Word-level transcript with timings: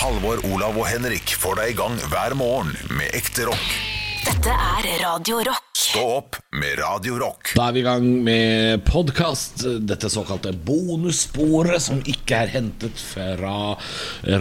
Halvor, 0.00 0.40
Olav 0.52 0.78
og 0.80 0.86
Henrik 0.88 1.34
får 1.40 1.58
deg 1.60 1.72
i 1.74 1.78
gang 1.80 1.96
hver 2.12 2.34
morgen 2.38 2.72
med 2.96 3.10
ekte 3.16 3.48
rock. 3.50 3.72
Dette 4.20 4.52
er 4.52 4.86
Radio 5.02 5.40
Rock. 5.48 5.66
Stå 5.80 6.02
opp 6.20 6.36
med 6.54 6.76
Radio 6.78 7.16
Rock. 7.18 7.50
Da 7.56 7.64
er 7.70 7.74
vi 7.74 7.80
i 7.80 7.84
gang 7.86 8.04
med 8.24 8.82
podkast. 8.86 9.64
Dette 9.88 10.10
såkalte 10.12 10.52
bonussporet 10.54 11.80
som 11.82 12.02
ikke 12.08 12.36
er 12.44 12.52
hentet 12.52 13.00
fra 13.00 13.72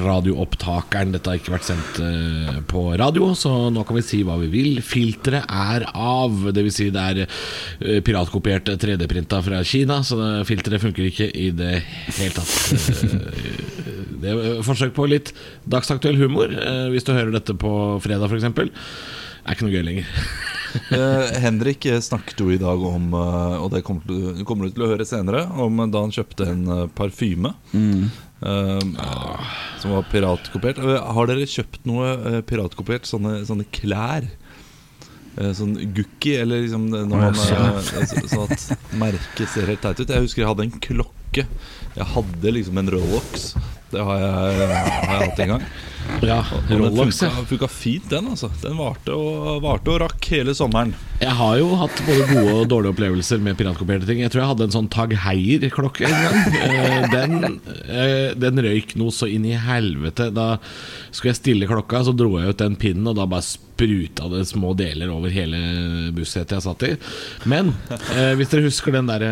radioopptakeren. 0.04 1.13
Dette 1.15 1.31
har 1.31 1.40
ikke 1.40 1.56
vært 1.56 1.69
sendt 1.71 2.01
eh, 2.05 2.60
på 2.69 2.83
radio, 2.99 3.31
så 3.39 3.53
nå 3.73 3.85
kan 3.87 3.97
vi 3.97 4.03
si 4.05 4.19
hva 4.28 4.35
vi 4.44 4.51
vil. 4.51 4.81
Filteret 4.85 5.47
er 5.47 5.87
av. 5.96 6.37
Det 6.53 6.65
vil 6.67 6.76
Si 6.76 6.89
det 6.94 7.05
er 7.15 7.23
eh, 7.26 7.99
piratkopiert 8.05 8.69
3D-printa 8.83 9.39
fra 9.47 9.63
Kina, 9.65 10.01
så 10.05 10.19
det- 10.21 10.46
filteret 10.51 10.83
funker 10.85 11.07
ikke 11.10 11.31
i 11.33 11.49
det 11.55 11.79
hele 12.19 12.35
tatt. 12.35 13.88
Det 14.22 14.33
er 14.33 14.62
forsøk 14.65 14.94
på 14.97 15.08
litt 15.10 15.33
dagsaktuell 15.70 16.17
humor. 16.22 16.52
eh, 16.52 16.88
Hvis 16.94 17.05
du 17.08 17.14
hører 17.16 17.32
dette 17.38 17.55
på 17.58 17.72
fredag, 18.04 18.30
f.eks. 18.30 18.44
Er 19.45 19.55
ikke 19.55 19.66
noe 19.68 19.76
gøy 19.78 19.84
lenger. 19.90 20.08
Eh, 20.94 21.32
Henrik 21.42 21.82
eh, 21.90 21.95
snakket 21.98 22.38
jo 22.44 22.52
i 22.54 22.59
dag 22.62 22.78
om, 22.86 23.08
og 23.18 23.72
det 23.73 23.80
kommer 23.88 24.04
du, 24.05 24.44
kommer 24.45 24.68
du 24.70 24.76
til 24.76 24.84
å 24.86 24.90
høre 24.92 25.02
senere, 25.09 25.40
om 25.58 25.80
da 25.90 26.04
han 26.04 26.12
kjøpte 26.14 26.45
en 26.45 26.62
parfyme. 26.94 27.55
eh, 27.73 28.84
Som 29.82 29.95
var 29.95 30.05
piratkopiert. 30.12 30.78
Har 30.78 31.26
dere 31.31 31.48
kjøpt 31.50 31.90
noe 31.90 32.44
piratkopiert? 32.45 33.09
Sånne, 33.09 33.40
sånne 33.50 33.66
klær? 33.73 34.30
Eh, 35.40 35.50
Sånn 35.58 35.73
Gukki, 35.98 36.36
eller 36.44 36.62
liksom 36.67 36.86
når 36.94 37.09
man, 37.17 37.34
Sånn 38.22 38.45
at 38.45 38.94
merket 39.02 39.50
ser 39.50 39.66
helt 39.73 39.81
teit 39.88 40.04
ut. 40.04 40.14
Jeg 40.14 40.28
husker 40.28 40.44
jeg 40.45 40.52
hadde 40.54 40.67
en 40.70 40.78
klokke. 40.86 41.48
Jeg 41.98 42.09
hadde 42.14 42.54
liksom 42.59 42.78
en 42.84 42.94
Rolex. 42.94 43.56
Det 43.92 44.04
har 44.06 44.20
jeg, 44.24 44.34
har 44.34 45.16
jeg 45.16 45.30
hatt 45.30 45.46
en 45.46 45.56
gang. 45.56 45.70
Ja, 46.26 46.40
den 46.68 46.80
Rolex, 46.80 47.20
ja. 47.22 47.30
funka, 47.30 47.46
funka 47.46 47.68
fint, 47.70 48.08
den. 48.10 48.28
altså 48.31 48.50
Den 48.64 48.80
varte 48.80 49.14
og, 49.14 49.59
varte 49.62 49.92
og 49.94 50.00
rakk 50.02 50.30
hele 50.31 50.56
sommeren. 50.58 50.96
Jeg 51.20 51.36
har 51.36 51.58
jo 51.59 51.68
hatt 51.78 52.02
både 52.08 52.26
gode 52.31 52.56
og 52.56 52.68
dårlige 52.72 52.96
opplevelser 52.96 53.42
med 53.44 53.58
piratkopierte 53.59 54.08
ting. 54.08 54.23
Jeg 54.23 54.31
tror 54.34 54.42
jeg 54.42 54.52
hadde 54.54 54.68
en 54.70 54.73
sånn 54.78 54.90
Tag 54.90 55.14
Heier-klokke 55.28 56.08
en 56.09 56.18
gang. 56.26 56.40
Eh, 56.70 57.06
Den, 57.12 57.59
eh, 57.92 58.31
den 58.40 58.62
røyk 58.64 58.96
noe 59.00 59.14
så 59.14 59.28
inn 59.30 59.46
i 59.48 59.54
helvete. 59.59 60.30
Da 60.34 60.56
skulle 61.12 61.34
jeg 61.34 61.40
stille 61.44 61.70
klokka, 61.70 62.02
så 62.08 62.14
dro 62.16 62.38
jeg 62.40 62.56
ut 62.56 62.62
den 62.64 62.78
pinnen, 62.80 63.08
og 63.12 63.18
da 63.20 63.28
bare 63.30 63.46
spruta 63.46 64.28
det 64.31 64.44
små 64.50 64.74
deler 64.80 65.12
over 65.14 65.31
hele 65.31 65.59
bussetet 66.16 66.58
jeg 66.58 66.66
satt 66.66 66.86
i. 66.88 66.92
Men 67.52 67.72
eh, 68.16 68.34
hvis 68.40 68.52
dere 68.52 68.66
husker 68.66 68.96
den 68.98 69.08
der 69.12 69.24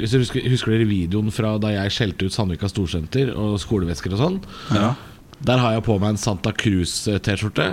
Hvis 0.00 0.12
dere 0.12 0.24
husker, 0.24 0.48
husker 0.52 0.74
dere 0.74 0.88
videoen 0.90 1.30
fra 1.34 1.54
da 1.62 1.72
jeg 1.76 1.94
skjelte 1.94 2.28
ut 2.28 2.34
Sandvika 2.36 2.68
Storsenter 2.72 3.23
og 3.32 3.56
skolevesker 3.62 4.12
og 4.16 4.20
sånn? 4.20 4.40
Der 5.44 5.58
har 5.60 5.72
jeg 5.76 5.84
på 5.84 5.96
meg 6.00 6.14
en 6.14 6.20
Santa 6.20 6.52
Cruz-T-skjorte. 6.52 7.68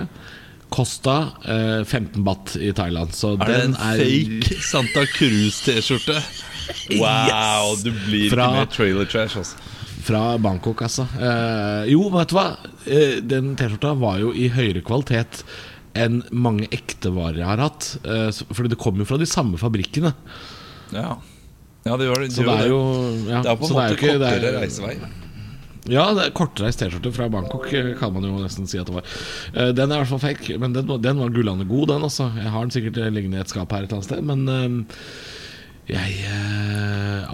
Kosta 0.72 1.14
eh, 1.44 1.82
15 1.84 2.22
baht 2.24 2.54
i 2.56 2.70
Thailand. 2.72 3.12
Så 3.16 3.34
Er 3.36 3.44
det 3.44 3.58
den 3.60 3.74
en 3.74 3.76
er 3.76 4.00
fake 4.00 4.60
Santa 4.70 5.04
Cruz-T-skjorte? 5.18 6.16
Wow, 6.94 7.72
du 7.82 7.90
blir 8.06 8.30
Fra- 8.30 8.44
ikke 8.46 8.54
mer 8.60 8.68
trailer 8.70 9.08
trash, 9.10 9.34
altså. 9.40 9.56
fra 10.06 10.20
Bangkok, 10.38 10.80
altså. 10.86 11.04
Eh, 11.18 11.88
jo, 11.90 12.04
vet 12.14 12.30
du 12.30 12.36
hva? 12.38 12.44
Eh, 12.86 13.16
den 13.26 13.52
T-skjorta 13.58 13.92
var 13.98 14.20
jo 14.22 14.30
i 14.32 14.46
høyere 14.54 14.80
kvalitet 14.86 15.42
enn 15.98 16.22
mange 16.32 16.68
ektevarer 16.72 17.42
jeg 17.42 17.48
har 17.50 17.60
hatt. 17.66 17.88
Eh, 18.06 18.30
fordi 18.54 18.70
det 18.72 18.78
kommer 18.80 19.02
jo 19.04 19.08
fra 19.10 19.18
de 19.20 19.26
samme 19.28 19.58
fabrikkene. 19.60 20.14
Ja, 20.94 21.16
ja 21.84 21.98
det 21.98 22.06
gjør 22.08 22.22
det. 22.24 22.30
Så 22.38 22.46
det 22.46 22.54
er 22.62 22.70
jo 22.70 22.80
ja, 23.28 23.42
det 23.42 23.50
er 23.50 23.58
jo 23.58 23.68
ikke- 23.68 23.74
det 23.74 24.30
er- 24.30 24.38
kortere 24.38 24.54
reisevei. 24.62 24.94
Ja, 25.90 26.04
kortreist 26.36 26.78
T-skjorte 26.78 27.10
fra 27.14 27.26
Bangkok, 27.32 27.66
eh, 27.74 27.92
kan 27.98 28.12
man 28.14 28.22
jo 28.28 28.36
nesten 28.38 28.68
si 28.70 28.78
at 28.78 28.86
det 28.86 28.94
var. 28.94 29.08
Eh, 29.54 29.72
Den 29.74 29.90
er 29.90 29.96
i 29.96 30.04
hvert 30.04 30.12
fall 30.12 30.22
fake, 30.22 30.58
men 30.62 30.72
den, 30.76 30.86
den 31.02 31.18
var 31.18 31.32
gullende 31.34 31.66
god, 31.66 31.88
den. 31.90 32.02
også. 32.06 32.28
Jeg 32.38 32.52
har 32.54 32.62
den 32.66 32.70
sikkert 32.74 33.00
eh, 33.02 33.10
liggende 33.10 33.40
i 33.40 33.42
et 33.42 33.50
skap 33.50 33.72
her 33.74 33.82
et 33.82 33.90
eller 33.90 33.98
annet 33.98 34.10
sted, 34.10 34.22
men 34.22 34.46
eh, 34.48 34.98
jeg 35.92 36.28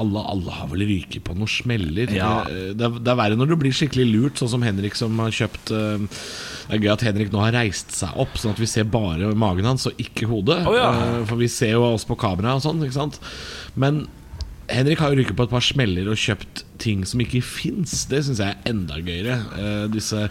alle, 0.00 0.20
alle 0.32 0.50
har 0.56 0.70
vel 0.70 0.80
ryket 0.88 1.20
på 1.26 1.34
noen 1.36 1.50
smeller. 1.52 2.08
Ja. 2.16 2.30
Det, 2.48 2.80
er, 2.80 2.96
det 2.96 3.12
er 3.12 3.18
verre 3.20 3.36
når 3.36 3.50
du 3.52 3.56
blir 3.60 3.74
skikkelig 3.76 4.06
lurt, 4.08 4.40
sånn 4.40 4.50
som 4.54 4.64
Henrik 4.64 4.96
som 4.96 5.18
har 5.20 5.34
kjøpt 5.34 5.72
eh, 5.76 6.06
Det 6.08 6.78
er 6.78 6.82
gøy 6.86 6.92
at 6.94 7.04
Henrik 7.04 7.32
nå 7.34 7.42
har 7.44 7.52
reist 7.58 7.92
seg 8.00 8.16
opp, 8.16 8.38
sånn 8.40 8.56
at 8.56 8.62
vi 8.64 8.70
ser 8.70 8.88
bare 8.88 9.28
magen 9.36 9.68
hans 9.68 9.84
og 9.92 10.00
ikke 10.00 10.30
hodet. 10.30 10.62
Oh, 10.64 10.72
ja. 10.76 10.88
For 11.28 11.36
vi 11.40 11.50
ser 11.52 11.76
jo 11.76 11.84
oss 11.92 12.08
på 12.08 12.16
kamera 12.18 12.56
og 12.56 12.64
sånn. 12.64 13.12
Men 13.76 14.06
Henrik 14.72 15.04
har 15.04 15.12
jo 15.12 15.20
ryket 15.20 15.36
på 15.36 15.44
et 15.48 15.52
par 15.52 15.64
smeller 15.68 16.08
og 16.12 16.16
kjøpt 16.20 16.64
ting 16.78 17.04
som 17.08 17.20
ikke 17.24 17.42
fins. 17.44 18.06
Det 18.10 18.22
syns 18.26 18.40
jeg 18.42 18.54
er 18.56 18.70
enda 18.72 18.98
gøyere. 19.02 19.38
Uh, 19.54 19.84
disse 19.92 20.26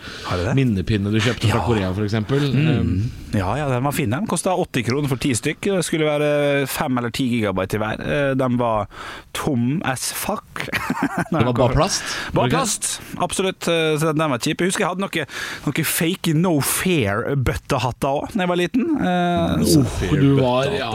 minnepinnene 0.58 1.14
du 1.14 1.20
kjøpte 1.24 1.50
fra 1.52 1.62
Ja. 1.62 1.66
Korea, 1.68 1.92
f.eks. 1.94 2.18
Mm. 2.28 2.92
Ja, 3.36 3.50
ja, 3.60 3.68
den 3.70 3.84
var 3.84 3.92
fin. 3.96 4.10
Den 4.14 4.28
kosta 4.30 4.54
80 4.56 4.86
kroner 4.88 5.12
for 5.12 5.20
ti 5.22 5.34
stykk. 5.36 5.60
Det 5.78 5.84
skulle 5.86 6.08
være 6.08 6.66
5 6.72 6.98
eller 7.02 7.12
10 7.12 7.28
gigabyte 7.36 7.76
i 7.78 7.82
hver. 7.84 8.04
Eh, 8.08 8.34
Den 8.40 8.56
var 8.58 8.88
tom 9.36 9.82
as 9.86 10.08
fuck. 10.16 10.64
Det 11.32 11.44
var 11.44 11.54
bare 11.54 11.74
plast? 11.76 12.04
Bare 12.34 12.50
plast, 12.50 13.02
absolutt. 13.22 13.68
eh, 13.68 13.98
Så 14.00 14.14
den 14.16 14.32
var 14.32 14.40
kjip. 14.40 14.62
Jeg 14.64 14.72
husker 14.72 14.86
jeg 14.86 14.94
hadde 14.94 15.04
noen 15.04 15.28
noe 15.68 15.84
fake 15.88 16.34
no 16.38 16.56
fair-bøttehatter 16.64 18.08
òg 18.22 18.32
da 18.34 18.44
jeg 18.46 18.50
var 18.52 18.60
liten. 18.60 18.88
no 18.98 19.84
fair 19.98 20.16
du 20.22 20.30
var 20.40 20.70
Ja, 20.72 20.92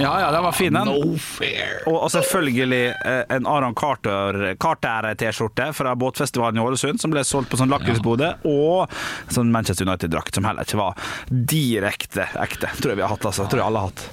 Ja, 0.00 0.12
ja, 0.22 0.28
den 0.32 0.44
var 0.46 0.52
fin, 0.56 0.72
den. 0.72 0.86
No 0.88 1.16
fair. 1.20 1.80
Og, 1.86 1.96
og 2.06 2.10
selvfølgelig 2.12 2.80
eh, 3.04 3.22
en 3.36 3.46
Aron 3.50 3.74
Carter 3.76 4.54
Carter-T-skjorte 4.90 5.68
fra 5.76 5.94
båtfestivalen 5.98 6.58
i 6.58 6.64
Ålesund, 6.64 7.00
som 7.00 7.12
ble 7.14 7.22
solgt 7.26 7.50
på 7.52 7.58
sånn 7.60 7.70
lakrisbode, 7.70 8.32
og 8.48 8.90
sånn 9.32 9.52
Manchester 9.54 9.86
United-drakt, 9.86 10.34
som 10.34 10.48
heller 10.48 10.66
ikke 10.66 10.80
var 10.80 10.98
direkte 11.30 12.26
ekte. 12.42 12.70
Tror 12.80 12.92
jeg 12.94 13.00
vi 13.00 13.06
har 13.06 13.12
hatt, 13.14 13.26
altså. 13.30 13.46
Tror 13.50 13.62
jeg 13.62 13.68
alle 13.70 13.84
har 13.84 13.92
hatt. 13.92 14.04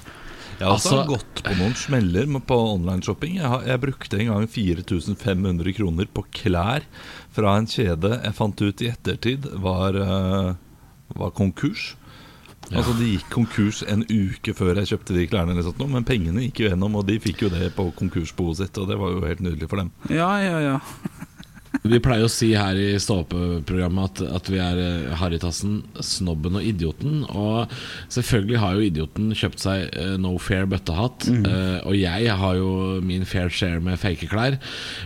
Jeg 0.58 0.66
har 0.66 0.74
også 0.74 0.90
Altså- 0.90 1.08
gått 1.12 1.42
på 1.46 1.56
noen 1.58 1.74
smeller 1.78 2.26
på 2.46 2.56
online-shopping. 2.74 3.34
Jeg, 3.36 3.46
har- 3.46 3.62
jeg 3.62 3.80
brukte 3.80 4.18
en 4.18 4.26
gang 4.26 4.46
4500 4.48 5.72
kroner 5.76 6.06
på 6.12 6.24
klær 6.34 6.82
fra 7.32 7.56
en 7.56 7.66
kjede 7.66 8.22
jeg 8.24 8.34
fant 8.34 8.60
ut 8.60 8.82
i 8.82 8.88
ettertid 8.90 9.46
var, 9.60 9.94
eh, 9.94 10.54
var 11.14 11.30
konkurs. 11.30 11.94
Altså 12.68 12.92
De 12.98 13.06
gikk 13.14 13.28
konkurs 13.32 13.82
en 13.88 14.02
uke 14.04 14.52
før 14.56 14.76
jeg 14.82 14.90
kjøpte 14.92 15.14
de 15.16 15.26
klærne, 15.30 15.54
eller 15.54 15.64
sånt, 15.64 15.80
men 15.88 16.04
pengene 16.08 16.44
gikk 16.44 16.60
jo 16.62 16.68
gjennom, 16.68 16.98
og 17.00 17.06
de 17.08 17.16
fikk 17.22 17.46
jo 17.46 17.52
det 17.52 17.70
på 17.76 17.88
konkursboet 17.96 18.60
sitt. 18.60 18.80
Og 18.80 18.90
det 18.90 18.98
var 19.00 19.14
jo 19.14 19.24
helt 19.24 19.40
nydelig 19.44 19.70
for 19.70 19.80
dem. 19.80 19.92
Ja, 20.12 20.30
ja, 20.44 20.58
ja. 20.60 20.76
Vi 21.88 22.00
pleier 22.04 22.26
å 22.26 22.30
si 22.30 22.50
her 22.56 22.76
i 22.76 22.88
Stå-opp-programmet 23.00 24.20
at, 24.20 24.22
at 24.38 24.48
vi 24.52 24.58
er 24.60 24.80
eh, 24.82 25.12
Harrytassen, 25.16 25.80
snobben 26.04 26.58
og 26.58 26.64
idioten. 26.66 27.22
Og 27.28 27.72
selvfølgelig 28.12 28.60
har 28.62 28.76
jo 28.76 28.86
idioten 28.88 29.30
kjøpt 29.36 29.62
seg 29.62 29.86
uh, 29.96 30.16
no 30.20 30.34
fair 30.42 30.68
bøttehatt. 30.68 31.28
eh, 31.48 31.78
og 31.88 31.96
jeg 31.96 32.34
har 32.42 32.58
jo 32.58 32.70
min 33.04 33.24
fair 33.28 33.52
share 33.52 33.80
med 33.84 34.00
fake 34.00 34.28
klær. 34.30 34.58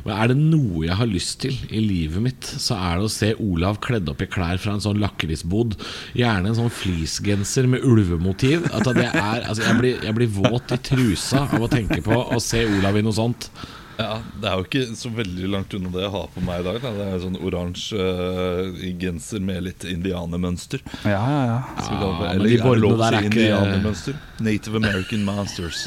Men 0.07 0.17
er 0.17 0.33
det 0.33 0.39
noe 0.41 0.87
jeg 0.89 0.99
har 0.99 1.11
lyst 1.11 1.39
til 1.45 1.59
i 1.71 1.83
livet 1.83 2.25
mitt, 2.25 2.47
så 2.47 2.79
er 2.79 2.99
det 2.99 3.09
å 3.09 3.13
se 3.13 3.33
Olav 3.43 3.79
kledd 3.85 4.11
opp 4.11 4.25
i 4.25 4.31
klær 4.31 4.59
fra 4.63 4.77
en 4.77 4.83
sånn 4.85 5.03
lakrisbod. 5.03 5.77
Gjerne 6.19 6.51
en 6.51 6.59
sånn 6.65 6.75
fleecegenser 6.83 7.71
med 7.71 7.87
ulvemotiv. 7.87 8.67
At 8.73 8.91
det 8.99 9.07
er, 9.11 9.47
altså 9.47 9.69
jeg, 9.69 9.79
blir, 9.79 10.03
jeg 10.03 10.19
blir 10.19 10.35
våt 10.41 10.75
i 10.75 10.81
trusa 10.91 11.47
av 11.47 11.63
å 11.63 11.71
tenke 11.71 12.03
på 12.05 12.25
å 12.33 12.43
se 12.43 12.67
Olav 12.67 12.99
i 12.99 13.07
noe 13.07 13.17
sånt. 13.17 13.53
Ja, 14.03 14.17
Det 14.43 14.49
er 14.51 14.59
jo 14.59 14.65
ikke 14.67 14.83
så 14.99 15.11
veldig 15.15 15.49
langt 15.53 15.75
unna 15.79 15.93
det 15.95 16.03
jeg 16.03 16.13
har 16.17 16.27
på 16.35 16.43
meg 16.43 16.61
i 16.61 16.67
dag. 16.67 16.79
Da. 16.83 16.91
Det 16.99 17.07
er 17.13 17.21
sånn 17.23 17.39
oransje 17.39 18.03
uh, 18.03 18.83
genser 18.99 19.41
med 19.45 19.63
litt 19.69 19.87
indianermønster. 19.87 20.83
ja, 21.07 21.23
ja, 21.23 21.43
ja. 21.53 21.59
Kalle 21.79 22.11
det. 22.19 22.31
Eller 22.35 22.49
de 22.49 22.59
er 22.59 22.67
det 22.67 22.83
lov 22.83 22.97
å 22.97 23.01
der 23.05 23.17
si 23.17 23.23
er 23.23 23.29
ikke- 23.31 24.17
Native 24.43 24.77
American 24.83 25.25
Masters. 25.29 25.87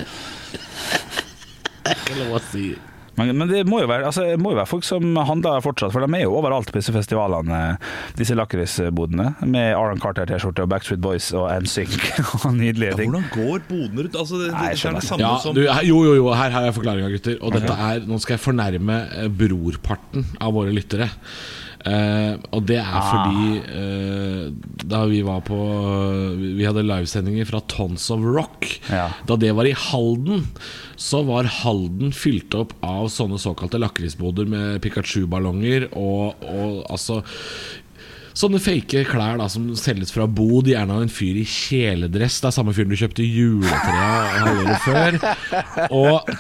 Ikke 1.86 2.20
lov 2.24 2.38
å 2.40 2.44
si. 2.52 2.70
Men, 3.20 3.32
men 3.40 3.52
det 3.52 3.64
må 3.70 3.80
jo, 3.82 3.90
være, 3.90 4.10
altså, 4.10 4.26
må 4.42 4.52
jo 4.54 4.60
være 4.60 4.70
folk 4.70 4.86
som 4.88 5.16
handler 5.28 5.64
fortsatt, 5.64 5.94
for 5.96 6.04
de 6.04 6.18
er 6.20 6.26
jo 6.26 6.36
overalt 6.36 6.72
på 6.72 6.80
disse 6.80 6.94
festivalene, 6.96 7.62
disse 8.20 8.36
lakrisbodene, 8.38 9.32
med 9.48 9.72
Aron 9.78 10.02
Carter-T-skjorte 10.04 10.66
og 10.66 10.72
Backstreet 10.74 11.04
Boys 11.04 11.32
og 11.36 11.48
NSYNC 11.64 12.10
og 12.46 12.50
nydelige 12.58 12.94
Ja, 12.94 12.98
hvordan 13.00 13.28
går 13.34 13.66
bodene 13.70 14.06
rundt? 14.06 14.20
Altså, 14.20 14.42
det, 14.42 14.52
Nei, 14.56 14.72
det 14.74 14.90
er 14.92 15.00
det 15.00 15.08
samme 15.08 15.26
Ja, 15.26 15.36
som 15.44 15.56
du, 15.56 15.64
jo, 15.66 16.02
jo, 16.08 16.16
jo, 16.20 16.32
her 16.36 16.56
har 16.56 16.68
jeg 16.68 16.78
forklaringa, 16.78 17.12
gutter. 17.16 17.38
Og 17.42 17.56
dette 17.56 17.78
er, 17.88 18.04
Nå 18.06 18.20
skal 18.24 18.38
jeg 18.38 18.44
fornærme 18.44 19.00
eh, 19.16 19.30
brorparten 19.44 20.28
av 20.44 20.56
våre 20.56 20.74
lyttere. 20.76 21.10
Eh, 21.86 22.34
og 22.50 22.64
det 22.66 22.80
er 22.82 22.96
fordi 23.06 23.50
eh, 23.62 24.46
da 24.90 25.04
vi 25.06 25.20
var 25.26 25.44
på 25.46 25.58
Vi 26.40 26.66
hadde 26.66 26.82
livesendinger 26.82 27.46
fra 27.46 27.62
Tons 27.70 28.08
of 28.14 28.26
Rock. 28.26 28.66
Ja. 28.90 29.12
Da 29.30 29.38
det 29.38 29.54
var 29.58 29.70
i 29.70 29.76
Halden, 29.78 30.48
så 30.98 31.22
var 31.28 31.52
Halden 31.62 32.14
fylt 32.16 32.58
opp 32.58 32.74
av 32.86 33.10
sånne 33.14 33.38
såkalte 33.42 33.82
lakrisboder 33.82 34.50
med 34.50 34.82
Pikachu-ballonger 34.86 35.92
og, 35.94 36.46
og 36.50 36.86
altså 36.90 37.22
Sånne 38.36 38.60
fake 38.60 39.06
klær 39.08 39.38
da 39.40 39.46
som 39.48 39.70
selges 39.80 40.10
fra 40.12 40.26
bod, 40.28 40.68
gjerne 40.68 40.92
av 40.92 41.06
en 41.06 41.12
fyr 41.12 41.38
i 41.40 41.46
kjeledress. 41.48 42.42
Det 42.44 42.50
er 42.50 42.56
samme 42.58 42.74
fyren 42.76 42.92
du 42.92 42.98
kjøpte 43.00 43.24
juletreet 43.24 44.42
halvåret 44.42 44.82
før. 44.84 45.18
Og 46.02 46.34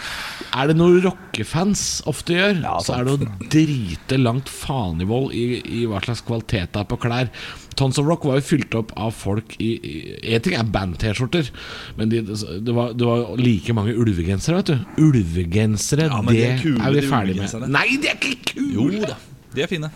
er 0.55 0.69
det 0.71 0.75
noe 0.79 1.01
rockefans 1.03 1.81
ofte 2.09 2.35
gjør, 2.37 2.59
Ja, 2.63 2.75
så 2.83 2.95
er 2.97 3.07
det 3.07 3.13
å 3.15 3.49
drite 3.51 4.17
langt 4.21 4.49
faen 4.51 5.01
i 5.03 5.07
vold 5.09 5.33
i, 5.35 5.43
i 5.81 5.83
hva 5.89 5.99
slags 6.05 6.23
kvalitet 6.25 6.71
det 6.75 6.81
er 6.83 6.87
på 6.89 6.97
klær. 7.03 7.31
Tons 7.75 7.99
of 7.99 8.07
Rock 8.07 8.23
var 8.27 8.39
jo 8.39 8.45
fylt 8.47 8.75
opp 8.79 8.93
av 8.95 9.11
folk 9.11 9.57
i 9.59 9.73
Én 10.23 10.43
ting 10.45 10.55
er 10.55 10.63
band-T-skjorter, 10.71 11.49
men 11.99 12.11
de, 12.13 12.21
det, 12.23 12.75
var, 12.75 12.93
det 12.95 13.09
var 13.09 13.35
like 13.41 13.75
mange 13.75 13.95
ulvegensere, 13.99 14.61
vet 14.61 14.71
du. 14.71 15.03
Ulvegensere, 15.09 16.07
Ja, 16.07 16.21
det, 16.23 16.31
de 16.31 16.39
det 16.39 16.49
er 16.53 16.61
kule, 16.63 16.79
er 16.79 16.95
vi 16.95 17.05
ferdige 17.09 17.49
ferdig 17.51 17.61
med. 17.67 17.75
Nei, 17.75 17.87
de 17.99 18.11
er 18.13 18.19
ikke 18.21 18.53
kule! 18.53 18.71
Jo 18.79 19.09
da, 19.11 19.19
de 19.55 19.65
er 19.67 19.71
fine. 19.71 19.91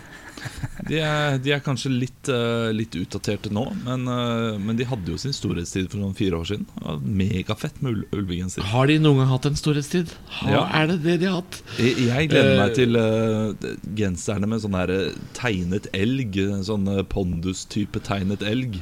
De 0.88 0.98
er, 0.98 1.36
de 1.38 1.52
er 1.54 1.60
kanskje 1.62 1.90
litt, 1.92 2.28
eh, 2.32 2.70
litt 2.74 2.96
utdaterte 2.98 3.50
nå, 3.52 3.62
men, 3.84 4.06
eh, 4.08 4.56
men 4.58 4.76
de 4.78 4.86
hadde 4.88 5.12
jo 5.12 5.18
sin 5.20 5.34
storhetstid 5.36 5.90
for 5.92 6.00
sånn 6.00 6.16
fire 6.18 6.38
år 6.40 6.48
siden. 6.48 6.66
Megafett 7.04 7.82
med 7.84 7.92
ul 7.92 8.04
ulvegenser. 8.20 8.64
Har 8.72 8.86
de 8.90 8.96
noen 8.98 9.20
gang 9.22 9.28
hatt 9.34 9.46
en 9.50 9.58
storhetstid? 9.60 10.14
Ha, 10.40 10.50
Ja. 10.50 10.62
Er 10.80 10.86
det 10.90 11.02
det 11.04 11.18
de 11.20 11.26
har 11.30 11.42
hatt? 11.42 11.60
Jeg, 11.78 11.96
jeg 12.08 12.30
gleder 12.32 12.56
meg 12.58 12.70
Eh, 12.70 12.74
til 12.74 12.96
uh, 12.96 13.76
genserne 13.98 14.48
med 14.48 14.60
sånn 14.64 14.74
her 14.78 14.92
tegnet 15.36 15.86
elg. 15.94 16.34
Sånn 16.66 16.86
pondus-type 17.12 18.00
tegnet 18.06 18.42
elg. 18.42 18.80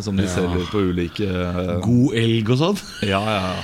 Som 0.00 0.16
de 0.16 0.24
Ja. 0.24 0.28
selger 0.34 0.66
på 0.72 0.80
ulike 0.90 1.28
uh, 1.28 1.80
God 1.84 2.14
elg 2.18 2.50
og 2.50 2.58
sånn? 2.58 2.82
Ja, 3.06 3.20
ja, 3.22 3.40
ja. 3.54 3.62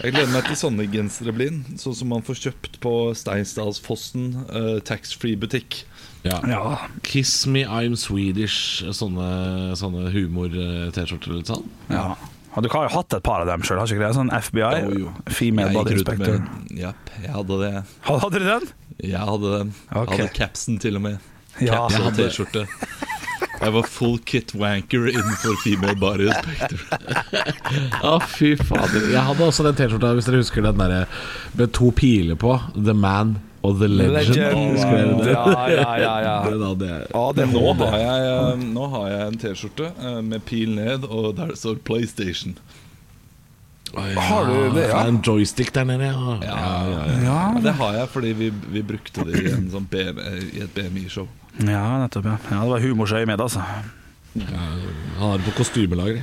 Jeg 0.00 0.14
gleder 0.14 0.30
meg 0.32 0.46
til 0.48 0.56
sånne 0.56 0.86
gensere, 0.88 1.32
Blin. 1.36 1.60
Sånn 1.80 1.96
som 1.98 2.08
man 2.12 2.24
får 2.24 2.38
kjøpt 2.46 2.78
på 2.80 2.92
Steinsdalsfossen 3.20 4.30
uh, 4.48 4.78
taxfree-butikk. 4.88 5.82
Ja. 6.24 6.38
Ja. 6.48 6.62
Kiss 7.04 7.44
me, 7.48 7.66
I'm 7.68 7.96
Swedish. 8.00 8.80
Sånne, 8.96 9.30
sånne 9.80 10.08
humor-T-skjorter 10.14 11.34
eller 11.34 11.48
sånn. 11.48 11.66
ja. 11.92 12.14
Og 12.58 12.64
du 12.64 12.66
har 12.72 12.88
jo 12.88 12.90
hatt 12.96 13.14
et 13.14 13.22
par 13.22 13.44
av 13.44 13.46
dem 13.46 13.62
sjøl, 13.62 13.78
har 13.78 13.86
ikke 13.86 14.02
det? 14.02 14.14
Sånn 14.16 14.32
FBI? 14.34 14.80
oh, 14.88 14.94
jo. 15.04 15.12
Female 15.30 15.70
Body 15.76 15.94
Inspector. 15.94 16.40
Ja, 16.74 16.90
jeg 17.22 17.30
hadde 17.30 17.58
det. 17.60 17.70
Hadde 18.08 18.30
du 18.34 18.46
den? 18.48 18.66
Jeg 18.98 19.22
hadde 19.28 19.52
den. 19.54 19.70
Okay. 19.86 20.00
Jeg 20.00 20.24
hadde 20.24 20.34
capsen 20.40 20.80
til 20.82 20.98
og 20.98 21.04
med. 21.06 21.30
Ja, 21.62 21.84
Caps 21.86 21.94
ja, 21.94 22.02
og 22.08 22.18
T-skjorte. 22.18 22.66
Jeg 23.60 23.74
var 23.74 23.88
full 23.92 24.16
kit 24.24 24.54
wanker 24.56 25.10
innenfor 25.10 25.58
female 25.64 25.96
body 26.00 26.30
spectrum. 26.32 26.80
Å, 28.08 28.16
fy 28.32 28.54
fader. 28.56 29.10
Jeg 29.12 29.24
hadde 29.28 29.46
også 29.50 29.66
den 29.68 29.76
T-skjorta, 29.76 30.14
hvis 30.16 30.28
dere 30.30 30.40
husker 30.40 30.64
den 30.64 30.80
der 30.80 31.22
med 31.58 31.72
to 31.76 31.90
piler 31.96 32.38
på. 32.40 32.56
The 32.78 32.94
Man 32.96 33.36
og 33.60 33.76
The 33.82 33.88
Legend. 33.92 34.16
Legend. 34.16 35.20
Oh. 35.20 35.28
Ja, 35.28 35.44
ja, 35.68 35.88
ja, 36.00 36.14
ja. 36.24 36.36
Den 36.48 36.62
hadde 36.64 36.86
jeg. 36.88 37.08
Ja, 37.12 37.24
det 37.36 37.48
Nå 37.52 37.64
har 37.76 37.96
jeg. 37.98 38.06
jeg, 38.08 38.36
eh, 38.40 38.62
nå 38.72 38.86
har 38.94 39.08
jeg 39.12 39.26
en 39.26 39.40
T-skjorte 39.44 39.90
eh, 40.00 40.20
med 40.24 40.44
pil 40.48 40.72
ned, 40.78 41.04
og 41.04 41.34
der 41.36 41.52
står 41.60 41.82
PlayStation. 41.84 42.56
Oi, 43.94 44.12
Har 44.14 44.44
du 44.46 44.52
det, 44.74 44.84
ja? 44.86 45.00
Det 45.00 45.00
er 45.00 45.08
en 45.10 45.20
joystick 45.26 45.72
der 45.74 45.84
nede, 45.88 46.06
ja. 46.06 46.36
ja, 46.44 46.58
ja, 46.86 46.90
ja. 46.90 47.06
Ja, 47.24 47.38
Ja, 47.54 47.60
det 47.64 47.72
har 47.80 47.96
jeg 47.98 48.08
fordi 48.12 48.32
vi, 48.38 48.50
vi 48.70 48.82
brukte 48.86 49.24
det 49.26 49.40
i, 49.42 49.50
en 49.52 49.70
sånn 49.72 49.88
BM, 49.90 50.20
i 50.54 50.62
et 50.62 50.74
BMI-show. 50.76 51.26
ja 51.66 51.82
nettopp. 52.04 52.24
Ja. 52.30 52.36
ja, 52.50 52.60
Det 52.62 52.70
var 52.70 52.84
humorskjøy 52.86 53.26
med 53.26 53.38
det, 53.38 53.48
altså. 53.48 53.64
Han 54.36 55.18
har 55.18 55.38
det 55.40 55.48
på 55.50 55.56
kostymelageret. 55.58 56.22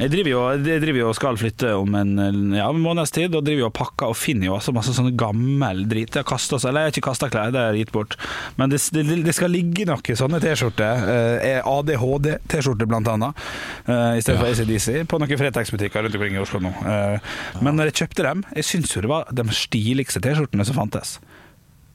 Jeg 0.00 0.10
driver 0.12 0.30
jo, 0.30 0.40
jeg 0.56 0.82
driver 0.82 1.00
jo 1.02 1.08
og 1.10 1.16
skal 1.18 1.38
flytte 1.40 1.72
om 1.78 1.96
en, 1.98 2.12
ja, 2.56 2.66
en 2.68 2.80
måneds 2.82 3.12
tid, 3.14 3.34
og 3.36 3.44
driver 3.46 3.64
jo 3.64 3.68
og 3.68 3.76
pakker 3.76 4.12
og 4.12 4.18
finner 4.18 4.48
jo 4.48 4.56
også 4.56 4.74
masse 4.74 4.94
sånne 4.96 5.14
gammel 5.18 5.84
drit. 5.90 6.12
Jeg 6.12 6.24
har 6.24 6.28
kasta 6.28 6.56
altså, 6.58 6.70
eller 6.70 6.86
jeg 6.86 6.90
har 6.90 6.96
ikke 6.96 7.08
kasta 7.08 7.30
klær, 7.32 7.52
det 7.54 7.60
har 7.60 7.72
jeg 7.72 7.86
gitt 7.86 7.94
bort. 7.94 8.16
Men 8.58 8.72
det, 8.72 8.80
det, 8.94 9.18
det 9.26 9.36
skal 9.36 9.52
ligge 9.54 9.86
noen 9.88 10.20
sånne 10.22 10.40
T-skjorter, 10.42 11.04
eh, 11.42 11.60
ADHD-T-skjorter 11.60 12.90
blant 12.90 13.10
annet, 13.12 13.44
eh, 13.86 14.18
i 14.18 14.24
stedet 14.24 14.40
for 14.40 14.50
ACDC, 14.50 14.88
på 15.10 15.20
noen 15.22 15.42
Fretex-butikker 15.42 16.06
rundt 16.06 16.18
omkring 16.18 16.38
i 16.38 16.42
Oslo 16.42 16.62
nå. 16.62 16.72
Eh, 16.82 17.34
men 17.64 17.78
når 17.78 17.92
jeg 17.92 18.02
kjøpte 18.02 18.28
dem, 18.28 18.46
jeg 18.56 18.68
syns 18.68 18.96
jo 18.96 19.04
det 19.04 19.12
var 19.12 19.30
de 19.30 19.46
stiligste 19.56 20.22
T-skjortene 20.24 20.66
som 20.68 20.78
fantes. 20.78 21.18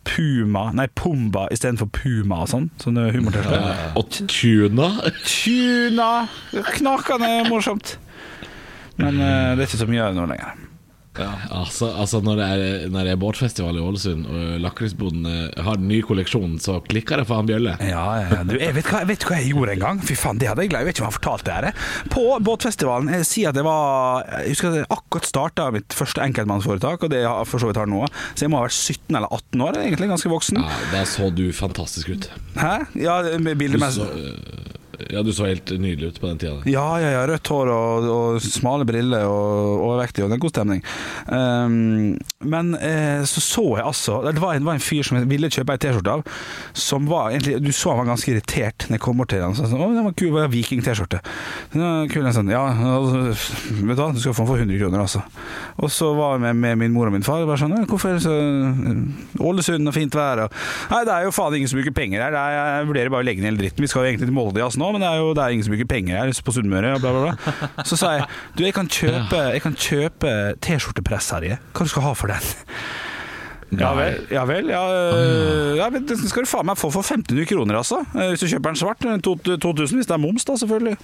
Puma, 0.07 0.69
nei 0.77 0.87
Pumba 0.95 1.47
istedenfor 1.53 1.89
Puma 1.93 2.41
og 2.45 2.51
sånn. 2.51 2.69
Sånne 2.81 3.09
humor-T-skjorter. 3.15 3.81
Og 3.99 4.19
tuna. 4.31 4.89
Tuna! 5.27 6.11
Knakende 6.77 7.33
morsomt. 7.51 7.97
Men 8.97 9.19
eh, 9.21 9.51
det 9.55 9.65
er 9.65 9.67
ikke 9.69 9.83
så 9.83 9.89
mye 9.89 10.05
av 10.05 10.15
det 10.15 10.21
nå 10.21 10.29
lenger. 10.31 10.66
Altså, 11.17 11.89
altså 11.91 12.21
når, 12.23 12.39
det 12.39 12.47
er, 12.47 12.87
når 12.93 13.07
det 13.07 13.13
er 13.13 13.19
båtfestival 13.21 13.77
i 13.79 13.83
Ålesund, 13.83 14.25
og 14.29 14.59
lakrisboden 14.63 15.25
eh, 15.29 15.63
har 15.65 15.79
den 15.79 15.89
nye 15.91 16.05
kolleksjonen, 16.05 16.57
så 16.63 16.79
klikker 16.85 17.21
det 17.21 17.27
for 17.29 17.41
han 17.41 17.49
Bjølle. 17.49 17.77
Ja, 17.87 18.03
ja. 18.21 18.41
Du, 18.47 18.55
jeg 18.59 18.75
vet, 18.77 18.89
hva, 18.91 19.03
vet 19.09 19.25
hva 19.27 19.39
jeg 19.41 19.53
gjorde 19.53 19.75
en 19.77 19.83
gang? 19.83 20.01
Fy 20.05 20.17
faen, 20.19 20.41
det 20.41 20.49
hadde 20.51 20.65
jeg 20.65 20.73
glemt. 20.73 20.85
Jeg 20.85 20.89
vet 20.89 20.97
ikke 20.97 21.05
om 21.05 21.07
jeg 21.07 21.13
har 21.15 21.19
fortalt 21.19 21.47
det 21.47 21.57
her. 21.57 21.89
På 22.13 22.25
båtfestivalen 22.43 23.11
Jeg 23.17 23.27
sier 23.27 23.51
at 23.51 23.57
det 23.57 23.63
var 23.65 24.25
Jeg 24.43 24.53
husker 24.53 24.69
at 24.69 24.79
jeg 24.81 24.89
akkurat 24.93 25.29
starta 25.29 25.67
mitt 25.75 25.95
første 25.97 26.23
enkeltmannsforetak, 26.25 27.05
og 27.07 27.13
det 27.13 27.23
jeg 27.23 27.47
for 27.49 27.63
så 27.63 27.71
vidt 27.71 27.81
har 27.81 27.89
nå. 27.89 28.03
Så 28.33 28.45
jeg 28.45 28.53
må 28.53 28.61
ha 28.61 28.67
vært 28.67 28.77
17 28.77 29.17
eller 29.17 29.31
18 29.39 29.65
år, 29.67 29.81
egentlig 29.83 30.11
ganske 30.13 30.31
voksen. 30.31 30.61
Ja, 30.61 30.79
Der 30.93 31.09
så 31.09 31.29
du 31.33 31.45
fantastisk 31.55 32.13
ut. 32.13 32.29
Hæ? 32.57 32.73
Ja, 32.99 33.19
med 33.41 33.57
bildet 33.59 33.81
med 33.81 34.01
eh, 34.03 34.66
ja, 35.09 35.21
du 35.23 35.33
så 35.33 35.45
helt 35.45 35.69
nydelig 35.69 36.07
ut 36.07 36.19
på 36.21 36.27
den 36.27 36.39
tida. 36.41 36.55
Ja, 36.65 36.85
ja, 37.01 37.11
ja, 37.13 37.25
rødt 37.29 37.51
hår 37.53 37.69
og, 37.73 38.07
og 38.11 38.41
smale 38.41 38.85
briller 38.87 39.27
og 39.29 39.83
overvektig, 39.87 40.25
og 40.25 40.31
det 40.31 40.37
er 40.37 40.43
god 40.43 40.53
stemning. 40.55 40.81
Um, 41.29 42.17
men 42.39 42.73
eh, 42.75 43.23
så 43.25 43.41
så 43.41 43.63
jeg 43.79 43.85
altså 43.87 44.19
Det 44.25 44.41
var 44.41 44.53
en, 44.55 44.65
var 44.67 44.77
en 44.77 44.83
fyr 44.83 45.05
som 45.05 45.17
jeg 45.17 45.25
ville 45.29 45.49
kjøpe 45.49 45.73
ei 45.73 45.81
T-skjorte 45.81 46.13
av, 46.19 46.23
som 46.77 47.07
var 47.09 47.31
egentlig 47.31 47.57
Du 47.65 47.71
så 47.73 47.93
han 47.93 48.03
var 48.03 48.11
ganske 48.11 48.29
irritert 48.29 48.85
når 48.87 48.97
jeg 48.97 49.03
kom 49.05 49.21
bort 49.21 49.31
til 49.33 49.41
han. 49.43 49.55
Så, 49.57 49.67
sånn, 49.69 49.81
å, 49.81 49.89
den 49.93 50.05
var 50.05 50.15
kul, 50.17 50.37
viking-T-skjorte. 50.53 51.21
Kul, 51.73 52.29
sånn, 52.33 52.51
ja, 52.53 52.63
altså, 52.97 53.23
vet 53.77 53.97
du 53.97 54.01
hva, 54.01 54.09
du 54.13 54.21
skal 54.21 54.37
få 54.37 54.45
den 54.45 54.51
for 54.51 54.65
100 54.65 54.81
kroner, 54.81 55.03
altså. 55.05 55.23
Og 55.81 55.91
så 55.93 56.11
var 56.17 56.35
jeg 56.35 56.45
med, 56.45 56.59
med 56.63 56.81
min 56.83 56.95
mor 56.95 57.09
og 57.09 57.15
min 57.15 57.25
far. 57.25 57.45
Bare 57.47 57.59
sånn, 57.61 57.75
hvorfor 57.89 58.13
er 58.13 58.19
det 58.19 58.25
så 58.25 58.35
Ålesund 59.47 59.89
og 59.89 59.95
fint 59.95 60.15
vær 60.17 60.45
og 60.45 60.53
Nei, 60.91 61.01
det 61.07 61.13
er 61.13 61.25
jo 61.27 61.33
faen 61.35 61.55
ingen 61.57 61.69
som 61.69 61.79
bruker 61.79 61.95
penger 61.95 62.23
her. 62.23 62.37
Er, 62.37 62.57
jeg 62.57 62.89
vurderer 62.89 63.13
bare 63.13 63.25
å 63.25 63.27
legge 63.27 63.43
ned 63.43 63.51
hele 63.51 63.61
dritten. 63.61 63.83
Vi 63.83 63.89
skal 63.91 64.05
jo 64.05 64.11
egentlig 64.11 64.29
til 64.29 64.37
i 64.37 64.63
jazz 64.63 64.77
nå, 64.87 64.93
men 64.95 65.03
det 65.03 65.09
er 65.11 65.19
jo 65.19 65.33
det 65.35 65.43
er 65.43 65.55
ingen 65.55 65.67
som 65.67 65.75
bruker 65.75 65.89
penger 65.91 66.17
her 66.21 66.31
på 66.47 66.55
Sunnmøre. 66.55 66.93
og 66.95 67.03
Bla, 67.03 67.11
bla, 67.11 67.33
bla. 67.35 67.83
Så 67.87 67.99
sa 67.99 68.13
jeg 68.15 68.25
du, 68.57 68.63
jeg 68.63 68.73
kan 68.77 68.87
kjøpe, 68.87 69.43
jeg 69.53 69.63
kan 69.67 69.75
kjøpe 69.75 70.33
T-skjortepress 70.63 71.33
her 71.35 71.45
i. 71.49 71.53
Hva 71.75 71.85
du 71.87 71.91
skal 71.91 72.07
ha 72.07 72.15
for 72.17 72.31
den? 72.31 72.49
Ja 73.75 73.89
vel, 73.97 74.21
ja 74.31 74.45
vel. 74.47 74.69
Ja, 74.71 74.81
øh, 74.87 75.75
ja, 75.75 75.89
men 75.91 76.05
Den 76.07 76.17
skal 76.17 76.45
du 76.45 76.47
faen 76.47 76.65
meg 76.69 76.77
få 76.79 76.87
for 76.93 77.03
1500 77.03 77.45
kroner, 77.49 77.75
altså. 77.81 77.99
Eh, 78.15 78.29
Hvis 78.31 78.39
du 78.45 78.47
kjøper 78.47 78.71
den 78.71 78.79
svart. 78.79 79.03
eh, 79.03 79.17
2000 79.19 79.97
hvis 79.99 80.07
det 80.07 80.15
er 80.15 80.21
moms, 80.23 80.45
da, 80.47 80.53
selvfølgelig. 80.55 80.95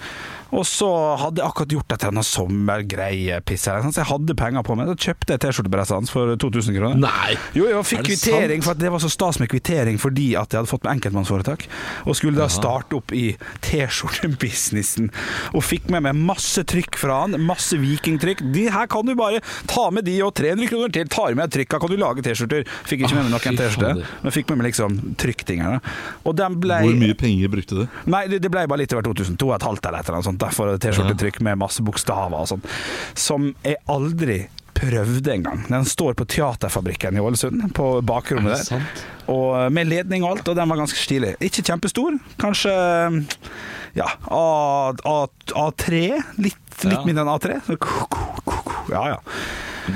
Og 0.54 0.64
så 0.64 0.88
hadde 1.20 1.42
jeg 1.42 1.48
akkurat 1.50 1.68
gjort 1.74 1.92
et 1.92 2.00
til 2.00 2.08
annet 2.08 2.24
sommergreie-piss 2.24 3.66
her, 3.68 3.82
så 3.90 4.00
jeg 4.00 4.08
hadde 4.08 4.36
penger 4.38 4.62
på 4.64 4.76
meg. 4.78 4.88
Så 4.94 5.10
kjøpte 5.10 5.34
jeg 5.34 5.42
T-skjortebrettet 5.44 5.94
hans 5.98 6.12
for 6.14 6.32
2000 6.40 6.78
kroner. 6.78 6.96
Nei! 7.04 7.34
Jo, 7.58 7.66
jeg 7.68 7.84
fikk 7.90 8.00
Er 8.00 8.08
kvittering 8.08 8.62
sant? 8.62 8.68
for 8.70 8.80
det 8.80 8.92
var 8.94 9.02
så 9.04 9.10
stas 9.12 9.40
med 9.42 9.50
kvittering 9.52 9.98
fordi 10.00 10.30
at 10.38 10.48
jeg 10.54 10.62
hadde 10.62 10.70
fått 10.70 10.84
med 10.86 10.94
enkeltmannsforetak. 10.96 11.66
Og 12.06 12.16
skulle 12.16 12.38
da 12.38 12.48
starte 12.48 12.96
opp 12.96 13.12
i 13.12 13.36
T-skjortebusinessen. 13.66 15.10
Og 15.54 15.64
fikk 15.64 15.90
med 15.92 16.04
meg 16.06 16.18
masse 16.18 16.64
trykk 16.70 16.96
fra 17.00 17.20
han. 17.24 17.36
Masse 17.44 17.76
vikingtrykk. 17.80 18.44
De 18.54 18.66
her 18.72 18.86
kan 18.90 19.06
du 19.08 19.14
bare 19.18 19.42
ta 19.70 19.88
med 19.94 20.06
de 20.08 20.16
og 20.24 20.34
300 20.38 20.70
kroner 20.70 20.92
til. 20.94 21.08
Tar 21.14 21.34
med 21.38 21.52
trykka, 21.54 21.80
kan 21.82 21.90
du 21.92 21.98
lage 22.00 22.22
T-skjorter. 22.62 22.88
Fikk 22.88 23.04
ikke 23.04 23.14
med 23.18 23.24
meg 23.24 23.34
Ah, 23.34 23.36
noen 23.50 23.58
T-skjorte, 23.58 24.06
men 24.22 24.32
fikk 24.32 24.48
med 24.52 24.58
meg 24.62 24.68
liksom 24.70 24.96
trykktingene. 25.20 25.80
Og 26.24 26.36
den 26.38 26.58
ble 26.62 26.80
Hvor 26.86 26.98
mye 27.02 27.14
penger 27.18 27.48
brukte 27.52 27.74
du? 27.82 27.86
Nei, 28.06 28.26
det, 28.30 28.40
det 28.44 28.50
ble 28.54 28.66
bare 28.70 28.78
litt 28.84 28.92
over 28.94 29.02
2000. 29.10 29.36
2500 29.40 29.88
eller 29.88 29.98
et 30.00 30.08
eller 30.08 30.18
annet 30.20 30.28
sånt. 30.30 30.42
Derfor 30.44 30.76
T-skjortetrykk 30.78 31.40
med 31.42 31.58
masse 31.58 31.82
bokstaver 31.82 32.38
og 32.44 32.48
sånn. 32.54 32.62
Som 33.18 33.50
jeg 33.64 33.76
aldri 33.90 34.44
prøvde 34.74 35.30
engang. 35.30 35.60
Den 35.70 35.84
står 35.86 36.16
på 36.18 36.24
Teaterfabrikken 36.26 37.14
i 37.16 37.20
Ålesund, 37.22 37.62
på 37.76 38.00
bakrommet 38.02 38.52
Er 38.52 38.56
der. 38.58 38.64
sant? 38.66 39.04
Og 39.30 39.70
med 39.72 39.86
ledning 39.86 40.24
og 40.26 40.32
alt, 40.34 40.48
og 40.50 40.56
den 40.58 40.68
var 40.68 40.76
ganske 40.82 40.98
stilig. 40.98 41.36
Ikke 41.40 41.62
kjempestor, 41.64 42.18
kanskje 42.42 42.72
ja, 43.94 44.08
A, 44.28 44.92
A, 45.06 45.14
A3. 45.54 46.00
Litt, 46.42 46.58
litt 46.82 46.92
Ja. 46.98 47.04
mindre 47.06 47.22
enn 47.22 47.30
A3. 47.30 47.60
Ja, 48.90 49.04
ja. 49.14 49.18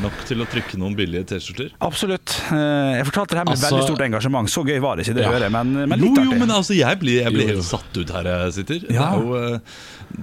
Nok 0.03 0.19
til 0.29 0.43
å 0.45 0.47
trykke 0.53 0.77
noen 0.81 0.95
billige 0.99 1.25
T-skjorter? 1.31 1.71
Absolutt. 1.81 2.35
Eh, 2.53 2.99
Jeg 2.99 3.07
fortalte 3.09 3.31
det 3.33 3.39
her 3.41 3.45
med 3.49 3.55
Altså- 3.57 3.71
veldig 3.73 3.87
stort 3.89 4.03
engasjement. 4.05 4.49
Så 4.53 4.65
gøy 4.67 4.81
var 4.85 4.97
det 4.97 5.07
ikke, 5.07 5.15
det 5.17 5.23
Ja. 5.25 5.31
hører 5.33 5.47
jeg, 5.49 5.53
men, 5.53 5.73
men 5.89 5.99
Jo, 5.99 6.05
litt 6.05 6.17
jo, 6.17 6.31
artig. 6.31 6.39
men 6.41 6.49
altså, 6.51 6.75
jeg 6.77 6.99
blir, 7.01 7.23
jeg 7.25 7.33
blir 7.33 7.43
Jo, 7.43 7.49
jo. 7.49 7.55
helt 7.57 7.65
satt 7.65 7.97
ut 7.97 8.11
her 8.11 8.23
jeg 8.25 8.53
sitter. 8.53 8.93
Ja. 8.93 9.09
Det 9.09 9.17
er 9.17 9.23
jo, 9.23 9.35
eh, 9.55 9.59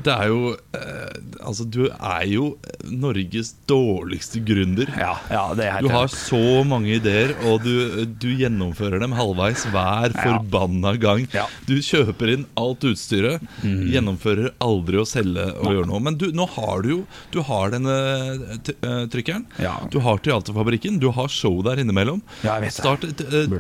det 0.04 0.14
er 0.14 0.28
jo 0.28 0.58
eh, 0.74 1.10
Altså, 1.46 1.70
du 1.70 1.84
er 1.92 2.24
jo 2.26 2.58
Norges 2.90 3.54
dårligste 3.68 4.40
gründer. 4.44 4.88
Ja, 4.98 5.16
ja, 5.30 5.54
det 5.54 5.66
er 5.66 5.72
helt 5.74 5.84
Du 5.84 5.90
har 5.94 6.08
så 6.08 6.66
mange 6.66 6.96
ideer, 7.00 7.36
og 7.46 7.62
du, 7.64 8.06
du 8.06 8.28
gjennomfører 8.36 9.00
dem 9.00 9.12
halvveis 9.14 9.66
hver 9.70 10.10
Ja. 10.16 10.40
forbanna 10.40 10.96
gang. 11.00 11.28
Ja. 11.34 11.46
Du 11.68 11.76
kjøper 11.78 12.34
inn 12.34 12.46
alt 12.58 12.80
utstyret, 12.82 13.42
gjennomfører 13.64 14.52
aldri 14.60 14.98
å 14.98 15.06
selge 15.06 15.46
og 15.60 15.66
gjøre 15.70 15.88
noe. 15.88 16.00
Men 16.02 16.16
du, 16.18 16.32
nå 16.32 16.48
har 16.50 16.82
du 16.82 16.90
jo 16.90 17.08
Du 17.32 17.42
har 17.44 17.70
denne 17.70 17.94
eh, 17.94 19.06
trykkeren. 19.12 19.46
Ja. 19.62 19.74
Du 19.92 20.00
har 20.04 20.20
Teaterfabrikken, 20.24 21.00
du 21.00 21.10
har 21.16 21.30
show 21.32 21.62
der 21.66 21.80
innimellom. 21.82 22.22
Ja, 22.44 22.58
jeg 22.58 22.68
vet. 22.68 22.76
Start 22.76 23.06
et 23.08 23.22
eh, 23.26 23.56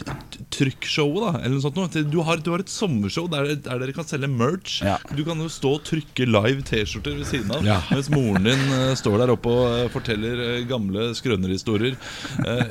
trykkshow, 0.55 1.11
da, 1.23 1.33
eller 1.39 1.55
noe 1.57 1.63
sånt. 1.63 1.79
noe. 1.79 2.03
Du 2.11 2.19
har, 2.27 2.41
du 2.43 2.51
har 2.53 2.63
et 2.63 2.71
sommershow 2.71 3.29
der, 3.31 3.53
der 3.65 3.81
dere 3.83 3.95
kan 3.95 4.07
selge 4.07 4.29
merch. 4.31 4.81
Ja. 4.85 4.97
Du 5.15 5.23
kan 5.27 5.39
jo 5.41 5.49
stå 5.51 5.75
og 5.79 5.85
trykke 5.87 6.27
live 6.29 6.65
T-skjorter 6.67 7.19
ved 7.19 7.29
siden 7.29 7.53
av, 7.55 7.65
Ja. 7.67 7.79
mens 7.93 8.09
moren 8.13 8.49
din 8.49 8.65
uh, 8.73 8.91
står 8.97 9.21
der 9.23 9.35
oppe 9.35 9.53
og 9.53 9.85
uh, 9.85 9.85
forteller 9.93 10.41
uh, 10.41 10.65
gamle 10.69 11.11
skrønerhistorier. 11.17 11.95
Uh, 12.41 12.65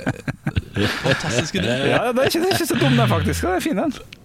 fantastisk 1.03 1.61
idé. 1.63 1.79
Ja, 1.95 2.11
det 2.13 2.27
er 2.27 2.31
ikke, 2.33 2.45
det 2.45 2.53
er 2.53 2.59
ikke 2.61 2.71
så 2.75 2.81
dum, 2.81 2.93
den, 2.99 3.09
faktisk. 3.09 3.49
Det 3.49 3.57
er 3.57 3.65
fin, 3.65 3.81
den. 3.81 4.21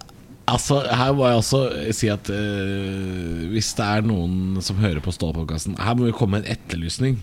Altså, 0.49 0.79
her 0.81 1.11
må 1.13 1.27
jeg 1.27 1.39
også 1.43 1.59
si 1.93 2.07
at 2.09 2.29
eh, 2.33 3.41
hvis 3.51 3.69
det 3.77 3.85
er 3.85 4.05
noen 4.07 4.57
som 4.65 4.79
hører 4.81 5.01
på 5.03 5.13
Stålpodkasten 5.13 5.75
Her 5.77 5.97
må 5.97 6.07
vi 6.07 6.15
komme 6.15 6.39
med 6.39 6.47
en 6.47 6.55
etterlysning. 6.55 7.19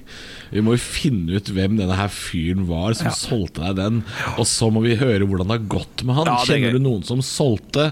Vi 0.53 0.62
må 0.62 0.76
jo 0.76 0.83
finne 0.83 1.38
ut 1.41 1.49
hvem 1.50 1.76
denne 1.79 1.97
her 1.99 2.09
fyren 2.12 2.67
var 2.69 2.95
som 2.99 3.11
solgte 3.17 3.65
deg 3.67 3.76
den. 3.81 4.00
Og 4.38 4.47
så 4.47 4.69
må 4.73 4.83
vi 4.85 4.95
høre 5.00 5.26
hvordan 5.26 5.49
det 5.50 5.57
har 5.59 5.69
gått 5.79 6.05
med 6.07 6.15
han. 6.21 6.31
Ja, 6.31 6.37
er 6.43 6.47
Kjenner 6.47 6.76
du 6.76 6.83
noen 6.85 7.03
som 7.07 7.23
solgte 7.26 7.88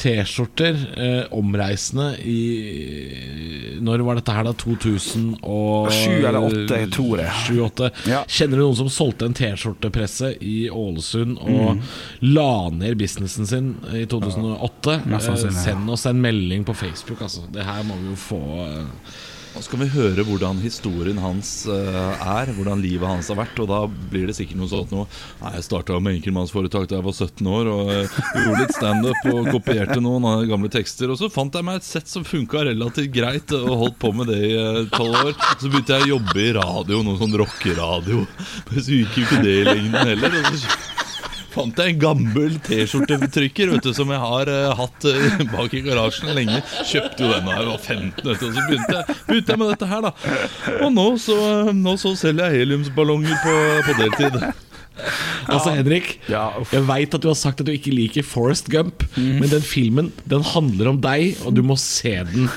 T-skjorter 0.00 0.78
eh, 0.96 1.24
omreisende 1.36 2.14
i 2.24 3.76
Når 3.84 4.04
var 4.06 4.18
dette 4.20 4.32
her, 4.34 4.46
da? 4.48 4.52
2000 4.56 5.26
og 5.44 5.90
Sju 5.92 6.14
eller 6.20 6.40
åtte, 6.46 6.78
tror 6.94 7.20
jeg. 7.22 7.34
Sju, 7.46 7.54
åtte. 7.66 7.90
Ja. 8.10 8.22
Kjenner 8.28 8.60
du 8.60 8.64
noen 8.66 8.78
som 8.80 8.90
solgte 8.92 9.28
en 9.28 9.36
T-skjortepresse 9.36 10.34
i 10.40 10.58
Ålesund 10.72 11.38
og 11.40 11.48
Mm. 11.70 11.80
la 12.34 12.70
ned 12.72 12.96
businessen 12.98 13.46
sin 13.46 13.74
i 13.92 14.06
2008? 14.08 15.00
Mest 15.06 15.26
sannsynlig, 15.28 15.50
Eh, 15.50 15.56
ja. 15.56 15.64
Send 15.74 15.90
oss 15.90 16.06
en 16.06 16.20
melding 16.22 16.64
på 16.64 16.74
Facebook, 16.74 17.20
altså. 17.22 17.42
Det 17.52 17.64
her 17.64 17.82
må 17.84 17.94
vi 18.00 18.08
jo 18.10 18.16
få 18.16 18.40
eh, 18.64 18.86
Nå 19.50 19.60
skal 19.66 19.80
vi 19.82 19.86
høre 19.90 20.22
hvordan 20.22 20.60
historien 20.62 21.18
hans 21.18 21.64
eh, 21.66 22.20
er, 22.22 22.52
hvordan 22.54 22.78
livet 22.84 23.08
hans 23.08 23.30
har 23.32 23.38
vært. 23.40 23.58
Og 23.58 23.66
da 23.66 23.80
blir 24.12 24.28
det 24.30 24.36
sikkert 24.38 24.60
noe 24.60 24.70
sånt 24.70 24.92
noe 24.94 25.08
Nei, 25.40 25.56
Jeg 25.56 25.66
starta 25.66 25.98
med 25.98 26.20
enkeltmannsforetak 26.20 26.86
da 26.90 27.00
jeg 27.00 27.06
var 27.08 27.16
17 27.16 27.50
år, 27.50 27.70
og 27.72 27.90
eh, 27.96 28.14
gjorde 28.44 28.60
litt 28.62 28.76
standup 28.76 29.26
og 29.32 29.50
kopierte 29.50 29.98
noen 30.04 30.46
gamle 30.50 30.70
tekster. 30.70 31.10
Og 31.10 31.18
så 31.18 31.30
fant 31.34 31.58
jeg 31.58 31.66
meg 31.66 31.80
et 31.80 31.88
sett 31.88 32.10
som 32.10 32.26
funka 32.26 32.62
relativt 32.70 33.10
greit, 33.16 33.56
og 33.58 33.74
holdt 33.82 33.98
på 34.02 34.14
med 34.20 34.30
det 34.30 34.40
i 34.52 34.54
eh, 34.54 34.80
tolv 34.94 35.18
år. 35.24 35.34
Så 35.56 35.66
begynte 35.66 35.98
jeg 35.98 36.06
å 36.06 36.14
jobbe 36.14 36.46
i 36.46 36.54
radio, 36.60 37.02
noe 37.06 37.18
sånn 37.18 37.36
rockeradio. 37.42 38.22
Men 38.70 38.82
så 38.86 39.02
gikk 39.02 39.18
jo 39.18 39.26
ikke 39.26 39.42
det 39.48 39.58
i 39.58 39.66
lengden 39.66 40.14
heller. 40.14 40.40
Og 40.44 40.62
så 40.62 40.78
fant 41.54 41.82
jeg 41.82 41.94
en 41.94 42.00
gammel 42.02 42.56
T-skjortetrykker 42.66 43.76
som 43.96 44.12
jeg 44.12 44.22
har 44.22 44.50
uh, 44.50 44.72
hatt 44.78 45.06
uh, 45.08 45.44
bak 45.52 45.74
i 45.76 45.82
garasjen 45.86 46.32
lenge. 46.36 46.62
Kjøpte 46.88 47.26
jo 47.26 47.32
den 47.34 47.48
da 47.48 47.58
jeg 47.58 47.68
var 47.70 47.78
15, 47.78 48.24
vet 48.24 48.24
du, 48.24 48.48
og 48.48 48.56
så 48.56 48.66
begynte 48.68 48.96
jeg, 48.96 49.20
begynte 49.28 49.54
jeg 49.54 49.62
med 49.62 49.72
dette 49.74 49.90
her. 49.90 50.08
da 50.08 50.74
Og 50.86 50.90
nå 50.96 51.06
så, 51.22 51.38
nå 51.76 51.96
så 52.00 52.16
selger 52.18 52.50
jeg 52.50 52.64
heliumsballonger 52.64 53.40
på, 53.44 53.56
på 53.88 53.96
deltid. 54.00 54.42
Altså, 55.50 55.72
Henrik, 55.74 56.12
Ja, 56.28 56.50
jeg 56.72 56.84
veit 56.88 57.14
at 57.16 57.22
du 57.22 57.30
har 57.30 57.38
sagt 57.38 57.62
at 57.62 57.68
du 57.68 57.72
ikke 57.72 57.92
liker 57.94 58.26
Forest 58.26 58.68
Gump, 58.72 59.04
men 59.16 59.48
den 59.50 59.64
filmen 59.64 60.10
den 60.28 60.44
handler 60.46 60.92
om 60.92 61.00
deg, 61.02 61.40
og 61.46 61.56
du 61.56 61.62
må 61.66 61.78
se 61.80 62.14
den. 62.30 62.50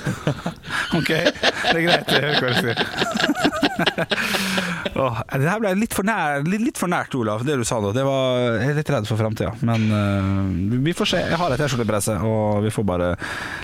Ok, 0.97 1.09
det 1.09 1.73
er 1.73 1.81
greit. 1.87 2.11
Jeg 2.11 2.21
hører 2.21 2.41
hva 2.43 2.51
du 2.53 2.59
sier. 2.61 3.52
Åh, 4.93 5.21
det 5.39 5.47
her 5.49 5.61
ble 5.63 5.71
litt 5.79 5.95
for, 5.95 6.05
nær, 6.05 6.43
litt, 6.45 6.61
litt 6.61 6.77
for 6.79 6.91
nært, 6.91 7.15
Olav, 7.17 7.41
det 7.47 7.55
du 7.57 7.63
sa 7.65 7.79
nå. 7.81 7.89
Det 7.95 8.03
var, 8.05 8.37
jeg 8.61 8.73
er 8.73 8.77
litt 8.77 8.91
redd 8.93 9.07
for 9.09 9.17
framtida. 9.19 9.53
Men 9.65 9.85
uh, 9.89 10.77
vi 10.85 10.93
får 10.97 11.09
se. 11.13 11.21
Jeg 11.31 11.39
har 11.39 11.55
et 11.55 11.61
T-skjortepresse, 11.63 12.17
og 12.27 12.61
vi 12.65 12.71
får 12.73 12.85
bare 12.87 13.09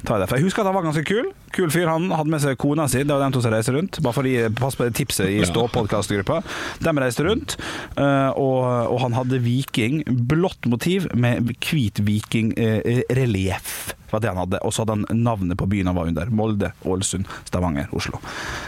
ta 0.07 0.17
det 0.21 0.29
For 0.31 0.39
Jeg 0.39 0.47
husker 0.47 0.63
at 0.63 0.71
han 0.71 0.77
var 0.79 0.87
ganske 0.87 1.03
kul. 1.07 1.29
Kul 1.55 1.69
fyr. 1.73 1.89
Han 1.91 2.09
hadde 2.15 2.33
med 2.33 2.43
seg 2.43 2.57
kona 2.61 2.87
si, 2.89 3.03
det 3.03 3.13
var 3.13 3.21
de 3.27 3.35
to 3.37 3.43
som 3.45 3.53
reiste 3.53 3.75
rundt. 3.75 4.01
Bare 4.05 4.15
for 4.17 4.25
å 4.25 4.31
gi- 4.33 4.49
pass 4.57 4.77
på 4.79 4.87
det 4.87 4.95
tipset 4.99 5.29
i. 5.29 5.39
Stå-podkastgruppa. 5.49 6.41
De 6.81 6.95
reiste 6.97 7.25
rundt, 7.27 7.57
uh, 7.99 8.31
og, 8.33 8.65
og 8.95 8.99
han 9.05 9.17
hadde 9.19 9.41
viking, 9.45 10.01
blått 10.29 10.65
motiv 10.71 11.09
med 11.19 11.53
hvit 11.59 12.01
vikingrelieff. 12.05 13.93
Var 14.13 14.23
det 14.23 14.31
han 14.31 14.41
hadde. 14.41 14.61
Og 14.65 14.73
så 14.73 14.83
hadde 14.83 14.97
han 14.97 15.23
navnet 15.23 15.59
på 15.59 15.67
byen 15.69 15.89
han 15.91 15.97
var 15.97 16.09
under. 16.11 16.31
Molde, 16.33 16.71
Ålesund, 16.87 17.29
Stavanger, 17.49 17.89
Oslo. 17.95 18.21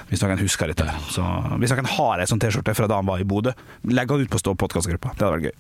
Hvis 0.10 0.24
noen 0.24 0.42
husker 0.42 0.72
dette. 0.72 0.88
Så 1.14 1.26
hvis 1.62 1.74
noen 1.76 1.92
har 1.96 2.22
ei 2.22 2.30
sånn 2.30 2.42
T-skjorte 2.42 2.76
fra 2.78 2.90
da 2.92 3.02
han 3.02 3.10
var 3.10 3.22
i 3.22 3.28
Bodø, 3.28 3.56
legg 3.90 4.12
han 4.12 4.24
ut 4.24 4.32
på 4.32 4.42
Stå 4.42 4.56
podkastgruppa. 4.58 5.16
Det 5.18 5.28
hadde 5.28 5.38
vært 5.38 5.50
gøy. 5.52 5.58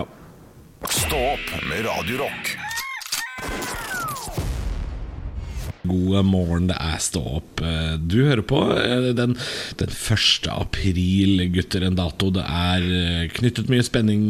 Ja. 0.00 0.06
Stå 0.88 1.24
opp 1.34 1.56
med 1.68 1.86
Radio 1.86 2.22
Rock. 2.24 3.81
God 5.82 6.24
morgen, 6.28 6.68
det 6.70 6.76
er 6.78 7.00
Stå 7.02 7.20
opp. 7.38 7.60
Eh, 7.64 7.96
Du 7.98 8.20
hører 8.22 8.44
på 8.46 8.60
eh, 8.76 9.08
den, 9.18 9.34
den 9.80 9.90
1. 9.90 10.46
april, 10.52 11.42
gutter, 11.54 11.82
en 11.88 11.98
dato 11.98 12.30
det 12.34 12.44
er 12.46 12.86
eh, 12.86 13.24
knyttet 13.34 13.70
mye 13.72 13.82
spenning 13.82 14.28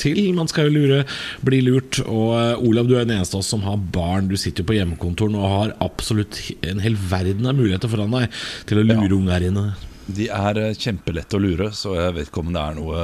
til. 0.00 0.20
Man 0.36 0.50
skal 0.50 0.68
jo 0.68 0.76
lure, 0.76 1.00
bli 1.44 1.62
lurt. 1.64 2.02
Og 2.04 2.64
Olav, 2.68 2.88
du 2.88 2.98
er 2.98 3.08
den 3.08 3.16
eneste 3.16 3.38
av 3.38 3.44
oss 3.44 3.52
som 3.54 3.64
har 3.64 3.80
barn. 3.80 4.28
Du 4.28 4.36
sitter 4.36 4.62
jo 4.62 4.68
på 4.68 4.76
hjemmekontoren 4.76 5.38
og 5.38 5.52
har 5.54 5.74
absolutt 5.84 6.40
en 6.68 6.84
hel 6.84 6.98
verden 7.08 7.48
av 7.48 7.56
muligheter 7.56 7.90
foran 7.90 8.12
deg 8.18 8.40
til 8.68 8.82
å 8.82 8.86
lure 8.90 9.14
unger 9.16 9.48
dine. 9.48 9.66
De 10.08 10.28
er 10.32 10.60
kjempelette 10.72 11.36
å 11.36 11.40
lure, 11.42 11.66
så 11.76 11.92
jeg 11.98 12.14
vet 12.16 12.30
ikke 12.30 12.40
om 12.40 12.54
det 12.54 12.60
er 12.62 12.76
noe, 12.78 13.02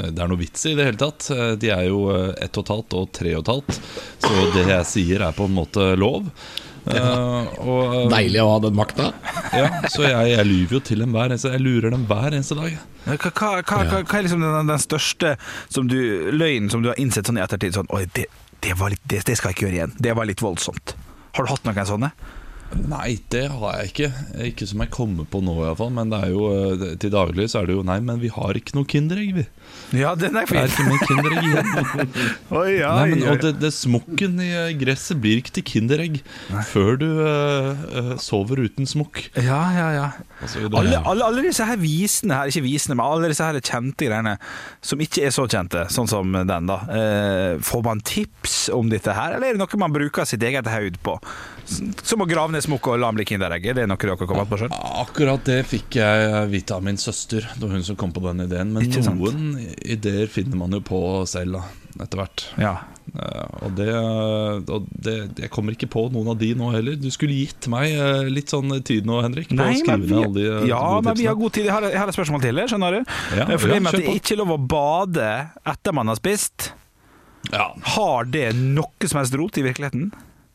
det 0.00 0.18
er 0.18 0.30
noe 0.30 0.40
vits 0.40 0.64
i 0.66 0.72
det 0.78 0.88
hele 0.88 0.98
tatt. 0.98 1.28
De 1.62 1.70
er 1.70 1.84
jo 1.86 2.08
ett 2.10 2.58
og 2.58 2.64
et 2.64 2.72
halvt 2.74 2.96
og 2.98 3.12
tre 3.14 3.36
og 3.36 3.44
et 3.44 3.52
halvt, 3.54 3.78
så 4.24 4.48
det 4.56 4.66
jeg 4.72 4.90
sier 4.90 5.26
er 5.28 5.36
på 5.36 5.46
en 5.46 5.54
måte 5.60 5.92
lov. 5.98 6.26
Eh, 6.88 7.48
og, 7.60 7.94
eh, 7.94 8.06
Deilig 8.12 8.40
å 8.42 8.48
ha 8.54 8.58
den 8.64 8.76
makta. 8.78 9.10
ja, 9.52 9.68
så 9.92 10.06
jeg, 10.06 10.30
jeg 10.32 10.46
lyver 10.48 10.78
jo 10.78 10.80
til 10.86 11.02
dem 11.04 11.12
hver 11.12 11.28
eneste 11.28 11.52
Jeg 11.52 11.62
lurer 11.64 11.92
dem 11.92 12.06
hver 12.08 12.30
eneste 12.32 12.56
dag. 12.58 12.78
Hva, 13.04 13.16
hva, 13.16 13.50
hva, 13.60 13.82
hva, 13.84 14.00
hva 14.00 14.18
er 14.18 14.26
liksom 14.26 14.44
den, 14.44 14.72
den 14.72 14.82
største 14.82 15.34
som 15.68 15.88
du, 15.90 15.98
løgnen 16.32 16.70
som 16.72 16.84
du 16.84 16.90
har 16.92 17.00
innsett 17.00 17.28
sånn 17.28 17.40
i 17.40 17.44
ettertid? 17.44 17.76
Sånn, 17.76 17.90
Oi, 17.96 18.04
det, 18.16 18.26
det, 18.64 18.76
var 18.80 18.94
litt, 18.94 19.02
det, 19.04 19.24
det 19.28 19.36
skal 19.38 19.52
jeg 19.52 19.58
ikke 19.58 19.68
gjøre 19.68 19.78
igjen. 19.80 19.96
Det 20.00 20.16
var 20.16 20.28
litt 20.28 20.44
voldsomt. 20.44 20.96
Har 21.36 21.46
du 21.46 21.52
hatt 21.52 21.66
noen 21.68 21.88
sånne? 21.88 22.12
Nei, 22.70 23.18
det 23.34 23.48
har 23.50 23.80
jeg 23.80 23.90
ikke. 23.90 24.08
Ikke 24.46 24.66
som 24.70 24.82
jeg 24.84 24.92
kommer 24.94 25.26
på 25.26 25.40
nå, 25.42 25.56
iallfall. 25.64 25.90
Men 25.94 26.12
det 26.12 26.20
er 26.22 26.30
jo, 26.34 26.44
eh, 26.54 26.84
til 27.02 27.10
daglig 27.12 27.48
så 27.50 27.62
er 27.62 27.70
det 27.70 27.74
jo 27.78 27.82
Nei, 27.86 27.98
men 28.04 28.20
vi 28.22 28.30
har 28.30 28.54
ikke 28.58 28.76
noe 28.78 28.86
Kinderegg, 28.90 29.32
vi. 29.40 29.44
Ja, 29.98 30.12
den 30.18 30.36
er 30.38 30.46
Det 30.46 30.58
er 30.60 30.70
ikke 30.70 30.86
mer 30.86 31.02
Kinderegg 31.08 31.48
igjen. 31.48 32.12
Oi, 32.60 32.70
ja, 32.78 32.92
Nei, 33.00 33.08
men, 33.14 33.24
og 33.30 33.42
det, 33.42 33.52
det 33.62 33.72
Smokken 33.74 34.38
i 34.42 34.48
eh, 34.54 34.70
gresset 34.78 35.18
blir 35.22 35.40
ikke 35.42 35.54
til 35.58 35.66
Kinderegg 35.66 36.20
før 36.70 36.98
du 37.00 37.06
eh, 37.26 38.14
sover 38.22 38.62
uten 38.66 38.86
smokk. 38.90 39.22
Ja, 39.38 39.60
ja, 39.74 39.88
ja. 39.96 40.06
Altså, 40.40 40.62
det- 40.66 40.78
Alle, 40.78 41.02
alle, 41.02 41.26
alle 41.26 41.44
disse 41.48 41.66
her 41.66 41.78
visene 41.80 42.38
her, 42.38 42.50
ikke 42.54 42.64
visene, 42.68 42.94
men 42.98 43.06
alle 43.06 43.32
disse 43.32 43.46
her 43.46 43.58
kjente 43.60 44.06
greiene 44.06 44.36
som 44.82 45.02
ikke 45.02 45.26
er 45.26 45.34
så 45.34 45.46
kjente, 45.50 45.86
sånn 45.92 46.08
som 46.10 46.30
den, 46.38 46.70
da. 46.70 46.78
Uh, 46.86 47.58
får 47.66 47.82
man 47.86 48.00
tips 48.06 48.60
om 48.74 48.88
dette 48.92 49.14
her, 49.16 49.36
eller 49.36 49.50
er 49.50 49.58
det 49.58 49.62
noe 49.62 49.80
man 49.82 49.94
bruker 49.94 50.28
sitt 50.28 50.42
eget 50.46 50.70
haud 50.70 50.98
på? 51.04 51.18
Som 51.70 52.24
å 52.24 52.28
grave 52.28 52.54
ned 52.54 52.64
smokk 52.64 52.90
og 52.90 53.00
la 53.00 53.10
den 53.10 53.20
bli 53.20 53.26
Kinderegg? 53.30 53.70
Er 53.70 53.80
det 53.80 53.88
noe 53.90 54.00
dere 54.00 54.16
kommet 54.18 54.50
på 54.50 54.58
sjøl? 54.60 54.72
Akkurat 54.74 55.44
det 55.46 55.60
fikk 55.70 56.00
jeg 56.00 56.46
vite 56.50 56.76
av 56.76 56.84
min 56.86 56.98
søster. 57.00 57.46
Det 57.54 57.62
var 57.62 57.76
hun 57.76 57.86
som 57.86 57.98
kom 58.00 58.14
på 58.14 58.22
den 58.26 58.46
ideen. 58.46 58.72
Men 58.74 58.90
noen 58.90 59.52
ideer 59.80 60.30
finner 60.30 60.58
man 60.60 60.74
jo 60.74 60.82
på 60.84 61.00
selv, 61.30 61.62
etter 62.00 62.22
hvert. 62.22 62.46
Ja. 62.60 62.74
Eh, 63.10 63.46
og 63.66 63.72
det, 63.74 63.88
og 64.70 64.84
det 65.02 65.14
Jeg 65.40 65.50
kommer 65.50 65.74
ikke 65.74 65.88
på 65.90 66.04
noen 66.14 66.30
av 66.30 66.38
de 66.38 66.52
nå 66.58 66.70
heller. 66.74 66.98
Du 67.00 67.08
skulle 67.14 67.38
gitt 67.38 67.66
meg 67.72 67.94
eh, 67.94 68.30
litt 68.30 68.52
sånn 68.52 68.70
tid 68.86 69.08
nå, 69.08 69.20
Henrik. 69.24 69.50
På 69.50 69.58
Nei, 69.58 69.72
men 69.86 70.04
ned 70.04 70.10
vi, 70.10 70.18
alle 70.20 70.34
de 70.36 70.46
eh, 70.46 70.68
ja, 70.70 70.82
men 71.04 71.18
vi 71.18 71.26
har 71.30 71.38
god 71.38 71.56
tid. 71.56 71.66
Jeg 71.66 71.74
har, 71.74 71.88
jeg 71.90 72.00
har 72.02 72.12
et 72.12 72.18
spørsmål 72.18 72.44
til, 72.44 72.62
skjønner 72.70 72.98
du. 72.98 73.14
Ja, 73.38 73.48
For 73.56 73.72
det 73.72 73.80
med 73.82 73.94
at 73.94 74.02
det 74.04 74.18
ikke 74.20 74.36
er 74.36 74.42
lov 74.44 74.54
å 74.54 74.60
bade 74.76 75.30
etter 75.74 75.96
man 75.96 76.12
har 76.12 76.20
spist, 76.20 76.72
Ja, 77.50 77.70
har 77.96 78.28
det 78.28 78.50
noe 78.58 79.08
som 79.10 79.22
helst 79.22 79.34
rot 79.38 79.58
i 79.58 79.64
virkeligheten? 79.66 80.10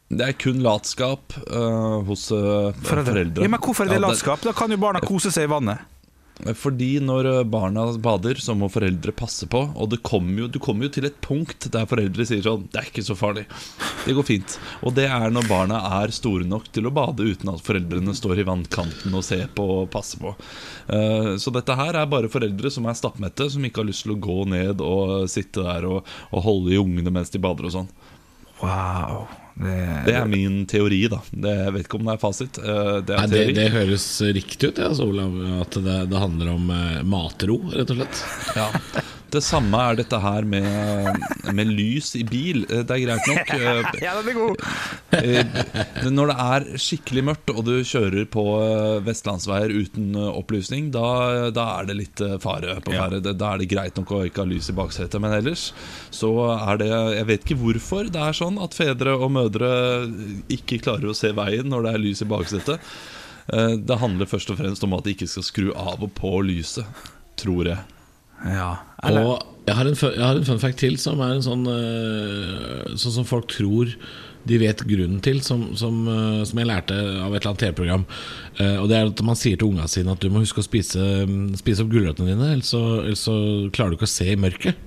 Det 0.09 0.21
er 0.21 0.37
kun 0.37 0.61
latskap 0.61 1.33
uh, 1.49 2.03
hos 2.05 2.27
uh, 2.31 2.69
foreldre. 2.85 3.41
Ja, 3.41 3.49
men 3.49 3.59
hvorfor 3.59 3.87
er 3.87 3.95
det 3.95 4.03
latskap? 4.03 4.43
Da 4.45 4.53
kan 4.53 4.71
jo 4.71 4.77
barna 4.81 5.01
kose 5.03 5.31
seg 5.33 5.47
i 5.47 5.51
vannet. 5.51 5.91
Fordi 6.35 6.97
når 6.99 7.27
eh, 7.29 7.43
barna 7.47 7.85
bader, 8.03 8.35
så 8.43 8.51
må 8.57 8.67
foreldre 8.71 9.13
passe 9.15 9.47
på. 9.47 9.61
Og 9.79 9.89
det 9.93 10.01
kommer 10.03 10.43
jo, 10.43 10.47
du 10.51 10.59
kommer 10.59 10.87
jo 10.87 10.91
til 10.97 11.07
et 11.07 11.19
punkt 11.23 11.69
der 11.71 11.87
foreldre 11.87 12.25
sier 12.27 12.43
sånn 12.43 12.65
Det 12.71 12.81
er 12.81 12.89
ikke 12.89 13.05
så 13.07 13.15
farlig. 13.15 13.45
Det 14.03 14.15
går 14.17 14.27
fint. 14.27 14.57
Og 14.83 14.93
det 14.97 15.05
er 15.07 15.31
når 15.31 15.47
barna 15.47 15.79
er 16.01 16.13
store 16.15 16.47
nok 16.47 16.67
til 16.75 16.89
å 16.89 16.93
bade 16.95 17.23
uten 17.23 17.53
at 17.53 17.63
foreldrene 17.63 18.15
står 18.17 18.43
i 18.43 18.47
vannkanten 18.51 19.15
og 19.15 19.23
ser 19.25 19.47
på 19.55 19.67
og 19.77 19.87
passer 19.95 20.19
på. 20.21 20.35
Eh, 20.91 21.31
Så 21.39 21.55
dette 21.55 21.79
her 21.79 22.01
er 22.01 22.11
bare 22.11 22.31
foreldre 22.31 22.73
som 22.73 22.85
er 22.91 22.99
stappmette, 22.99 23.47
som 23.55 23.63
ikke 23.63 23.85
har 23.85 23.89
lyst 23.93 24.03
til 24.03 24.17
å 24.17 24.19
gå 24.27 24.41
ned 24.51 24.83
og 24.83 25.31
sitte 25.31 25.63
der 25.63 25.87
og, 25.87 26.13
og 26.35 26.45
holde 26.49 26.75
i 26.75 26.81
ungene 26.83 27.15
mens 27.15 27.31
de 27.31 27.39
bader 27.39 27.71
og 27.71 27.77
sånn. 27.79 27.89
Wow. 28.59 29.25
Det, 29.55 29.75
Det 30.05 30.15
er 30.19 30.25
min 30.27 30.65
teori, 30.67 31.01
da. 31.11 31.21
Det, 31.31 31.53
jeg 31.63 31.73
vet 31.77 31.85
ikke 31.87 31.99
om 32.01 32.09
det 32.09 32.15
er 32.17 32.21
fasit. 32.21 32.57
Eh, 32.59 32.89
Det 33.07 33.15
Nei, 33.15 33.23
er 33.23 33.31
det, 33.31 33.43
det 33.55 33.67
høres 33.71 34.07
riktig 34.35 34.71
ut, 34.73 34.81
ja, 34.83 34.89
altså, 34.91 35.07
Olav. 35.07 35.37
At 35.63 35.77
det, 35.85 35.97
det 36.11 36.23
handler 36.25 36.51
om 36.57 36.69
eh, 36.75 36.97
matro, 37.07 37.59
rett 37.71 37.93
og 37.95 38.01
slett. 38.01 38.23
Ja. 38.59 38.67
Det 39.35 39.41
samme 39.43 39.79
er 39.89 39.97
dette 39.99 40.17
her 40.23 40.45
med, 40.47 41.09
med 41.55 41.71
lys 41.75 42.13
i 42.15 42.23
bil. 42.27 42.61
Det 42.69 42.83
er 42.95 43.01
greit 43.03 43.25
nok. 43.27 43.49
eh, 43.57 43.89
Ja, 44.03 44.13
den 44.21 44.29
er 44.31 44.37
god! 44.37 44.61
Eh, 45.15 46.05
Når 46.11 46.31
det 46.31 46.35
er 46.45 46.67
skikkelig 46.81 47.23
mørkt 47.29 47.51
og 47.53 47.61
du 47.67 47.73
kjører 47.87 48.27
på 48.31 48.45
eh, 48.63 48.99
vestlandsveier 49.05 49.73
uten 49.75 50.15
opplysning, 50.29 50.87
da, 50.95 51.49
da 51.55 51.65
er 51.81 51.89
det 51.89 51.97
litt 51.99 52.23
fare 52.43 52.77
på 52.85 52.95
ferde. 52.95 53.19
Ja. 53.23 53.35
Da 53.35 53.51
er 53.55 53.63
det 53.63 53.69
greit 53.73 53.99
nok 53.99 54.13
å 54.15 54.21
ikke 54.29 54.45
ha 54.45 54.49
lys 54.53 54.71
i 54.71 54.77
baksetet. 54.77 55.19
Men 55.23 55.35
ellers 55.37 55.67
så 56.15 56.31
er 56.55 56.79
det 56.81 56.89
Jeg 56.91 57.27
vet 57.31 57.43
ikke 57.47 57.59
hvorfor 57.59 58.11
det 58.13 58.21
er 58.29 58.37
sånn 58.37 58.59
at 58.63 58.77
fedre 58.77 59.17
og 59.19 59.33
mødre 59.35 59.71
ikke 60.53 60.79
klarer 60.85 61.11
å 61.11 61.17
se 61.17 61.33
veien 61.35 61.67
når 61.71 61.87
det 61.89 61.93
er 61.97 62.03
lys 62.05 62.23
i 62.23 62.29
baksetet. 62.29 62.93
Det 63.85 63.97
handler 64.01 64.25
først 64.29 64.49
og 64.49 64.57
fremst 64.57 64.85
om 64.87 64.95
at 64.97 65.05
de 65.05 65.13
ikke 65.13 65.27
skal 65.29 65.45
skru 65.45 65.67
av 65.77 66.01
og 66.01 66.13
på 66.17 66.31
lyset, 66.47 67.03
tror 67.37 67.69
jeg. 67.69 67.94
Ja. 68.43 68.71
Eller, 69.05 69.25
Og 69.25 69.55
jeg 69.65 69.77
har, 69.79 69.87
en, 69.89 69.97
jeg 69.97 70.21
har 70.21 70.37
en 70.37 70.45
fun 70.45 70.61
fact 70.61 70.77
til 70.81 70.97
som 71.01 71.21
er 71.25 71.35
en 71.35 71.45
sånn 71.45 71.65
eh, 71.71 72.95
Sånn 73.01 73.19
som 73.19 73.27
folk 73.27 73.49
tror 73.53 73.95
de 74.45 74.59
vet 74.61 74.83
grunnen 74.85 75.17
til, 75.25 75.39
som, 75.41 75.71
som, 75.73 76.03
eh, 76.05 76.43
som 76.45 76.59
jeg 76.61 76.69
lærte 76.69 76.93
av 76.93 77.33
et 77.33 77.39
eller 77.39 77.49
annet 77.49 77.63
TV-program. 77.63 78.03
Eh, 78.61 78.75
og 78.77 78.91
det 78.91 78.99
er 78.99 79.09
at 79.09 79.23
Man 79.25 79.39
sier 79.41 79.57
til 79.57 79.71
unga 79.71 79.87
sine 79.89 80.13
at 80.13 80.21
du 80.21 80.29
må 80.29 80.43
huske 80.43 80.61
å 80.61 80.67
spise, 80.67 81.01
mm, 81.25 81.55
spise 81.57 81.81
opp 81.81 81.89
gulrøttene 81.89 82.29
dine, 82.29 82.51
ellers 82.53 82.69
så, 82.75 82.83
ellers 83.01 83.25
så 83.25 83.33
klarer 83.73 83.95
du 83.95 83.97
ikke 83.97 84.05
å 84.05 84.13
se 84.13 84.29
i 84.29 84.37
mørket. 84.37 84.77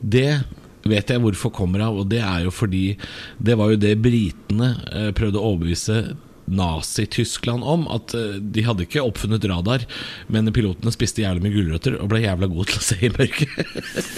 Det 0.00 0.40
vet 0.88 1.12
jeg 1.12 1.20
hvorfor 1.20 1.52
kommer 1.52 1.84
av, 1.84 2.00
og 2.00 2.08
det 2.08 2.22
er 2.24 2.46
jo 2.46 2.54
fordi 2.54 2.96
det 3.36 3.58
var 3.60 3.74
jo 3.74 3.82
det 3.84 3.92
britene 4.02 4.72
prøvde 5.14 5.38
å 5.38 5.52
overbevise 5.52 6.00
Nazi-Tyskland 6.46 7.64
om. 7.64 7.86
At 7.92 8.14
eh, 8.18 8.38
de 8.40 8.64
hadde 8.66 8.86
ikke 8.86 9.04
oppfunnet 9.04 9.44
radar, 9.50 9.86
men 10.32 10.50
pilotene 10.54 10.94
spiste 10.94 11.24
jævlig 11.24 11.44
mye 11.46 11.56
gulrøtter 11.56 11.98
og 11.98 12.10
ble 12.12 12.22
jævla 12.24 12.48
gode 12.52 12.70
til 12.72 12.80
å 12.80 12.86
se 12.86 12.98
i 13.02 13.12
mørket. 13.12 13.52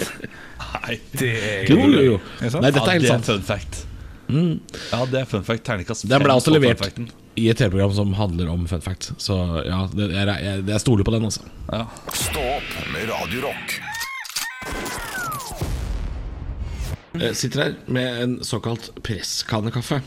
Nei, 0.75 0.97
det 1.15 1.33
er 1.35 1.69
Jo, 1.71 1.81
jo, 1.83 2.07
jo. 2.11 2.15
Er 2.41 2.49
det? 2.49 2.63
Nei, 2.63 2.71
dette 2.71 2.87
er 2.87 2.97
helt 2.97 3.09
ja, 3.09 3.17
sant. 3.17 3.29
fun 3.29 3.45
fact. 3.45 3.83
Ja, 4.25 5.03
det 5.05 5.21
er 5.21 5.29
fun 5.29 5.45
fact. 5.45 5.65
Terningkast 5.67 6.07
Den 6.09 6.23
ble 6.25 6.35
også 6.35 6.53
levert 6.55 6.81
i 7.35 7.49
et 7.51 7.59
TV-program 7.59 7.91
som 7.95 8.13
handler 8.17 8.49
om 8.51 8.63
fun 8.69 8.83
fact. 8.83 9.11
Så 9.21 9.35
ja, 9.67 9.83
det, 9.93 10.09
jeg, 10.15 10.37
jeg, 10.47 10.63
jeg 10.71 10.83
stoler 10.83 11.07
på 11.07 11.13
den, 11.15 11.27
altså. 11.27 11.45
Ja. 11.71 11.85
Stå 12.15 12.45
opp 12.55 12.79
med 12.93 13.09
Radio 13.11 13.45
Rock. 13.49 13.77
Jeg 17.15 17.35
sitter 17.39 17.61
her 17.61 17.75
med 17.87 18.21
en 18.23 18.33
såkalt 18.43 18.89
presskannekaffe. 19.05 20.01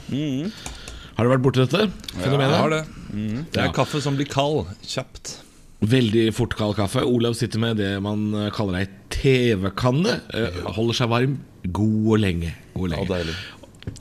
Har 1.19 1.27
du 1.27 1.33
vært 1.33 1.43
borti 1.43 1.65
dette 1.65 1.89
fenomenet? 2.23 2.55
Jeg 2.55 2.63
har 2.63 2.71
det. 2.71 2.83
Det 3.53 3.61
er 3.61 3.67
Ja. 3.67 3.73
kaffe 3.75 4.01
som 4.01 4.15
blir 4.17 4.29
kald 4.31 4.67
kjapt. 4.87 5.39
Veldig 5.83 6.33
fort 6.35 6.55
kald 6.57 6.77
kaffe. 6.77 7.03
Olav 7.03 7.35
sitter 7.35 7.59
med 7.59 7.77
det 7.79 8.01
man 8.03 8.33
eh, 8.35 8.51
kaller 8.51 8.79
ei 8.81 8.87
TV-kanne. 9.11 10.21
Eh, 10.35 10.61
Holder 10.75 10.95
seg 10.95 11.09
varm 11.11 11.39
god 11.73 12.07
og 12.15 12.19
lenge. 12.23 12.53
God 12.75 12.85
og 12.85 12.91
Ja, 12.91 12.97
lenge. 12.97 13.09
deilig. 13.09 13.37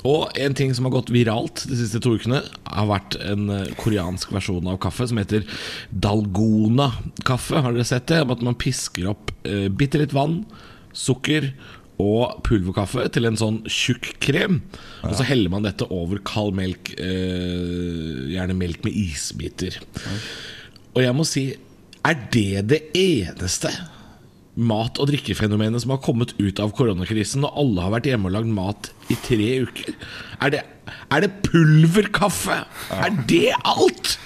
Og 0.03 0.31
en 0.37 0.53
ting 0.53 0.73
som 0.75 0.85
har 0.85 0.91
gått 0.91 1.09
viralt 1.09 1.65
de 1.67 1.75
siste 1.79 2.01
to 2.03 2.17
ukene, 2.17 2.43
har 2.67 2.87
vært 2.87 3.15
en 3.23 3.49
eh, 3.49 3.67
koreansk 3.77 4.29
versjon 4.35 4.67
av 4.67 4.77
kaffe 4.79 5.07
som 5.07 5.17
heter 5.17 5.45
dalgona-kaffe. 5.93 7.61
Har 7.63 7.73
dere 7.73 7.85
sett 7.87 8.07
det? 8.07 8.21
At 8.29 8.41
man 8.45 8.55
pisker 8.55 9.09
opp 9.13 9.31
eh, 9.47 9.69
bitte 9.69 9.97
litt 10.01 10.13
vann, 10.13 10.45
sukker 10.93 11.53
og 11.97 12.43
pulverkaffe 12.45 13.07
til 13.13 13.25
en 13.25 13.37
sånn 13.39 13.59
tjukk 13.65 14.11
krem. 14.21 14.59
Og 15.01 15.15
så 15.17 15.25
heller 15.25 15.49
man 15.53 15.65
dette 15.65 15.87
over 15.93 16.19
kald 16.27 16.53
melk, 16.57 16.91
eh, 17.01 18.27
gjerne 18.33 18.57
melk 18.57 18.83
med 18.85 18.93
isbiter. 18.93 19.79
Og 20.93 21.01
jeg 21.01 21.15
må 21.17 21.25
si, 21.25 21.45
er 22.05 22.19
det 22.31 22.67
det 22.69 22.81
eneste 22.93 23.71
mat- 24.57 24.97
og 25.01 25.09
drikkefenomenet 25.09 25.81
som 25.81 25.91
har 25.93 26.01
kommet 26.05 26.33
ut 26.39 26.59
av 26.61 26.71
koronakrisen 26.77 27.41
når 27.41 27.57
alle 27.61 27.81
har 27.85 27.93
vært 27.97 28.09
hjemme 28.09 28.29
og 28.29 28.35
lagd 28.37 28.53
mat 28.53 28.91
i 29.09 29.17
tre 29.25 29.49
uker? 29.65 29.97
Er 30.41 30.53
det, 30.53 30.63
er 31.11 31.25
det 31.25 31.33
pulverkaffe? 31.45 32.61
Er 32.93 33.17
det 33.29 33.53
alt? 33.65 34.17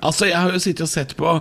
Altså, 0.00 0.30
jeg 0.30 0.38
har 0.38 0.54
jo 0.54 0.62
sittet 0.62 0.86
og 0.86 0.94
sett 0.94 1.16
på 1.18 1.40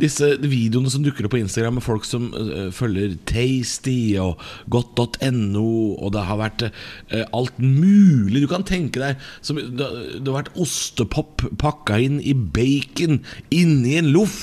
disse 0.00 0.28
videoene 0.40 0.90
som 0.92 1.02
dukker 1.04 1.26
opp 1.26 1.34
på 1.34 1.40
Instagram 1.42 1.76
med 1.78 1.84
folk 1.84 2.06
som 2.08 2.30
uh, 2.32 2.70
følger 2.74 3.16
Tasty 3.28 4.14
og 4.20 4.40
godt.no, 4.72 5.66
og 5.98 6.14
det 6.14 6.24
har 6.28 6.40
vært 6.40 6.64
uh, 6.68 7.24
alt 7.36 7.58
mulig 7.60 8.44
du 8.44 8.48
kan 8.50 8.64
tenke 8.68 9.02
deg. 9.02 9.20
Som, 9.44 9.60
det, 9.60 9.88
det 10.18 10.26
har 10.28 10.38
vært 10.40 10.54
ostepop 10.62 11.44
pakka 11.60 12.00
inn 12.06 12.20
i 12.24 12.32
bacon 12.32 13.20
inni 13.52 13.98
en 14.00 14.12
loff. 14.14 14.40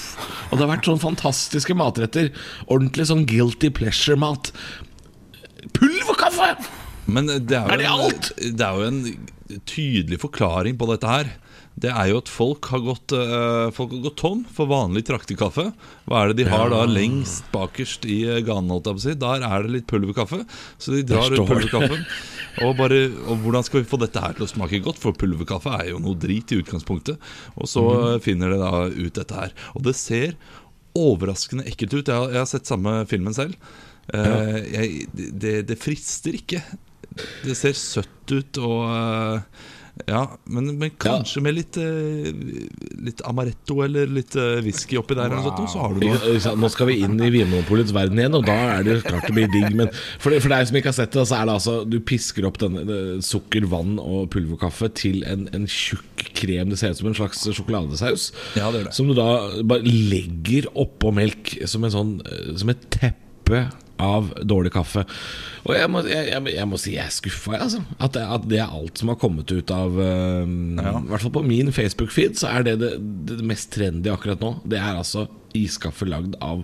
Og 0.50 0.58
det 0.58 0.66
har 0.66 0.74
vært 0.76 0.90
sånne 0.90 1.06
fantastiske 1.08 1.78
matretter. 1.78 2.32
Ordentlig 2.68 3.10
sånn 3.10 3.26
guilty 3.30 3.74
pleasure-mat. 3.74 4.54
Pulverkaffe! 5.76 6.54
Men 7.10 7.26
det 7.26 7.58
er, 7.58 7.66
jo 7.66 7.74
Er 7.74 7.82
det 7.82 7.90
en, 7.90 8.02
alt? 8.06 8.32
det 8.38 8.66
er 8.66 8.78
jo 8.78 8.90
en 8.90 9.62
tydelig 9.70 10.20
forklaring 10.22 10.78
på 10.78 10.88
dette 10.92 11.10
her. 11.10 11.32
Det 11.80 11.92
er 11.94 12.10
jo 12.12 12.20
at 12.20 12.30
folk 12.32 12.68
har 12.74 12.82
gått, 12.84 13.14
uh, 13.16 13.70
folk 13.76 13.94
har 13.96 14.04
gått 14.10 14.18
tom 14.20 14.42
for 14.56 14.70
vanlig 14.72 15.06
traktekaffe. 15.08 15.70
Hva 16.10 16.24
er 16.24 16.32
det 16.32 16.42
de 16.42 16.50
har 16.52 16.72
da 16.74 16.82
lengst 16.90 17.48
bakerst 17.54 18.08
i 18.10 18.22
eh, 18.28 18.42
ganen? 18.46 18.72
Der 18.80 19.46
er 19.48 19.64
det 19.64 19.74
litt 19.74 19.88
pulverkaffe. 19.90 20.42
Så 20.82 20.98
de 20.98 21.06
drar 21.08 21.32
ut 21.32 21.46
pulverkaffen. 21.48 22.04
Og, 22.66 22.74
bare, 22.76 23.06
og 23.30 23.44
hvordan 23.46 23.64
skal 23.64 23.84
vi 23.84 23.88
få 23.88 24.00
dette 24.02 24.20
her 24.20 24.34
til 24.36 24.44
å 24.44 24.50
smake 24.52 24.82
godt? 24.84 25.00
For 25.00 25.16
pulverkaffe 25.16 25.72
er 25.78 25.92
jo 25.94 26.02
noe 26.04 26.20
drit 26.20 26.52
i 26.52 26.60
utgangspunktet. 26.60 27.22
Og 27.56 27.70
så 27.72 27.86
eh, 27.96 28.18
finner 28.26 28.52
de 28.52 28.60
da 28.60 28.74
ut 28.90 29.16
dette 29.16 29.38
her. 29.38 29.56
Og 29.78 29.86
det 29.88 29.96
ser 30.00 30.36
overraskende 30.98 31.68
ekkelt 31.70 31.96
ut. 31.96 32.10
Jeg 32.10 32.16
har, 32.16 32.34
jeg 32.34 32.42
har 32.42 32.50
sett 32.50 32.70
samme 32.70 33.00
filmen 33.10 33.36
selv. 33.38 33.56
Eh, 34.14 34.56
jeg, 34.66 35.08
det, 35.14 35.56
det 35.70 35.80
frister 35.80 36.36
ikke. 36.36 36.64
Det 37.46 37.56
ser 37.58 37.78
søtt 37.78 38.34
ut 38.34 38.60
og 38.62 38.82
eh, 38.90 39.68
Ja, 40.08 40.22
men, 40.48 40.72
men 40.80 40.94
kanskje 41.02 41.42
med 41.44 41.58
litt 41.58 41.78
eh, 41.82 42.30
Litt 43.04 43.24
amaretto 43.28 43.82
eller 43.84 44.08
litt 44.10 44.36
eh, 44.40 44.62
whisky 44.64 45.00
oppi 45.00 45.18
der, 45.18 45.34
wow. 45.34 45.50
sånt, 45.50 45.72
så 45.74 45.82
har 45.84 45.96
du 45.96 46.06
noe. 46.06 46.56
Nå 46.60 46.70
skal 46.72 46.90
vi 46.92 47.00
inn 47.04 47.18
i 47.20 47.32
Vinmonopolets 47.34 47.94
verden 47.96 48.22
igjen, 48.22 48.38
og 48.40 48.46
da 48.48 48.56
er 48.78 48.88
det 48.88 48.96
klart 49.06 49.28
det 49.28 49.36
blir 49.36 49.52
digg. 49.52 49.76
Men 49.76 49.92
for, 49.92 50.32
for 50.32 50.52
deg 50.54 50.70
som 50.70 50.80
ikke 50.80 50.92
har 50.92 50.98
sett 51.02 51.16
det, 51.16 51.26
så 51.30 51.40
er 51.40 51.50
det 51.50 51.58
altså 51.58 51.76
Du 51.90 52.00
pisker 52.00 52.48
opp 52.48 52.62
denne 52.62 53.20
sukker, 53.26 53.68
vann 53.70 53.98
og 54.02 54.30
pulverkaffe 54.34 54.92
til 54.98 55.24
en, 55.28 55.48
en 55.56 55.68
tjukk 55.70 56.30
krem. 56.40 56.72
Det 56.72 56.80
ser 56.80 56.96
ut 56.96 57.02
som 57.02 57.12
en 57.12 57.20
slags 57.20 57.44
sjokoladesaus. 57.48 58.30
Ja, 58.60 58.72
det 58.76 58.86
det. 58.88 58.96
Som 58.96 59.12
du 59.12 59.18
da 59.18 59.30
bare 59.68 59.84
legger 59.84 60.70
oppå 60.80 61.14
melk 61.16 61.58
som, 61.70 61.86
en 61.86 61.96
sånn, 61.96 62.18
eh, 62.26 62.52
som 62.60 62.72
et 62.74 62.90
teppe 62.94 63.68
av 64.00 64.32
dårlig 64.48 64.72
kaffe. 64.74 65.04
Og 65.68 65.74
jeg 65.76 65.90
må, 65.92 66.04
jeg, 66.08 66.30
jeg, 66.32 66.54
jeg 66.56 66.68
må 66.70 66.80
si 66.80 66.96
jeg 66.96 67.06
er 67.06 67.14
skuffa, 67.14 67.56
jeg, 67.56 67.66
altså. 67.68 67.82
At 68.00 68.16
det, 68.16 68.24
at 68.38 68.48
det 68.50 68.62
er 68.64 68.78
alt 68.80 69.02
som 69.02 69.12
har 69.12 69.20
kommet 69.22 69.52
ut 69.52 69.74
av 69.76 70.00
eh, 70.02 70.48
I 70.48 70.94
hvert 71.12 71.26
fall 71.26 71.36
på 71.36 71.46
min 71.46 71.74
Facebook-feed, 71.76 72.40
så 72.40 72.54
er 72.54 72.66
det 72.68 72.80
det, 72.84 72.94
det 73.30 73.42
mest 73.48 73.72
trendy 73.76 74.12
akkurat 74.14 74.42
nå. 74.44 74.56
Det 74.70 74.80
er 74.80 74.96
altså 74.96 75.28
iskaffe 75.58 76.06
lagd 76.06 76.36
av 76.46 76.62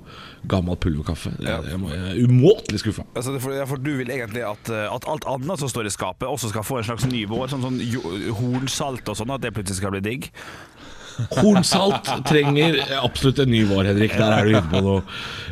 gammel 0.49 0.77
pulverkaffe. 0.77 1.31
Jeg, 1.41 1.69
jeg, 1.71 1.79
må, 1.81 1.89
jeg 1.93 2.11
er 2.11 2.19
umåtelig 2.29 2.83
skuffa. 2.83 3.05
Altså, 3.17 3.35
for, 3.41 3.57
for 3.71 3.81
du 3.81 3.95
vil 3.99 4.11
egentlig 4.13 4.45
at, 4.45 4.71
eh, 4.71 4.87
at 4.91 5.09
alt 5.09 5.27
annet 5.29 5.61
som 5.61 5.71
står 5.71 5.89
i 5.89 5.93
skapet, 5.93 6.27
også 6.29 6.53
skal 6.53 6.65
få 6.65 6.79
en 6.79 6.87
slags 6.91 7.07
ny 7.09 7.25
vår? 7.29 7.49
Sånn, 7.53 7.65
sånn 7.65 7.81
hornsalt 8.39 9.11
og 9.11 9.19
sånn, 9.19 9.33
at 9.35 9.43
det 9.43 9.53
plutselig 9.55 9.81
skal 9.81 9.95
bli 9.95 10.03
digg? 10.05 10.31
Hornsalt 11.37 12.09
trenger 12.27 12.77
absolutt 13.01 13.39
en 13.43 13.51
ny 13.53 13.61
vår, 13.69 13.87
Henrik. 13.91 14.15
Der 14.19 14.33
er 14.35 14.45
du 14.47 14.51
inne 14.55 14.63
på 14.71 14.81
noe. 14.83 15.03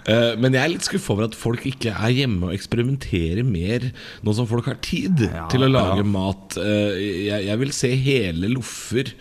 Eh, 0.03 0.33
Men 0.41 0.53
jeg 0.57 0.63
er 0.63 0.71
litt 0.73 0.83
skuffa 0.87 1.13
over 1.15 1.29
at 1.29 1.37
folk 1.39 1.63
ikke 1.69 1.93
er 1.95 2.11
hjemme 2.17 2.49
og 2.49 2.55
eksperimenterer 2.57 3.45
mer, 3.47 3.85
nå 4.23 4.35
som 4.35 4.47
folk 4.49 4.67
har 4.67 4.79
tid 4.83 5.23
til 5.53 5.63
å 5.63 5.71
lage 5.71 6.03
mat. 6.07 6.57
Eh, 6.59 6.99
Jeg, 7.29 7.45
jeg 7.47 7.59
vil 7.63 7.71
se 7.75 7.91
hele 7.95 8.49
loffer 8.51 9.13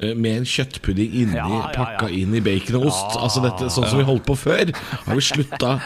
eh, 0.00 0.14
med 0.14 0.40
en 0.42 0.48
kjøttpudding 0.48 1.14
inni, 1.22 1.38
Ja, 1.38 1.46
ja, 1.48 1.62
ja. 1.68 1.72
pakka 1.76 2.10
inn 2.10 2.34
i 2.34 2.42
bacon 2.44 2.80
og 2.82 2.88
ost. 2.90 3.14
Altså 3.20 3.44
dette, 3.46 3.70
Sånn 3.70 3.86
som 3.88 4.00
vi 4.02 4.08
holdt 4.08 4.26
på 4.26 4.36
før. 4.38 4.74
Har 5.06 5.14
vi 5.14 5.22
slutta 5.24 5.76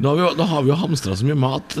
Nå 0.00 0.14
har 0.14 0.16
vi, 0.16 0.28
nå 0.40 0.44
har 0.48 0.62
vi 0.64 0.70
jo 0.72 0.78
hamstra 0.80 1.12
så 1.12 1.26
mye 1.28 1.36
mat. 1.36 1.76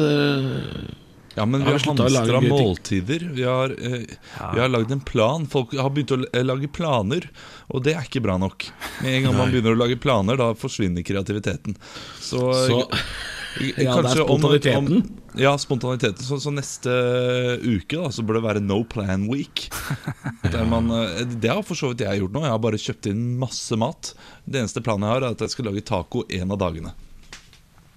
Eh, 1.30 1.36
Ja, 1.38 1.46
men 1.46 1.64
vi 1.64 1.70
Har 1.70 1.78
hamstra 1.78 2.40
måltider. 2.40 3.28
Vi 3.32 3.42
har, 3.46 3.70
eh, 3.70 4.06
ja. 4.38 4.50
har 4.62 4.68
lagd 4.68 4.92
en 4.92 5.00
plan. 5.00 5.46
Folk 5.46 5.74
har 5.78 5.90
begynt 5.90 6.12
å 6.16 6.42
lage 6.42 6.68
planer, 6.68 7.28
og 7.68 7.84
det 7.86 7.94
er 7.94 8.06
ikke 8.08 8.22
bra 8.24 8.36
nok. 8.38 8.66
Med 9.02 9.14
en 9.14 9.28
gang 9.28 9.36
man 9.38 9.52
begynner 9.52 9.76
å 9.76 9.80
lage 9.80 9.98
planer, 10.00 10.36
da 10.40 10.52
forsvinner 10.58 11.06
kreativiteten. 11.06 11.76
Så, 12.20 12.42
Så 12.66 12.80
eh, 12.82 12.96
Ja, 13.82 13.96
det 14.02 14.12
er 14.12 14.22
spontaniteten? 14.22 14.86
om-. 14.86 15.02
Om, 15.02 15.18
ja, 15.40 15.58
spontaniteten. 15.58 16.22
Så, 16.22 16.38
så 16.42 16.52
neste 16.54 16.90
uke 17.62 17.98
da, 17.98 18.10
så 18.14 18.22
bør 18.26 18.38
det 18.38 18.44
være 18.46 18.62
no 18.62 18.82
plan 18.86 19.26
week. 19.30 19.68
Man, 20.70 20.90
eh, 20.94 21.24
det 21.26 21.50
har 21.50 21.62
for 21.66 21.78
så 21.78 21.90
vidt 21.92 22.04
jeg 22.06 22.22
gjort 22.22 22.34
nå. 22.36 22.44
Jeg 22.46 22.54
har 22.54 22.62
bare 22.62 22.80
kjøpt 22.80 23.10
inn 23.10 23.24
masse 23.42 23.78
mat. 23.78 24.12
Det 24.44 24.62
eneste 24.62 24.82
planen 24.86 25.06
jeg 25.08 25.16
har, 25.16 25.26
er 25.26 25.38
at 25.38 25.46
jeg 25.46 25.54
skal 25.54 25.70
lage 25.70 25.86
taco 25.86 26.24
en 26.30 26.54
av 26.54 26.60
dagene. 26.62 26.94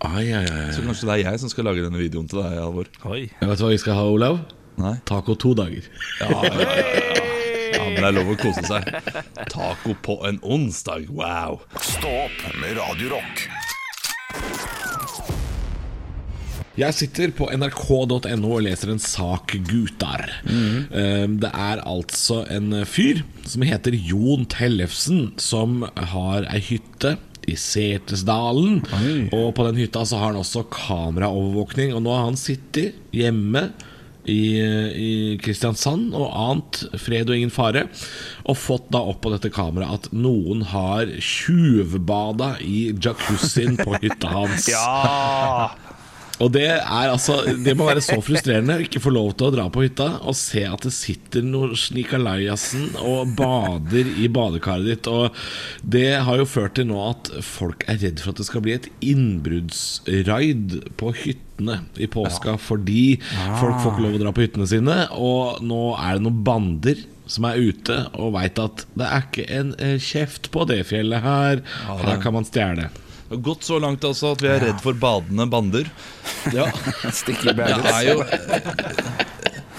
Ai, 0.04 0.34
ai, 0.36 0.44
ai. 0.44 0.72
Så 0.76 0.84
kanskje 0.84 1.08
det 1.08 1.14
er 1.16 1.22
jeg 1.30 1.40
som 1.40 1.52
skal 1.52 1.70
lage 1.70 1.84
denne 1.86 2.00
videoen 2.02 2.28
til 2.28 2.42
deg, 2.42 2.58
Alvor. 2.60 2.90
Oi. 3.08 3.22
Jeg 3.30 3.48
vet 3.50 3.60
du 3.60 3.64
hva 3.64 3.72
vi 3.72 3.80
skal 3.80 3.96
ha, 3.96 4.04
Olav? 4.12 4.42
Nei? 4.84 4.98
Taco 5.08 5.38
to 5.40 5.54
dager. 5.56 5.88
Ja, 6.20 6.28
ja, 6.44 6.52
ja, 6.60 6.74
ja. 6.76 7.24
ja, 7.78 7.84
men 7.88 8.02
det 8.02 8.10
er 8.10 8.18
lov 8.18 8.34
å 8.34 8.38
kose 8.42 8.66
seg. 8.68 8.90
Taco 9.48 9.96
på 10.04 10.18
en 10.28 10.42
onsdag, 10.44 11.08
wow. 11.14 11.62
Stå 11.80 12.12
opp 12.26 12.44
med 12.60 12.76
Radio 12.82 13.14
Rock. 13.16 13.46
Jeg 16.74 16.98
sitter 16.98 17.32
på 17.38 17.48
nrk.no 17.54 18.50
og 18.50 18.64
leser 18.66 18.92
en 18.92 19.02
sak, 19.02 19.54
gutar. 19.70 20.26
Mm. 20.44 21.38
Det 21.40 21.52
er 21.54 21.84
altså 21.86 22.42
en 22.52 22.82
fyr 22.90 23.22
som 23.46 23.64
heter 23.64 23.94
Jon 23.94 24.48
Tellefsen, 24.50 25.30
som 25.38 25.86
har 25.96 26.50
ei 26.50 26.60
hytte 26.74 27.20
i 27.50 27.56
Setesdalen. 27.60 28.82
Og 29.36 29.50
på 29.58 29.66
den 29.68 29.80
hytta 29.82 30.06
så 30.08 30.20
har 30.22 30.32
han 30.32 30.42
også 30.42 30.66
kameraovervåkning. 30.74 31.94
Og 31.96 32.06
nå 32.06 32.14
har 32.16 32.30
han 32.30 32.40
sittet 32.40 33.00
hjemme 33.16 33.68
i, 34.30 34.60
i 34.60 35.14
Kristiansand 35.44 36.14
og 36.16 36.30
ant 36.32 36.84
fred 37.02 37.30
og 37.30 37.38
ingen 37.38 37.54
fare. 37.54 37.86
Og 38.48 38.60
fått 38.60 38.90
da 38.94 39.04
opp 39.04 39.24
på 39.26 39.34
dette 39.34 39.52
kameraet 39.54 40.08
at 40.08 40.16
noen 40.16 40.64
har 40.72 41.12
tjuvbada 41.20 42.56
i 42.64 42.92
jacuzzien 42.94 43.80
på 43.82 43.98
hytta 44.00 44.36
hans. 44.38 44.70
Ja! 44.74 45.74
Og 46.42 46.50
det 46.54 46.66
er 46.66 47.12
altså 47.12 47.36
Det 47.46 47.76
må 47.78 47.86
være 47.86 48.02
så 48.04 48.18
frustrerende 48.24 48.80
å 48.80 48.84
ikke 48.84 49.02
få 49.04 49.12
lov 49.14 49.34
til 49.38 49.50
å 49.50 49.54
dra 49.54 49.68
på 49.74 49.84
hytta 49.86 50.08
og 50.26 50.36
se 50.38 50.64
at 50.66 50.86
det 50.86 50.94
sitter 50.96 51.46
noen 51.46 51.76
snikalajasen 51.78 52.96
og 53.02 53.36
bader 53.38 54.10
i 54.18 54.30
badekaret 54.34 54.90
ditt. 54.90 55.10
Og 55.12 55.36
det 55.86 56.08
har 56.26 56.42
jo 56.42 56.50
ført 56.50 56.76
til 56.80 56.90
nå 56.90 56.98
at 57.06 57.30
folk 57.46 57.86
er 57.92 58.02
redd 58.02 58.24
for 58.24 58.34
at 58.34 58.42
det 58.42 58.48
skal 58.50 58.66
bli 58.66 58.76
et 58.78 58.90
innbruddsraid 59.06 60.78
på 61.00 61.14
hyttene 61.22 61.80
i 62.02 62.10
påska 62.10 62.58
fordi 62.62 63.20
folk 63.62 63.80
får 63.84 63.92
ikke 63.94 64.06
lov 64.08 64.18
å 64.18 64.24
dra 64.26 64.36
på 64.36 64.46
hyttene 64.48 64.70
sine. 64.70 65.00
Og 65.14 65.62
nå 65.66 65.84
er 66.00 66.18
det 66.18 66.26
noen 66.26 66.44
bander 66.48 67.06
som 67.30 67.46
er 67.48 67.62
ute 67.62 68.02
og 68.20 68.34
veit 68.36 68.60
at 68.60 68.84
det 69.00 69.08
er 69.08 69.30
ikke 69.30 69.46
en 69.56 69.72
eh, 69.80 69.96
kjeft 70.02 70.50
på 70.52 70.66
det 70.68 70.82
fjellet 70.90 71.24
her. 71.24 71.64
Her 72.04 72.20
kan 72.24 72.36
man 72.36 72.48
stjele. 72.48 72.90
Det 73.28 73.38
har 73.38 73.44
gått 73.50 73.64
så 73.64 73.80
langt 73.82 74.04
altså 74.06 74.34
at 74.36 74.44
vi 74.44 74.50
er 74.52 74.62
redd 74.68 74.82
for 74.84 74.98
badende 75.00 75.48
bander. 75.50 75.90
Ja. 76.54 76.68
Det 77.34 77.64
er 77.64 78.04
jo 78.10 78.18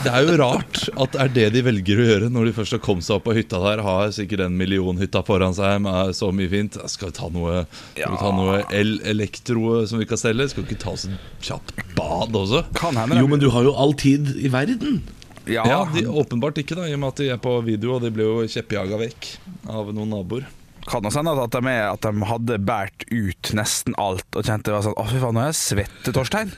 Det 0.04 0.12
er 0.12 0.26
jo 0.26 0.34
rart 0.36 0.80
at 1.00 1.14
det 1.14 1.20
er 1.22 1.30
det 1.32 1.44
de 1.54 1.62
velger 1.64 2.00
å 2.00 2.06
gjøre 2.08 2.26
når 2.32 2.48
de 2.48 2.54
først 2.58 2.74
har 2.76 2.80
kommet 2.84 3.06
seg 3.06 3.16
opp 3.16 3.24
på 3.24 3.36
hytta 3.38 3.60
der. 3.62 3.80
Har 3.86 4.10
sikkert 4.12 4.42
en 4.44 4.56
millionhytta 4.60 5.22
foran 5.24 5.56
seg 5.56 5.78
med 5.84 6.12
så 6.16 6.28
mye 6.34 6.50
fint. 6.52 6.76
Skal 6.92 7.08
vi 7.08 7.16
ta 7.16 7.30
noe, 7.32 7.62
ja. 7.96 8.10
vi 8.12 8.20
ta 8.20 8.32
noe 8.36 8.58
el 8.74 8.98
elektro 9.14 9.78
som 9.88 10.02
vi 10.02 10.08
kan 10.10 10.20
selge? 10.20 10.50
Skal 10.52 10.64
vi 10.64 10.74
ikke 10.74 10.82
ta 10.84 10.92
oss 10.92 11.06
en 11.08 11.16
kjapt 11.44 11.80
bad 11.96 12.36
også? 12.36 12.66
Kan 12.76 13.00
hende 13.00 13.20
Jo, 13.22 13.30
men 13.30 13.40
du 13.40 13.48
har 13.54 13.64
jo 13.64 13.72
all 13.80 13.96
tid 13.96 14.34
i 14.36 14.52
verden. 14.52 15.00
Ja, 15.48 15.64
Ja, 15.68 15.80
de, 15.92 16.06
Åpenbart 16.08 16.58
ikke, 16.60 16.76
da 16.76 16.88
i 16.88 16.94
og 16.96 17.00
med 17.02 17.14
at 17.14 17.20
de 17.20 17.30
er 17.32 17.40
på 17.40 17.56
video, 17.64 17.96
og 17.96 18.04
de 18.04 18.12
blir 18.12 18.28
jo 18.28 18.44
kjeppjaga 18.48 19.00
vekk 19.00 19.32
av 19.68 19.90
noen 19.92 20.12
naboer. 20.16 20.46
Kan 20.88 21.06
også 21.08 21.22
hende 21.22 21.34
at 21.44 21.54
de, 21.54 21.60
er, 21.72 21.86
at 21.94 22.04
de 22.04 22.26
hadde 22.28 22.58
båret 22.68 23.04
ut 23.10 23.50
nesten 23.56 23.96
alt 24.00 24.36
og 24.36 24.44
kjente 24.46 24.68
det 24.70 24.74
var 24.76 24.84
sånn 24.86 24.96
Å, 25.00 25.04
fy 25.10 25.20
faen, 25.22 25.36
nå 25.36 25.42
er 25.44 25.50
jeg 25.50 25.58
svett, 25.60 26.10
Torstein. 26.16 26.52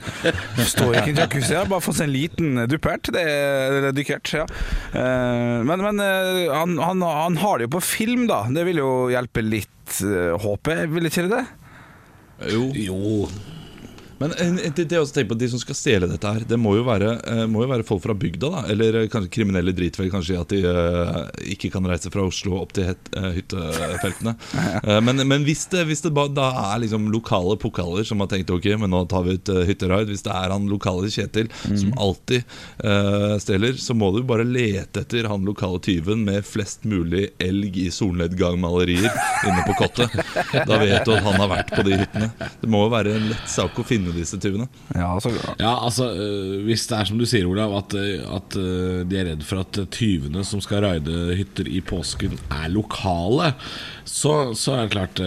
Står 0.67 0.97
ikke 0.99 1.11
i 1.11 1.15
en 1.15 1.21
jacuzzi. 1.23 1.53
Jeg 1.53 1.61
har 1.61 1.71
bare 1.71 1.85
fått 1.85 1.99
seg 1.99 2.09
en 2.09 2.15
liten 2.15 2.61
duppert. 2.71 3.11
Det 3.15 3.23
er 3.23 3.77
det 3.77 3.91
er 3.91 3.97
dykkert, 3.97 4.33
ja. 4.41 4.45
Eh, 4.91 5.57
Men, 5.67 5.83
men 5.85 6.01
eh, 6.03 6.43
han, 6.53 6.75
han, 6.81 7.03
han 7.05 7.37
har 7.41 7.59
det 7.61 7.67
jo 7.69 7.75
på 7.77 7.83
film, 7.87 8.27
da. 8.29 8.43
Det 8.51 8.65
vil 8.67 8.81
jo 8.83 8.91
hjelpe 9.13 9.43
litt, 9.45 10.01
eh, 10.03 10.33
håper 10.43 10.81
jeg. 10.83 10.91
Vil 10.95 11.09
ikke 11.11 11.27
det? 11.31 11.43
Jo. 12.53 12.67
Jo, 12.77 12.99
Men 14.21 14.33
en, 14.41 14.59
en, 14.59 14.75
det 14.77 14.91
er 14.91 15.01
også 15.01 15.25
på 15.27 15.37
De 15.37 15.49
som 15.51 15.61
skal 15.61 15.77
stjele 15.77 16.09
dette 16.09 16.33
her, 16.33 16.45
det 16.47 16.59
må 16.59 16.75
jo 16.77 16.85
være, 16.87 17.13
eh, 17.27 17.43
må 17.49 17.63
jo 17.65 17.71
være 17.71 17.85
folk 17.87 18.03
fra 18.05 18.15
bygda. 18.17 18.49
da 18.53 18.63
Eller 18.73 19.01
eh, 19.03 19.09
kanskje 19.11 19.33
kriminelle 19.37 19.73
dritfell, 19.75 20.09
kanskje 20.13 20.39
at 20.41 20.53
de 20.53 20.61
uh, 20.65 21.27
ikke 21.53 21.71
kan 21.73 21.85
reise 21.87 22.11
fra 22.13 22.25
Oslo 22.25 22.61
opp 22.61 22.73
til 22.77 22.89
het, 22.91 23.11
uh, 23.17 23.31
hyttefeltene. 23.35 24.37
Eh, 24.87 24.99
men, 25.03 25.19
men 25.27 25.43
hvis 25.45 25.65
det, 25.71 25.83
hvis 25.89 26.03
det 26.03 26.11
da 26.35 26.47
er 26.73 26.81
liksom 26.81 27.07
lokale 27.11 27.55
pokaler 27.59 28.05
som 28.07 28.21
har 28.21 28.29
tenkt 28.31 28.51
ok, 28.53 28.65
men 28.79 28.91
nå 28.93 29.03
tar 29.09 29.23
vi 29.25 29.35
ut 29.37 29.49
uh, 29.53 29.61
hytteraid 29.67 30.09
Hvis 30.11 30.23
det 30.25 30.33
er 30.33 30.53
han 30.53 30.67
lokale 30.69 31.09
Kjetil 31.11 31.49
som 31.65 31.93
alltid 31.97 32.43
eh, 32.83 33.35
stjeler, 33.41 33.73
så 33.81 33.95
må 33.97 34.11
du 34.15 34.21
bare 34.27 34.45
lete 34.47 35.03
etter 35.03 35.27
han 35.29 35.45
lokale 35.47 35.79
tyven 35.83 36.23
med 36.27 36.45
flest 36.47 36.85
mulig 36.87 37.27
elg 37.43 37.77
i 37.79 37.87
solnedgangmalerier 37.93 39.07
inne 39.07 39.65
på 39.67 39.77
kottet. 39.81 40.13
Da 40.67 40.79
vet 40.81 41.05
du 41.05 41.13
at 41.15 41.25
han 41.25 41.39
har 41.39 41.49
vært 41.51 41.73
på 41.75 41.83
de 41.85 41.99
hyttene. 42.01 42.29
Det 42.61 42.69
må 42.71 42.83
jo 42.85 42.91
være 42.93 43.15
en 43.17 43.27
lett 43.31 43.51
sak 43.51 43.77
å 43.77 43.85
finne 43.87 44.06
disse 44.15 44.37
tyvene. 44.39 44.67
Ja, 44.95 45.13
altså, 45.15 45.31
Ja, 45.59 45.73
altså 45.85 46.07
øh, 46.13 46.63
Hvis 46.65 46.87
det 46.87 46.97
er 46.97 47.05
som 47.09 47.17
du 47.19 47.25
sier, 47.25 47.47
Olav, 47.49 47.73
at, 47.77 47.93
øh, 47.97 48.21
at 48.35 48.57
øh, 48.57 49.01
de 49.09 49.17
er 49.19 49.29
redd 49.31 49.43
for 49.43 49.59
at 49.63 49.79
tyvene 49.91 50.43
som 50.47 50.61
skal 50.63 50.83
raide 50.85 51.35
hytter 51.37 51.67
i 51.67 51.81
påsken, 51.81 52.37
er 52.51 52.67
lokale, 52.73 53.53
så, 54.07 54.53
så 54.55 54.77
er 54.77 54.85
det 54.87 54.91
klart 54.95 55.19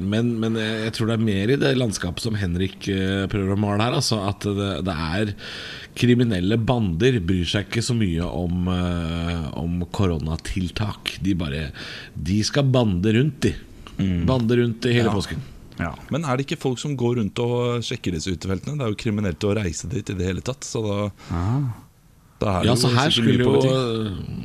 men, 0.00 0.34
men 0.40 0.56
jeg 0.58 0.80
jeg 0.90 0.92
tror 0.96 1.06
det 1.10 1.14
er 1.16 1.22
mer 1.24 1.50
i 1.54 1.58
det 1.60 1.70
landskapet 1.78 2.24
som 2.24 2.34
Henrik 2.38 2.82
prøver 3.30 3.54
å 3.54 3.58
male 3.60 3.84
her. 3.84 3.94
Altså 4.00 4.18
At 4.26 4.44
det, 4.44 4.70
det 4.86 4.94
er 4.94 5.32
kriminelle 5.98 6.58
bander 6.58 7.18
bryr 7.24 7.46
seg 7.48 7.68
ikke 7.68 7.82
så 7.84 7.94
mye 7.98 8.26
om, 8.26 8.68
om 9.60 9.80
koronatiltak. 9.94 11.16
De 11.24 11.34
bare 11.38 11.70
De 12.14 12.40
skal 12.46 12.68
bande 12.74 13.12
rundt, 13.16 13.40
de. 13.46 13.54
Bande 14.28 14.56
rundt 14.62 14.86
i 14.90 14.94
hele 14.96 15.10
Ja. 15.10 15.14
påsken. 15.14 15.42
Ja. 15.80 15.92
Men 16.12 16.24
er 16.28 16.36
det 16.38 16.46
ikke 16.46 16.60
folk 16.62 16.80
som 16.82 16.96
går 17.00 17.18
rundt 17.20 17.40
og 17.44 17.84
sjekker 17.86 18.14
disse 18.16 18.32
utefeltene? 18.34 18.76
Det 18.80 18.86
er 18.86 18.92
jo 18.94 18.98
kriminelt 19.00 19.46
å 19.48 19.54
reise 19.58 19.88
dit 19.90 20.12
i 20.12 20.16
det 20.18 20.26
hele 20.30 20.44
tatt. 20.44 20.66
Så 20.66 20.82
da, 20.84 20.98
da 22.40 22.54
er 22.58 22.62
det 22.64 22.70
Ja, 22.70 22.74
jo 22.74 22.78
så 22.80 22.92
her 22.94 23.10
skulle 23.14 23.44
jo. 23.44 23.54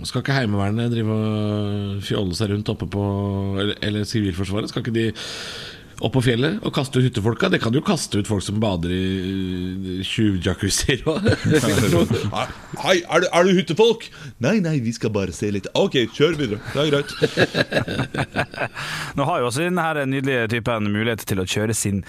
Skal 0.08 0.24
ikke 0.24 0.36
Heimevernet 0.39 0.91
drive 0.95 1.15
og 1.15 2.04
fjolle 2.08 2.36
seg 2.38 2.52
rundt 2.56 2.71
oppe 2.74 2.88
på 2.91 3.06
Eller, 3.62 3.78
eller 3.86 4.08
Sivilforsvaret? 4.10 4.71
Skal 4.71 4.84
ikke 4.86 4.95
de 4.95 5.08
opp 6.03 6.13
på 6.17 6.21
fjellet 6.25 6.58
og 6.65 6.73
kaste 6.75 6.99
ut 6.99 7.05
hyttefolka? 7.08 7.49
Det 7.53 7.60
kan 7.63 7.73
jo 7.75 7.81
kaste 7.86 8.19
ut 8.19 8.27
folk 8.27 8.43
som 8.43 8.58
bader 8.60 8.91
i 8.91 10.01
tjuvjacuzzier 10.05 11.03
òg. 11.08 11.29
Hei, 12.86 12.97
er 13.08 13.23
du, 13.23 13.27
er 13.31 13.47
du 13.47 13.51
hyttefolk? 13.55 14.08
Nei, 14.43 14.58
nei, 14.63 14.75
vi 14.84 14.91
skal 14.95 15.13
bare 15.15 15.31
se 15.36 15.49
litt. 15.55 15.69
Ok, 15.79 15.95
kjør 16.17 16.36
videre. 16.39 16.60
Det 16.73 16.84
er 16.84 16.91
greit. 16.91 17.10
Nå 19.17 19.27
har 19.29 19.39
jo 19.41 19.47
også 19.49 19.63
denne 19.65 20.05
nydelige 20.12 20.49
typen 20.58 20.89
mulighet 20.91 21.23
til 21.29 21.41
å 21.41 21.47
kjøre 21.47 21.75
sin 21.77 22.03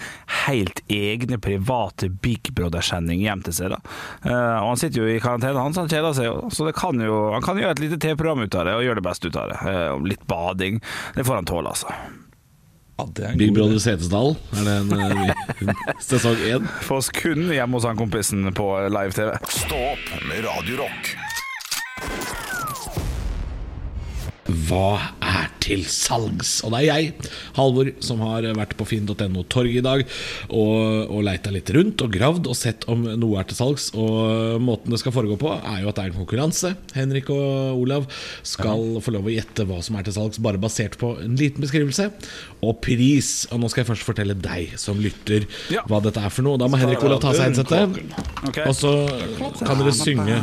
helt 0.45 0.81
egne 0.91 1.39
private 1.43 2.09
Big 2.23 2.51
Brother-sending 2.57 3.23
hjem 3.23 3.45
til 3.47 3.55
seg. 3.61 3.73
da 3.75 3.81
Eh, 4.27 4.57
Og 4.61 4.69
Han 4.73 4.79
sitter 4.81 5.03
jo 5.03 5.07
i 5.15 5.19
karantene, 5.23 5.59
han, 5.61 5.73
så 5.75 5.85
han 5.85 5.91
kjeder 5.91 6.13
seg. 6.17 6.51
Så 6.53 6.67
det 6.67 6.75
kan 6.77 6.99
jo, 7.01 7.31
han 7.33 7.43
kan 7.45 7.57
gjøre 7.59 7.77
et 7.77 7.83
lite 7.85 7.99
TV-program 8.03 8.43
ut 8.47 8.55
av 8.59 8.67
det 8.67 8.75
og 8.77 8.83
gjøre 8.85 8.99
det 9.01 9.07
beste 9.07 9.31
ut 9.31 9.39
av 9.39 9.51
det. 9.53 9.59
Eh, 9.71 9.97
Litt 10.07 10.23
bading. 10.27 10.81
Det 11.15 11.25
får 11.27 11.39
han 11.41 11.47
tåle, 11.49 11.71
altså. 11.73 11.91
Ja, 12.97 13.05
det 13.13 13.23
er 13.23 13.33
en 13.35 13.37
Big 13.37 13.53
Brother. 13.53 13.77
Setesdal, 13.77 14.33
er 14.57 14.65
det 14.65 14.75
en 14.81 15.69
eh, 15.69 15.83
sesong 16.07 16.41
én? 16.49 16.65
Få 16.87 16.97
oss 16.97 17.11
kun 17.13 17.45
hjemme 17.53 17.77
hos 17.77 17.85
han 17.85 17.99
kompisen 17.99 18.49
på 18.57 18.71
live-TV. 18.89 19.35
Stå 19.53 19.83
opp 19.93 20.13
med 20.25 20.41
Radiorock. 20.47 21.13
Hva 24.67 24.95
er 25.19 25.49
til 25.63 25.81
salgs? 25.91 26.61
Og 26.63 26.71
det 26.71 26.79
er 26.79 26.87
jeg, 26.87 27.31
Halvor, 27.57 27.89
som 28.03 28.21
har 28.23 28.45
vært 28.55 28.75
på 28.79 28.85
finn.no 28.87 29.43
torg 29.51 29.75
i 29.75 29.83
dag 29.83 30.03
og, 30.47 31.11
og 31.11 31.25
leita 31.27 31.51
litt 31.51 31.69
rundt 31.75 32.03
og 32.05 32.13
gravd 32.13 32.47
og 32.47 32.55
sett 32.55 32.87
om 32.91 33.03
noe 33.19 33.41
er 33.41 33.49
til 33.49 33.59
salgs. 33.59 33.89
Og 33.99 34.61
måten 34.63 34.93
det 34.93 35.01
skal 35.01 35.15
foregå 35.15 35.35
på, 35.41 35.51
er 35.57 35.83
jo 35.83 35.91
at 35.91 35.99
det 35.99 36.05
er 36.05 36.13
en 36.13 36.19
konkurranse. 36.21 36.73
Henrik 36.95 37.31
og 37.33 37.81
Olav 37.81 38.07
skal 38.47 39.01
få 39.03 39.17
lov 39.17 39.27
å 39.27 39.35
gjette 39.35 39.67
hva 39.67 39.81
som 39.83 39.99
er 39.99 40.07
til 40.07 40.15
salgs, 40.15 40.39
bare 40.43 40.61
basert 40.63 40.95
på 41.01 41.17
en 41.23 41.35
liten 41.39 41.63
beskrivelse 41.63 42.07
og 42.61 42.79
pris. 42.81 43.45
Og 43.51 43.61
nå 43.61 43.69
skal 43.69 43.83
jeg 43.83 43.89
først 43.91 44.05
fortelle 44.07 44.35
deg 44.37 44.73
som 44.81 44.99
lytter 45.01 45.45
Ja. 45.73 45.83
hva 45.87 46.01
dette 46.03 46.21
er 46.23 46.29
for 46.33 46.43
noe. 46.47 46.57
Da 46.57 46.67
må 46.67 46.79
Henrik 46.79 47.03
Olav 47.03 47.21
ta 47.21 47.33
seg 47.33 47.51
headsetet, 47.51 47.97
okay. 48.47 48.65
og 48.67 48.75
så 48.75 48.93
kan 49.63 49.77
dere 49.77 49.93
synge 49.93 50.41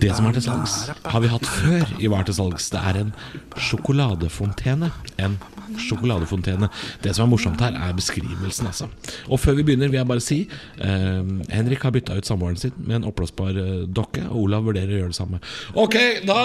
det 0.00 0.14
som 0.16 0.26
er 0.26 0.32
til 0.36 0.44
salgs, 0.46 0.76
har 1.04 1.20
vi 1.20 1.28
hatt 1.32 1.46
før 1.46 1.94
i 2.00 2.10
Var 2.10 2.24
til 2.28 2.34
salgs. 2.34 2.70
Det 2.72 2.80
er 2.80 3.00
en 3.04 3.12
sjokoladefontene. 3.56 4.90
En 5.18 5.38
sjokoladefontene. 5.78 6.68
Det 7.02 7.14
som 7.16 7.26
er 7.26 7.30
morsomt 7.30 7.60
her, 7.60 7.76
er 7.76 7.92
beskrivelsen, 7.96 8.66
altså. 8.70 8.88
Og 9.28 9.40
før 9.40 9.58
vi 9.60 9.62
begynner, 9.68 9.88
vil 9.92 10.00
jeg 10.00 10.08
bare 10.10 10.24
si 10.24 10.40
eh, 10.80 11.20
Henrik 11.54 11.82
har 11.86 11.94
bytta 11.94 12.16
ut 12.18 12.26
samboeren 12.26 12.56
sin 12.60 12.72
med 12.78 13.00
en 13.00 13.08
oppblåsbar 13.10 13.60
eh, 13.60 13.76
dokke, 13.86 14.24
og 14.30 14.42
Olav 14.46 14.66
vurderer 14.70 14.96
å 14.96 15.02
gjøre 15.04 15.14
det 15.14 15.20
samme. 15.20 15.42
Ok, 15.74 15.96
da 16.26 16.40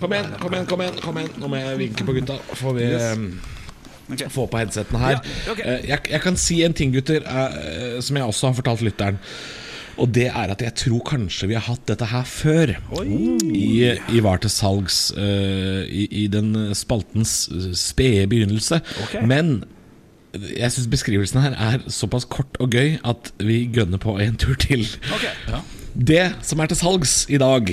Kom 0.00 0.12
igjen, 0.14 0.32
kom 0.40 0.54
igjen, 0.54 0.66
kom 0.66 0.82
igjen. 0.82 0.98
kom 1.02 1.18
igjen 1.20 1.38
Nå 1.38 1.48
må 1.50 1.60
jeg 1.60 1.78
vinke 1.80 2.04
på 2.06 2.14
gutta. 2.16 2.38
Får 2.58 2.76
vi 2.76 2.88
eh, 2.94 4.26
få 4.32 4.46
på 4.48 4.58
headsetene 4.60 5.00
her. 5.02 5.18
Ja, 5.18 5.52
ok. 5.52 5.62
Eh, 5.64 5.86
jeg, 5.92 6.04
jeg 6.14 6.22
kan 6.24 6.38
si 6.40 6.60
en 6.64 6.74
ting, 6.76 6.92
gutter, 6.94 7.22
eh, 7.24 7.98
som 8.04 8.16
jeg 8.18 8.24
også 8.30 8.50
har 8.50 8.58
fortalt 8.58 8.84
lytteren. 8.86 9.18
Og 9.98 10.12
det 10.14 10.28
er 10.30 10.52
at 10.54 10.62
jeg 10.62 10.74
tror 10.78 11.00
kanskje 11.08 11.48
vi 11.50 11.56
har 11.58 11.64
hatt 11.66 11.82
dette 11.90 12.06
her 12.06 12.22
før. 12.28 12.72
I, 13.02 13.96
I 14.14 14.20
Var 14.22 14.38
til 14.44 14.50
salgs. 14.52 14.98
uh, 15.16 15.82
i, 15.90 16.06
I 16.24 16.26
den 16.30 16.52
spaltens 16.78 17.48
spede 17.78 18.26
begynnelse. 18.30 18.80
Okay. 19.04 19.24
Men 19.26 19.64
jeg 20.38 20.70
syns 20.74 20.90
beskrivelsen 20.92 21.40
her 21.42 21.56
er 21.56 21.86
såpass 21.90 22.26
kort 22.28 22.58
og 22.62 22.70
gøy 22.76 22.98
at 23.04 23.32
vi 23.42 23.62
gønner 23.74 23.98
på 23.98 24.18
en 24.22 24.36
tur 24.38 24.54
til. 24.60 24.84
Ok. 25.14 25.26
Det 25.98 26.28
som 26.46 26.60
er 26.62 26.70
til 26.70 26.78
salgs 26.78 27.14
i 27.32 27.40
dag, 27.40 27.72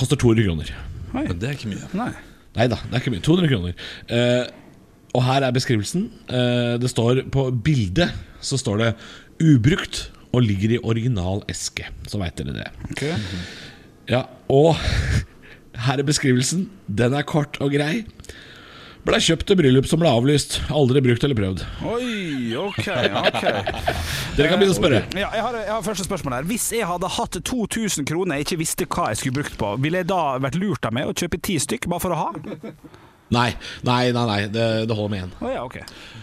koster 0.00 0.16
200 0.18 0.46
kroner. 0.48 0.72
Men 1.12 1.36
det 1.38 1.48
er 1.50 1.58
ikke 1.58 1.70
mye. 1.70 1.90
Nei. 1.94 2.10
Nei 2.56 2.66
da, 2.72 2.78
det 2.88 2.96
er 2.96 3.02
ikke 3.04 3.12
mye. 3.14 3.22
200 3.26 3.52
kroner. 3.52 3.84
Uh, 4.10 4.56
Og 5.14 5.24
her 5.26 5.42
er 5.42 5.50
beskrivelsen. 5.54 6.04
Uh, 6.30 6.78
det 6.78 6.90
står 6.90 7.24
På 7.34 7.48
bildet 7.50 8.12
så 8.40 8.56
står 8.58 8.76
det 8.78 8.90
'ubrukt' 9.42 10.10
og 10.30 10.44
ligger 10.46 10.76
i 10.76 10.82
original 10.82 11.42
eske. 11.50 11.88
Så 12.08 12.20
veit 12.20 12.38
dere 12.38 12.54
det. 12.54 12.68
Ja, 14.10 14.24
Og 14.50 14.76
her 15.86 15.98
er 15.98 16.06
beskrivelsen. 16.06 16.68
Den 16.86 17.16
er 17.16 17.26
kort 17.26 17.58
og 17.62 17.72
grei. 17.74 18.04
Ble 19.00 19.16
kjøpt 19.16 19.46
til 19.48 19.56
bryllup 19.56 19.86
som 19.88 20.02
ble 20.02 20.10
avlyst. 20.12 20.58
Aldri 20.76 21.00
brukt 21.04 21.22
eller 21.24 21.38
prøvd. 21.38 21.62
Oi, 21.88 22.52
ok, 22.60 22.88
ok 23.22 23.44
Dere 24.36 24.50
kan 24.50 24.60
begynne 24.60 24.74
å 24.74 24.76
spørre. 24.76 24.98
Ja, 25.16 25.30
jeg, 25.32 25.44
har, 25.46 25.56
jeg 25.56 25.72
har 25.72 25.86
første 25.86 26.04
spørsmål 26.04 26.36
her 26.36 26.48
Hvis 26.50 26.66
jeg 26.76 26.88
hadde 26.88 27.08
hatt 27.16 27.38
2000 27.48 28.08
kroner 28.08 28.38
jeg 28.38 28.48
ikke 28.48 28.60
visste 28.60 28.88
hva 28.92 29.08
jeg 29.10 29.22
skulle 29.22 29.38
brukt 29.40 29.56
på, 29.60 29.72
ville 29.80 30.02
jeg 30.02 30.10
da 30.10 30.20
vært 30.44 30.58
lurt 30.60 30.84
av 30.84 30.92
meg 30.96 31.08
å 31.08 31.16
kjøpe 31.16 31.40
ti 31.40 31.56
stykk 31.62 31.88
bare 31.90 32.04
for 32.04 32.12
å 32.12 32.20
ha? 32.20 32.28
Nei, 33.30 33.50
nei, 33.86 34.10
nei, 34.14 34.26
nei 34.26 34.40
det, 34.50 34.66
det 34.90 34.96
holder 34.98 35.12
med 35.14 35.24
én. 35.28 35.34
Oh, 35.40 35.50
ja, 35.52 35.64
ok 35.66 35.80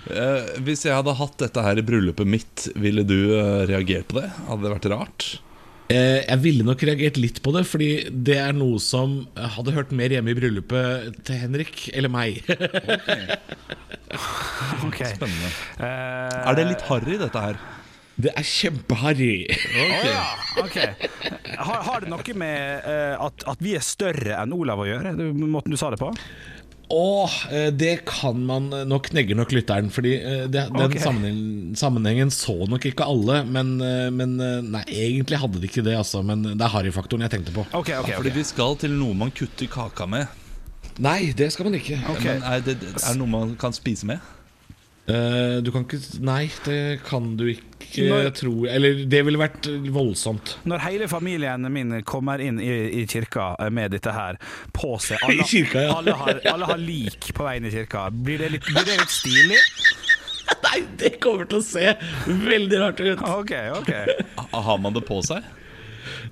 Eh, 0.08 0.54
hvis 0.64 0.86
jeg 0.88 0.96
hadde 0.96 1.12
hatt 1.20 1.34
dette 1.42 1.60
her 1.66 1.80
i 1.80 1.84
bryllupet 1.84 2.30
mitt, 2.32 2.70
ville 2.80 3.04
du 3.04 3.18
eh, 3.36 3.66
reagert 3.68 4.08
på 4.08 4.22
det? 4.22 4.30
Hadde 4.48 4.64
det 4.64 4.72
vært 4.72 4.88
rart? 4.94 5.26
Eh, 5.92 6.22
jeg 6.24 6.40
ville 6.46 6.64
nok 6.68 6.80
reagert 6.88 7.20
litt 7.20 7.42
på 7.44 7.52
det, 7.56 7.66
fordi 7.68 7.90
det 8.12 8.38
er 8.40 8.56
noe 8.56 8.80
som 8.80 9.18
hadde 9.36 9.76
hørt 9.76 9.92
mer 9.96 10.16
hjemme 10.16 10.32
i 10.32 10.38
bryllupet 10.40 11.20
til 11.28 11.42
Henrik 11.44 11.90
eller 11.92 12.14
meg. 12.14 12.40
Ok 14.88 15.02
Spennende. 15.18 15.50
Eh, 15.84 16.38
Er 16.48 16.56
det 16.56 16.70
litt 16.70 16.86
harry, 16.88 17.18
dette 17.20 17.42
her? 17.44 17.60
Det 18.18 18.32
er 18.34 18.46
kjempeharry. 18.48 19.34
Å 19.84 19.88
ja, 20.08 20.22
ok 20.64 20.78
har, 21.58 21.82
har 21.86 22.02
det 22.02 22.10
noe 22.10 22.34
med 22.40 22.86
uh, 22.88 23.28
at, 23.28 23.44
at 23.52 23.60
vi 23.62 23.76
er 23.78 23.84
større 23.86 24.40
enn 24.40 24.56
Olav 24.56 24.82
å 24.82 24.88
gjøre? 24.88 25.12
Måten 25.38 25.74
du 25.74 25.78
sa 25.78 25.92
det 25.94 26.00
på? 26.02 26.10
Og 26.94 27.28
eh, 27.52 27.68
det 27.76 28.06
kan 28.08 28.40
man 28.48 28.70
Nå 28.88 29.00
knegger 29.04 29.36
nok 29.36 29.52
lytteren, 29.52 29.90
fordi 29.92 30.14
eh, 30.22 30.46
det, 30.48 30.68
den 30.72 30.86
okay. 30.86 31.02
sammenhengen, 31.04 31.76
sammenhengen 31.76 32.32
så 32.32 32.56
nok 32.72 32.88
ikke 32.88 33.08
alle. 33.08 33.42
Men, 33.44 33.76
eh, 33.84 34.08
men 34.14 34.38
eh, 34.40 34.62
Nei, 34.64 34.86
egentlig 34.88 35.42
hadde 35.42 35.60
de 35.60 35.68
ikke 35.68 35.84
det, 35.84 35.98
altså. 36.00 36.24
Men 36.24 36.46
det 36.48 36.56
er 36.56 36.72
harryfaktoren 36.72 37.28
jeg 37.28 37.36
tenkte 37.36 37.56
på. 37.56 37.68
Okay, 37.74 37.98
okay, 38.00 38.16
Fordi 38.16 38.36
vi 38.38 38.46
skal 38.48 38.80
til 38.80 38.96
noe 38.96 39.18
man 39.18 39.34
kutter 39.36 39.68
kaka 39.72 40.08
med. 40.08 40.32
Nei, 41.04 41.34
det 41.38 41.52
skal 41.54 41.68
man 41.68 41.76
ikke. 41.78 42.00
Men 42.24 42.42
er 42.42 42.64
det, 42.66 42.80
er 42.80 42.98
det 43.04 43.18
noe 43.20 43.30
man 43.36 43.56
kan 43.60 43.76
spise 43.76 44.08
med? 44.08 44.24
Eh, 45.08 45.62
du 45.64 45.70
kan 45.72 45.86
ikke 45.86 46.20
Nei, 46.20 46.50
det 46.66 47.00
kan 47.08 47.30
du 47.40 47.46
ikke 47.48 48.08
Når- 48.10 48.26
tro 48.36 48.66
Eller 48.68 49.06
det 49.08 49.22
ville 49.24 49.40
vært 49.40 49.70
voldsomt. 49.96 50.58
Når 50.68 50.84
hele 50.84 51.08
familien 51.08 51.64
min 51.72 52.02
kommer 52.04 52.44
inn 52.44 52.60
i, 52.60 52.68
i 53.02 53.06
kirka 53.08 53.54
med 53.72 53.96
dette 53.96 54.12
her 54.12 54.36
på 54.76 54.98
seg 55.00 55.24
I 55.32 55.40
kirka, 55.48 55.86
ja. 55.88 55.96
alle, 55.96 56.12
har, 56.12 56.42
alle 56.52 56.68
har 56.74 56.82
lik 56.82 57.30
på 57.38 57.48
vei 57.48 57.56
inn 57.62 57.70
i 57.70 57.72
kirka. 57.72 58.10
Blir 58.12 58.44
det 58.44 58.52
litt, 58.58 58.68
blir 58.68 58.84
det 58.84 59.00
litt 59.00 59.16
stilig? 59.16 59.62
Nei, 60.68 60.84
det 61.00 61.16
kommer 61.24 61.48
til 61.48 61.62
å 61.62 61.64
se 61.64 61.88
veldig 62.28 62.78
rart 62.84 63.00
ut. 63.04 63.24
OK, 63.32 63.54
OK. 63.80 63.94
Har 64.52 64.78
man 64.84 64.96
det 64.96 65.06
på 65.08 65.22
seg? 65.24 65.44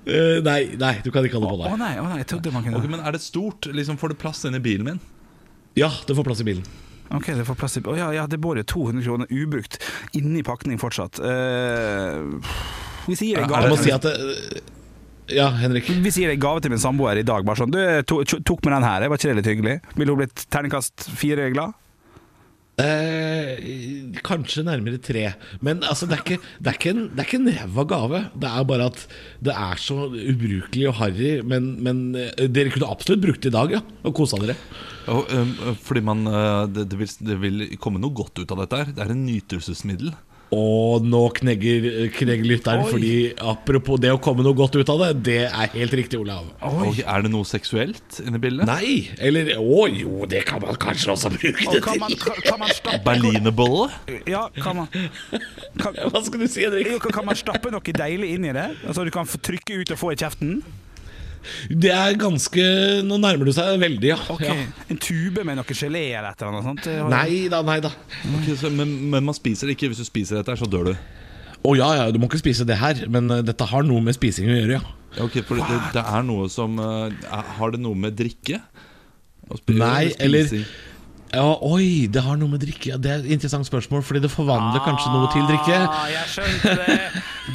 Uh, 0.06 0.38
nei, 0.44 0.76
nei, 0.78 0.94
du 1.04 1.10
kan 1.12 1.24
ikke 1.26 1.36
ha 1.40 1.42
det 1.42 1.48
på 1.50 1.56
Å 1.56 1.64
deg. 1.64 1.78
nei, 1.80 1.94
å 2.00 2.04
nei, 2.06 2.20
jeg 2.22 2.28
trodde 2.30 2.52
man 2.54 2.62
kunne 2.64 2.78
okay, 2.78 2.88
men 2.92 3.00
Er 3.04 3.12
det 3.16 3.20
stort? 3.24 3.66
Liksom 3.74 3.98
Får 4.00 4.12
det 4.14 4.16
plass 4.22 4.44
inni 4.48 4.60
bilen 4.62 4.86
min? 4.86 5.00
Ja, 5.76 5.88
det 6.08 6.14
får 6.16 6.24
plass 6.28 6.40
i 6.44 6.46
bilen. 6.46 6.64
Ok, 7.14 7.30
det 7.38 7.44
får 7.46 7.58
plass 7.58 7.76
i 7.78 7.82
oh, 7.86 7.98
ja, 7.98 8.08
ja, 8.14 8.26
det 8.26 8.40
jo 8.64 8.66
200 8.74 9.04
kroner 9.06 9.30
ubrukt 9.30 9.78
inni 10.18 10.42
pakning 10.46 10.80
fortsatt. 10.82 11.20
Uh, 11.22 12.42
vi 13.06 13.18
gir 13.30 13.44
en 13.44 13.52
Jeg 13.52 13.70
må 13.70 13.78
si 13.78 13.94
at 13.94 14.06
det, 14.06 14.16
Ja, 15.36 15.48
Henrik. 15.58 15.88
Hvis 16.02 16.18
jeg 16.18 16.26
gir 16.26 16.34
en 16.34 16.42
gave 16.42 16.62
til 16.62 16.74
min 16.74 16.82
samboer 16.82 17.18
i 17.20 17.26
dag, 17.26 17.46
bare 17.46 17.58
sånn 17.62 17.72
Du, 17.74 17.80
to, 18.06 18.20
tok 18.26 18.66
med 18.66 18.76
den 18.76 18.86
her, 18.86 19.06
var 19.06 19.18
ikke 19.18 19.32
det 19.32 19.38
litt 19.40 19.50
hyggelig? 19.52 19.76
Ville 19.94 20.14
hun 20.14 20.22
blitt 20.24 20.46
terningkast 20.50 21.08
fire 21.18 21.50
glad? 21.54 21.78
Eh, 22.76 24.16
kanskje 24.20 24.66
nærmere 24.66 25.00
tre. 25.00 25.30
Men 25.64 25.80
altså, 25.80 26.04
det 26.08 26.18
er 26.18 26.24
ikke, 26.24 26.42
det 26.60 26.68
er 26.68 26.76
ikke 26.76 26.92
en, 26.92 27.06
det 27.08 27.22
er 27.22 27.28
ikke 27.28 27.38
en 27.40 27.54
ræva 27.56 27.84
gave. 27.88 28.20
Det 28.36 28.50
er 28.50 28.66
bare 28.68 28.88
at 28.90 29.06
det 29.48 29.54
er 29.54 29.80
så 29.80 29.96
ubrukelig 30.12 30.90
og 30.90 30.98
harry. 31.00 31.30
Men, 31.40 31.70
men 31.86 32.02
eh, 32.20 32.44
dere 32.52 32.74
kunne 32.74 32.90
absolutt 32.92 33.24
brukt 33.24 33.40
det 33.46 33.54
i 33.54 33.56
dag, 33.56 33.78
ja. 33.78 33.82
Og 34.04 34.16
kosa 34.16 34.40
dere. 34.42 34.58
Fordi 35.86 36.02
man 36.04 36.26
øh, 36.28 36.66
det, 36.68 36.88
det, 36.92 37.00
vil, 37.00 37.16
det 37.30 37.40
vil 37.40 37.66
komme 37.80 38.02
noe 38.02 38.12
godt 38.12 38.42
ut 38.42 38.52
av 38.52 38.64
dette 38.64 38.82
her. 38.82 38.92
Det 38.92 39.06
er 39.06 39.14
en 39.14 39.24
nytelsesmiddel. 39.24 40.12
Og 40.54 41.02
nå 41.02 41.20
knegger, 41.34 41.86
knegger 42.14 42.46
lytteren, 42.46 42.84
Oi. 42.84 42.90
fordi 42.92 43.14
apropos 43.42 43.98
det 43.98 44.12
å 44.14 44.20
komme 44.22 44.44
noe 44.46 44.54
godt 44.54 44.76
ut 44.78 44.92
av 44.92 45.00
det, 45.02 45.08
det 45.26 45.38
er 45.48 45.72
helt 45.74 45.96
riktig, 45.98 46.20
Olav. 46.22 46.46
Oi. 46.62 46.92
er 47.02 47.24
det 47.26 47.32
noe 47.32 47.48
seksuelt 47.48 48.20
inni 48.22 48.38
bildet? 48.42 48.68
Nei, 48.68 49.08
eller 49.18 49.56
å 49.58 49.88
jo, 49.90 50.22
det 50.30 50.44
kan 50.46 50.62
man 50.62 50.78
kanskje 50.78 51.16
også 51.16 51.32
bruke 51.34 51.66
det 51.74 51.82
kan 51.82 51.98
man, 51.98 52.14
til. 52.14 52.22
kan, 52.22 52.38
kan 52.46 52.62
man 52.62 52.70
stappe 52.76 53.02
Berlinerbolle? 53.06 53.90
Ja, 54.30 54.46
kan 54.54 54.84
man 54.84 54.90
kan, 55.82 55.98
Hva 56.12 56.22
skal 56.22 56.42
du 56.42 56.46
si, 56.46 56.62
Henrik? 56.62 57.02
Kan 57.10 57.26
man 57.26 57.38
stappe 57.38 57.72
noe 57.74 57.98
deilig 57.98 58.36
inn 58.36 58.46
i 58.46 58.54
det? 58.54 58.68
Altså 58.86 59.06
Du 59.06 59.10
kan 59.14 59.26
få 59.26 59.42
trykke 59.42 59.82
ut 59.82 59.96
og 59.96 59.98
få 59.98 60.14
i 60.14 60.20
kjeften? 60.20 60.60
Det 61.70 61.90
er 61.94 62.16
ganske 62.20 62.64
Nå 63.06 63.18
nærmer 63.22 63.48
du 63.48 63.52
seg 63.56 63.76
veldig, 63.82 64.08
ja. 64.12 64.18
Ok, 64.32 64.42
ja. 64.46 64.54
En 64.92 64.98
tube 65.02 65.44
med 65.46 65.58
noe 65.60 65.76
gelé 65.76 66.04
eller 66.16 66.30
et 66.32 66.42
eller 66.42 66.52
annet 66.54 66.68
sånt? 66.70 66.88
Nei 67.12 67.46
da, 67.52 67.60
nei 67.66 67.78
da. 67.84 67.92
Okay, 68.40 68.56
så, 68.60 68.70
men, 68.72 68.92
men 69.12 69.24
man 69.28 69.36
spiser 69.36 69.68
det 69.70 69.76
ikke. 69.78 69.90
Hvis 69.92 70.02
du 70.04 70.08
spiser 70.08 70.40
dette, 70.40 70.56
så 70.60 70.68
dør 70.70 70.90
du. 70.90 70.94
Å 71.66 71.72
ja, 71.78 71.88
ja, 71.98 72.08
du 72.14 72.18
må 72.22 72.28
ikke 72.30 72.38
spise 72.44 72.66
det 72.68 72.76
her, 72.78 73.00
men 73.10 73.30
eh, 73.32 73.40
dette 73.46 73.66
har 73.66 73.82
noe 73.86 74.02
med 74.04 74.14
spising 74.14 74.46
å 74.52 74.54
gjøre, 74.58 74.76
ja. 74.78 74.94
Ok, 75.24 75.38
for 75.48 75.56
det, 75.58 75.78
det 75.94 76.02
er 76.04 76.26
noe 76.28 76.44
som 76.52 76.74
er, 76.82 77.14
Har 77.56 77.72
det 77.72 77.78
noe 77.80 77.96
med 77.96 78.14
drikke? 78.18 78.58
Nei, 79.72 80.10
spising? 80.12 80.20
eller- 80.26 80.66
Ja, 81.34 81.56
oi, 81.66 82.06
det 82.12 82.22
har 82.22 82.36
noe 82.38 82.48
med 82.52 82.60
drikke 82.62 82.92
ja, 82.92 82.96
Det 83.02 83.10
er 83.10 83.24
et 83.24 83.32
interessant 83.34 83.66
spørsmål, 83.66 84.04
fordi 84.06 84.22
det 84.24 84.30
forvandler 84.32 84.80
kanskje 84.84 85.10
noe 85.12 85.26
til 85.34 85.42
drikke. 85.48 85.80
Ah, 85.82 86.06
jeg 86.12 86.30
skjønte 86.32 86.76
det. 86.80 86.98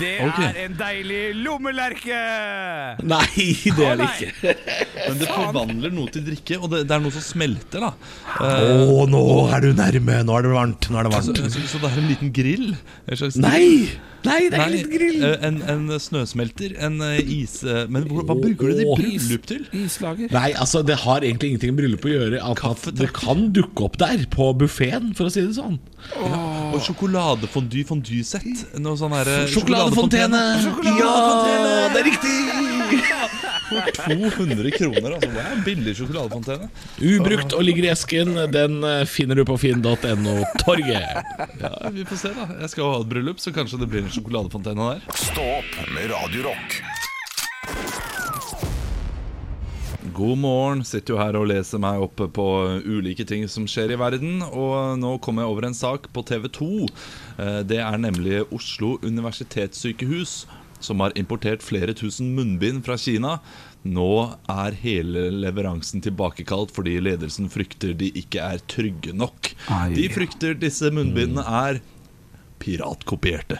Det 0.01 0.11
okay. 0.27 0.49
er 0.51 0.59
en 0.65 0.75
deilig 0.79 1.21
lommelerke! 1.39 2.19
Nei, 3.07 3.47
det 3.77 3.87
er 3.87 3.97
det 4.01 4.09
ikke. 4.11 4.53
Men 5.07 5.17
det 5.23 5.31
forvandler 5.31 5.95
noe 5.95 6.11
til 6.13 6.27
drikke, 6.27 6.59
og 6.61 6.69
det, 6.75 6.83
det 6.91 6.97
er 6.97 7.03
noe 7.07 7.15
som 7.15 7.25
smelter, 7.25 7.87
da. 7.87 7.91
Å, 8.37 8.53
oh, 8.91 9.01
nå 9.09 9.23
er 9.55 9.65
du 9.65 9.71
nærme. 9.77 10.21
Nå 10.27 10.37
er 10.37 10.47
det 10.47 10.53
varmt. 10.55 10.91
Nå 10.91 11.01
er 11.01 11.09
det 11.09 11.15
varmt. 11.17 11.43
så, 11.55 11.65
så 11.73 11.81
det 11.81 11.91
er 11.93 11.99
en 12.03 12.09
liten 12.11 12.31
grill? 12.35 12.71
En 13.07 13.19
slags 13.23 13.39
Nei! 13.41 13.67
Nei, 14.21 14.51
det 14.53 14.53
er 14.53 14.59
Nei, 14.61 14.65
ikke 14.67 14.75
liten 14.75 14.91
grill. 14.93 15.23
eh, 15.25 15.45
En, 15.47 15.55
en 15.65 15.95
snøsmelter, 15.97 16.75
en 16.85 16.99
eh, 17.01 17.31
is... 17.41 17.55
eh, 17.65 17.87
Men 17.89 18.03
hva 18.05 18.35
bruker 18.37 18.69
du 18.69 18.77
det 18.77 18.83
i 18.85 18.97
bryllup 18.99 19.47
til? 19.49 19.63
Islager. 19.79 20.29
Nei, 20.29 20.51
altså 20.61 20.83
det 20.85 20.99
har 21.01 21.25
egentlig 21.25 21.49
ingenting 21.55 21.73
med 21.73 21.79
bryllup 21.81 22.05
å 22.05 22.11
gjøre. 22.11 22.41
At, 22.51 22.61
at 22.69 22.99
det 22.99 23.09
kan 23.17 23.47
dukke 23.61 23.87
opp 23.87 23.97
der 24.01 24.25
på 24.33 24.49
buffeen, 24.59 25.11
for 25.17 25.29
å 25.29 25.33
si 25.33 25.43
det 25.45 25.55
sånn. 25.57 25.77
Og 26.71 26.79
sjokoladefondy 26.85 27.83
fondysett. 27.87 28.65
Noe 28.81 28.97
sånn 28.99 29.13
herre 29.15 29.45
Sjokoladefontene! 29.51 30.41
Ja, 30.97 31.15
det 31.93 32.01
er 32.01 32.07
riktig! 32.09 32.35
For 33.71 33.87
200 34.03 34.71
kroner, 34.75 35.13
altså. 35.15 35.29
Det 35.31 35.43
er 35.43 35.51
en 35.55 35.61
billig 35.63 35.93
sjokoladefontene. 35.95 36.67
Ubrukt 37.07 37.55
og 37.55 37.63
ligger 37.63 37.87
i 37.87 37.91
esken. 37.93 38.33
Den 38.51 38.81
eh, 38.83 39.03
finner 39.07 39.39
du 39.39 39.45
på 39.47 39.55
finn.no-torget. 39.61 41.21
Ja, 41.61 41.71
Vi 41.95 42.03
får 42.09 42.19
se, 42.25 42.33
da. 42.35 42.49
Jeg 42.65 42.73
skal 42.73 42.83
jo 42.83 42.89
ha 42.91 42.99
et 42.99 43.11
bryllup, 43.13 43.39
så 43.43 43.53
kanskje 43.55 43.79
det 43.83 43.87
blir 43.93 44.03
en 44.03 44.11
sjokoladefontene 44.11 44.89
der. 44.95 45.07
Stå 45.15 45.47
opp 45.61 45.79
med 45.95 46.11
Radio 46.11 46.49
Rock. 46.49 46.81
God 50.21 50.37
morgen. 50.37 50.83
Sitter 50.85 51.15
jo 51.15 51.19
her 51.21 51.35
og 51.39 51.47
leser 51.49 51.81
meg 51.81 52.01
opp 52.03 52.19
på 52.35 52.43
ulike 52.85 53.25
ting 53.25 53.47
som 53.49 53.65
skjer 53.69 53.95
i 53.95 53.97
verden. 53.97 54.43
Og 54.45 54.99
nå 55.01 55.15
kommer 55.23 55.41
jeg 55.41 55.53
over 55.55 55.65
en 55.65 55.77
sak 55.77 56.11
på 56.13 56.21
TV 56.29 56.45
2. 56.53 56.67
Eh, 57.41 57.61
Det 57.65 57.79
er 57.81 57.97
nemlig 57.97 58.43
Oslo 58.53 58.99
universitetssykehus 59.01 60.43
som 60.81 61.01
har 61.01 61.13
importert 61.17 61.65
flere 61.65 61.93
tusen 61.97 62.35
munnbind 62.37 62.83
fra 62.85 62.97
Kina. 63.01 63.39
Nå 63.85 64.37
er 64.49 64.77
hele 64.83 65.27
leveransen 65.41 66.01
tilbakekalt 66.05 66.73
fordi 66.73 66.99
ledelsen 67.01 67.49
frykter 67.49 67.97
de 67.97 68.11
ikke 68.21 68.45
er 68.45 68.61
trygge 68.69 69.13
nok. 69.17 69.55
De 69.97 70.05
frykter 70.13 70.53
disse 70.53 70.89
munnbindene 70.93 71.45
er 71.65 71.81
piratkopierte. 72.61 73.57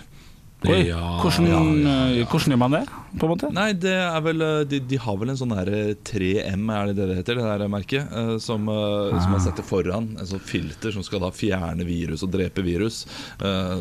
Oi, 0.69 0.83
Ja, 0.91 0.99
hvordan, 1.23 1.79
eh, 1.89 2.19
hvordan 2.29 2.53
gjør 2.53 2.59
man 2.61 2.75
det, 2.75 2.81
på 3.17 3.25
en 3.25 3.31
måte? 3.31 3.47
Nei, 3.55 3.71
det 3.73 3.95
er 3.97 4.19
vel 4.21 4.43
eh, 4.45 4.59
De, 4.69 4.79
de 4.91 4.99
har 5.01 5.17
vel 5.17 5.31
en 5.33 5.39
sånn 5.39 5.55
der 5.55 5.71
3M, 6.05 6.67
er 6.75 6.91
det 6.91 6.95
det 6.99 7.07
det 7.09 7.15
heter, 7.23 7.39
det 7.41 7.47
der 7.63 7.71
merket? 7.71 8.11
eh, 8.13 8.35
Som, 8.37 8.69
ah. 8.69 9.09
som 9.23 9.33
man 9.33 9.41
setter 9.41 9.65
foran. 9.65 10.11
En 10.21 10.29
sånn 10.29 10.43
filter 10.45 10.93
som 10.93 11.01
skal 11.07 11.23
da 11.25 11.31
fjerne 11.33 11.87
virus 11.87 12.21
og 12.27 12.29
drepe 12.35 12.61
virus. 12.61 13.03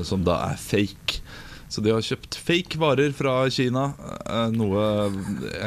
Som 0.08 0.24
da 0.24 0.38
er 0.48 0.56
fake. 0.60 1.20
Så 1.70 1.78
de 1.86 1.92
har 1.94 2.02
kjøpt 2.02 2.34
fake 2.34 2.78
varer 2.82 3.12
fra 3.14 3.44
Kina, 3.54 3.92
eh, 4.26 4.48
noe 4.50 4.80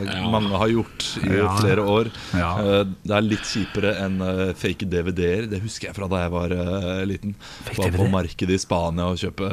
ja. 0.03 0.23
mange 0.27 0.51
har 0.59 0.67
gjort 0.67 1.05
i 1.23 1.29
Ja. 1.37 1.53
flere 1.61 1.85
år. 1.87 2.09
Ja. 2.35 2.49
Eh, 2.59 2.83
Det 3.07 3.15
er 3.15 3.21
litt 3.23 3.45
kjipere 3.47 3.93
enn 4.03 4.17
eh, 4.21 4.51
fake 4.53 4.83
DVD-er. 4.91 5.47
Det 5.47 5.61
husker 5.63 5.87
jeg 5.87 5.95
fra 5.95 6.09
da 6.11 6.19
jeg 6.25 6.31
var 6.33 6.51
eh, 6.51 7.05
liten. 7.07 7.35
Var 7.77 7.95
på 7.95 8.09
markedet 8.11 8.57
i 8.57 8.59
Spania 8.59 9.05
og 9.13 9.17
kjøpte 9.21 9.47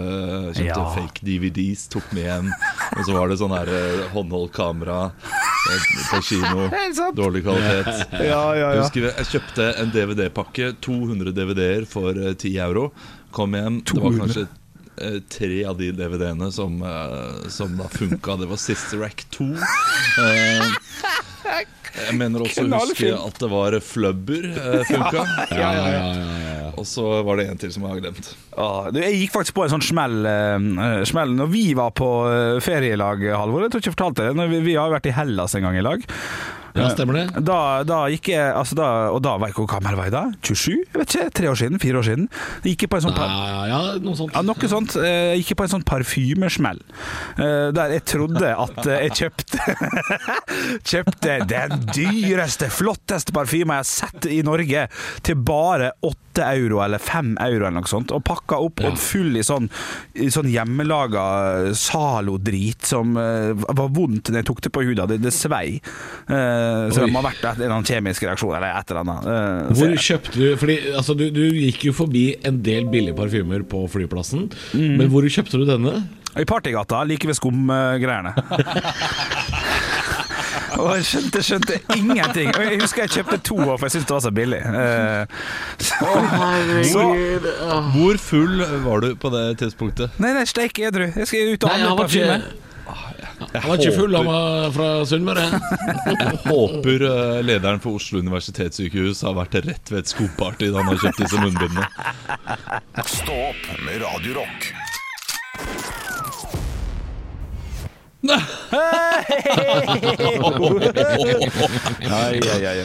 Ja. 0.67 0.81
fake 0.97 1.23
DVDs, 1.23 1.87
tok 1.89 2.11
med 2.13 2.25
hjem. 2.27 2.51
Og 2.99 3.05
så 3.07 3.15
var 3.15 3.29
det 3.31 3.39
sånn 3.39 3.55
eh, 3.55 4.09
håndholdt 4.11 4.53
kamera. 4.53 5.13
eh, 5.71 5.87
på 6.11 6.21
kino. 6.27 6.67
Dårlig 7.15 7.45
kvalitet. 7.47 8.09
Ja, 8.31 8.43
ja, 8.59 8.73
Jeg 8.75 8.83
husker 8.83 9.07
jeg 9.07 9.27
kjøpte 9.37 9.71
en 9.79 9.91
DVD-pakke, 9.95 10.73
200 10.83 11.33
DVD-er 11.37 11.87
for 11.87 12.11
eh, 12.11 12.35
10 12.35 12.59
euro. 12.67 12.91
Kom 13.31 13.53
hjem, 13.55 13.83
det 13.87 13.95
var 14.03 14.17
kanskje 14.19 14.43
eh, 14.49 14.57
tre 15.33 15.65
av 15.69 15.79
de 15.79 15.91
DVD-ene 15.97 16.51
som, 16.53 16.81
eh, 16.83 17.49
som 17.49 17.77
da 17.79 17.89
funka. 17.89 18.37
Det 18.41 18.51
var 18.51 18.61
Sister 18.61 19.05
Act 19.07 19.31
2. 19.37 19.51
Eh, 20.21 20.65
jeg 22.07 22.15
mener 22.19 22.45
også 22.45 22.65
å 22.67 22.81
huske 22.85 23.11
at 23.17 23.39
det 23.43 23.49
var 23.51 23.77
Flubber 23.83 24.47
funka. 24.87 25.25
Ja, 25.51 25.57
ja, 25.59 25.73
ja, 25.75 26.05
ja, 26.15 26.35
ja. 26.45 26.61
Og 26.81 26.87
så 26.89 27.05
var 27.27 27.41
det 27.41 27.49
en 27.51 27.61
til 27.61 27.73
som 27.75 27.85
jeg 27.85 27.93
har 27.93 28.03
glemt. 28.05 28.31
Ah, 28.55 28.89
du, 28.93 29.01
jeg 29.03 29.19
gikk 29.19 29.35
faktisk 29.35 29.57
på 29.59 29.67
en 29.67 29.75
sånn 29.75 29.85
smell, 29.85 30.23
uh, 30.25 31.03
smell 31.09 31.35
Når 31.37 31.51
vi 31.53 31.65
var 31.79 31.93
på 31.97 32.09
eh, 32.31 32.61
ferielag, 32.65 33.25
Halvor. 33.37 33.67
Jeg 33.67 33.75
tror 33.75 33.83
ikke 33.83 33.91
jeg 33.91 33.99
fortalte 33.99 34.31
det. 34.31 34.49
Vi, 34.55 34.63
vi 34.71 34.79
har 34.79 34.93
vært 34.93 35.11
i 35.11 35.15
Hellas 35.17 35.57
en 35.59 35.67
gang 35.67 35.77
i 35.81 35.85
lag. 35.85 36.07
Ja, 36.77 36.89
stemmer 36.95 37.17
det? 37.19 37.43
Da, 37.47 37.59
da 37.89 37.99
gikk 38.13 38.29
jeg 38.33 38.53
altså 38.55 38.77
da, 38.79 38.89
Og 39.15 39.19
da 39.25 39.33
var 39.39 39.49
jeg 39.49 39.55
ikke 39.57 39.65
hvor 39.65 39.73
gammel 39.75 39.97
var 39.99 40.07
jeg 40.09 40.15
da? 40.15 40.23
27? 40.47 40.77
Jeg 40.77 41.01
vet 41.01 41.15
ikke, 41.17 41.31
Tre 41.41 41.49
år 41.51 41.59
siden? 41.59 41.81
Fire 41.83 41.99
år 42.01 42.07
siden? 42.07 42.29
Jeg 42.65 42.77
gikk 42.77 42.85
på 42.93 42.99
en 43.01 43.05
sånn 43.09 43.17
par 43.17 43.33
Ja, 43.33 43.65
ja, 43.71 43.81
noe 44.05 44.15
sånt. 44.19 44.35
ja, 44.37 44.43
noe 44.47 44.71
sånt. 44.71 44.97
Eh, 45.01 45.35
Jeg 45.35 45.43
gikk 45.45 45.57
på 45.61 45.67
en 45.67 45.73
sånn 45.75 45.87
parfymesmell. 45.89 46.81
eh, 47.39 47.71
Der 47.75 47.95
jeg 47.97 48.05
trodde 48.13 48.53
at 48.55 48.81
eh, 48.87 49.07
jeg 49.09 49.17
kjøpte 49.21 49.59
Kjøpte 50.91 51.37
den 51.51 51.75
dyreste, 51.95 52.69
flotteste 52.73 53.35
parfymen 53.37 53.75
jeg 53.75 53.85
har 53.85 53.89
sett 53.91 54.27
i 54.31 54.41
Norge, 54.47 54.87
til 55.27 55.39
bare 55.47 55.91
åtte 56.07 56.45
euro 56.47 56.81
eller 56.85 57.03
fem 57.03 57.33
euro 57.43 57.67
eller 57.67 57.81
noe 57.81 57.91
sånt. 57.91 58.13
Og 58.15 58.23
pakka 58.27 58.59
opp 58.63 58.81
En 58.87 58.97
full 59.01 59.37
i 59.37 59.43
sånn, 59.45 59.67
i 60.15 60.29
sånn 60.33 60.49
hjemmelaga 60.51 61.25
Zalo-drit 61.77 62.87
som 62.89 63.15
var 63.17 63.91
vondt 63.95 64.31
når 64.31 64.41
jeg 64.41 64.49
tok 64.51 64.63
det 64.65 64.73
på 64.75 64.85
huda. 64.87 65.07
Det, 65.11 65.19
det 65.25 65.33
svei. 65.35 65.81
Eh, 66.61 66.93
Så 66.95 67.03
det 67.05 67.11
må 67.13 67.21
ha 67.23 67.29
vært 67.31 67.43
en 67.45 67.57
eller 67.61 67.75
annen 67.77 67.89
kjemisk 67.89 68.27
reaksjon 68.29 68.55
eller 68.57 68.77
et 68.79 68.93
eller 68.93 69.03
annet. 69.05 69.29
Eh, 69.35 69.75
Hvor 69.81 69.97
kjøpte 70.07 70.37
du 70.37 70.47
Fordi 70.61 70.79
altså, 71.01 71.17
du, 71.19 71.27
du 71.35 71.43
gikk 71.67 71.89
jo 71.91 71.97
forbi 71.97 72.25
en 72.47 72.61
del 72.67 72.89
billige 72.93 73.17
parfymer 73.19 73.65
på 73.71 73.85
flyplassen. 73.93 74.49
Mm. 74.77 74.97
Men 75.01 75.13
hvor 75.13 75.27
kjøpte 75.29 75.61
du 75.61 75.67
denne? 75.69 76.03
I 76.39 76.45
Partygata, 76.47 77.03
like 77.09 77.27
ved 77.27 77.35
skumgreiene. 77.41 78.35
Og 80.81 80.95
jeg 80.97 81.05
skjønte, 81.09 81.41
skjønte 81.45 81.77
ingenting. 81.97 82.51
Og 82.55 82.63
jeg 82.65 82.79
husker 82.81 83.05
jeg 83.05 83.13
kjøpte 83.19 83.39
to, 83.51 83.57
for 83.65 83.85
jeg 83.89 83.95
syntes 83.97 84.07
det 84.09 84.15
var 84.15 84.23
så 84.25 84.31
billig. 84.35 84.61
Uh, 84.65 85.25
så, 86.87 87.03
Hvor 87.97 88.21
full 88.23 88.63
var 88.87 89.05
du 89.05 89.11
på 89.21 89.33
det 89.35 89.45
tidspunktet? 89.61 90.15
nei, 90.23 90.33
nei, 90.37 90.47
steik 90.49 90.79
edru. 90.79 91.09
Jeg 91.11 91.27
skal 91.29 91.55
ut 91.55 91.67
og 91.67 91.75
handle 91.75 91.89
han 91.91 92.47
var 93.41 93.61
han 93.61 93.71
var 93.71 93.81
ikke 93.81 93.97
full, 93.97 94.17
han 94.17 94.29
var 94.29 94.71
fra 94.75 94.89
Sunnmøre. 95.09 95.47
Jeg 96.11 96.37
håper 96.45 97.07
eh, 97.09 97.41
lederen 97.47 97.83
for 97.83 98.01
Oslo 98.01 98.21
universitetssykehus 98.25 99.25
har 99.27 99.37
vært 99.39 99.59
rett 99.65 99.93
ved 99.93 100.05
et 100.05 100.13
skoparty 100.13 100.71
da 100.71 100.83
han 100.83 100.93
har 100.93 101.03
kjøpt 101.07 101.25
disse 101.25 101.43
munnbindene. 101.43 101.89
Stå 103.07 103.43
opp 103.51 103.69
med 103.87 104.01
Radio 104.05 104.41
Nei, 112.11 112.39
nei, 112.41 112.61
nei. 112.61 112.85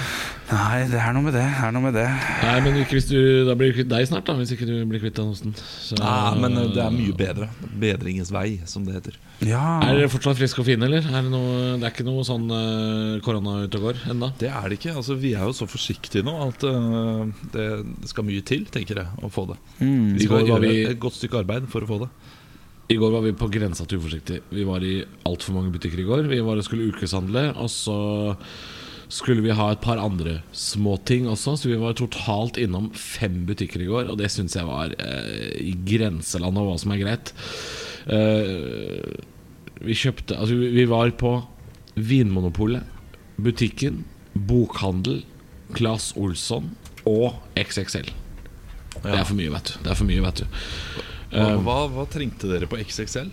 nei, 0.53 0.83
det 0.91 0.99
er 1.01 1.15
noe 1.17 1.25
med 1.25 1.33
det. 1.37 1.43
Det 1.49 1.65
er 1.65 1.73
noe 1.75 1.85
med 1.87 1.95
det. 1.97 2.05
Nei, 2.43 2.57
men 2.65 2.77
ikke 2.83 2.99
hvis 2.99 3.07
du, 3.09 3.19
da 3.49 3.55
blir 3.59 3.71
det 3.71 3.77
kvitt 3.79 3.91
deg 3.93 4.07
snart, 4.11 4.27
da. 4.29 4.35
Hvis 4.38 4.53
ikke 4.55 4.67
du 4.69 4.75
blir 4.91 5.01
kvitt 5.03 5.17
den 5.19 5.31
osten. 5.33 5.55
Så, 5.57 5.97
Ja, 6.01 6.33
men 6.38 6.57
eh, 6.61 6.69
det 6.75 6.83
er 6.85 6.93
mye 6.95 7.15
bedre. 7.17 7.49
Bedringens 7.83 8.33
vei, 8.35 8.59
som 8.69 8.85
det 8.88 8.97
heter. 8.99 9.17
Ja. 9.49 9.62
Er 9.87 9.97
dere 10.01 10.11
fortsatt 10.12 10.38
friske 10.38 10.61
og 10.62 10.69
fine, 10.69 10.87
eller? 10.88 11.03
Er 11.09 11.21
det, 11.25 11.33
noe, 11.33 11.77
det 11.81 11.88
er 11.88 11.95
ikke 11.95 12.07
noe 12.09 12.27
sånn 12.27 12.47
uh, 12.53 13.17
korona 13.25 13.62
ute 13.67 13.81
og 13.81 13.88
går 13.88 14.03
ennå? 14.12 14.29
Det 14.43 14.51
er 14.53 14.69
det 14.71 14.79
ikke. 14.81 14.97
altså 15.01 15.17
Vi 15.23 15.33
er 15.38 15.47
jo 15.49 15.57
så 15.57 15.67
forsiktige 15.71 16.23
nå 16.27 16.35
at 16.51 16.67
uh, 16.69 17.25
det 17.55 17.69
skal 18.12 18.29
mye 18.29 18.45
til, 18.47 18.67
tenker 18.73 19.03
jeg, 19.03 19.09
å 19.25 19.33
få 19.33 19.49
det. 19.55 19.59
Mm. 19.81 20.12
Vi 20.19 20.29
skal 20.29 20.47
gjøre 20.53 20.62
vi- 20.69 20.85
et 20.93 21.01
godt 21.03 21.17
stykke 21.19 21.43
arbeid 21.47 21.71
for 21.73 21.87
å 21.87 21.91
få 21.95 22.03
det. 22.05 22.12
I 22.90 22.99
går 22.99 23.12
var 23.14 23.23
vi 23.25 23.33
på 23.38 23.49
grensa 23.53 23.87
til 23.88 24.01
uforsiktig. 24.03 24.40
Vi 24.53 24.64
var 24.68 24.85
i 24.85 25.03
altfor 25.29 25.55
mange 25.57 25.73
butikker 25.75 26.03
i 26.03 26.07
går. 26.09 26.27
Vi 26.31 26.40
var 26.45 26.59
og 26.59 26.66
skulle 26.66 26.90
ukeshandle, 26.90 27.53
og 27.55 27.71
så 27.73 27.99
skulle 29.12 29.45
vi 29.45 29.55
ha 29.55 29.68
et 29.73 29.83
par 29.85 30.01
andre 30.01 30.38
småting 30.57 31.29
også. 31.31 31.57
Så 31.61 31.71
vi 31.71 31.79
var 31.81 31.97
totalt 31.97 32.59
innom 32.61 32.90
fem 32.97 33.42
butikker 33.49 33.85
i 33.85 33.88
går, 33.90 34.11
og 34.12 34.18
det 34.21 34.33
syns 34.33 34.57
jeg 34.59 34.68
var 34.68 34.95
eh, 34.99 35.53
i 35.62 35.75
grenselandet 35.88 36.62
av 36.62 36.71
hva 36.71 36.79
som 36.81 36.95
er 36.95 37.03
greit. 37.03 37.35
Eh, 38.12 39.03
vi 39.83 39.99
kjøpte 39.99 40.37
Altså, 40.38 40.57
vi, 40.59 40.73
vi 40.75 40.88
var 40.90 41.12
på 41.18 41.37
Vinmonopolet, 41.97 42.85
butikken, 43.42 44.03
bokhandel, 44.33 45.23
Claes 45.77 46.12
Olsson 46.16 46.71
og 47.09 47.35
XXL. 47.59 48.09
Det 49.03 49.12
er 49.12 49.25
for 49.27 49.37
mye, 49.37 49.53
vet 49.53 49.73
du. 49.73 49.81
Det 49.85 49.92
er 49.92 49.99
for 49.99 50.09
mye, 50.09 50.23
vet 50.25 50.45
du. 50.45 50.61
Hva, 51.33 51.57
hva, 51.64 51.79
hva 51.92 52.05
trengte 52.12 52.51
dere 52.51 52.68
på 52.68 52.79
XXL? 52.83 53.33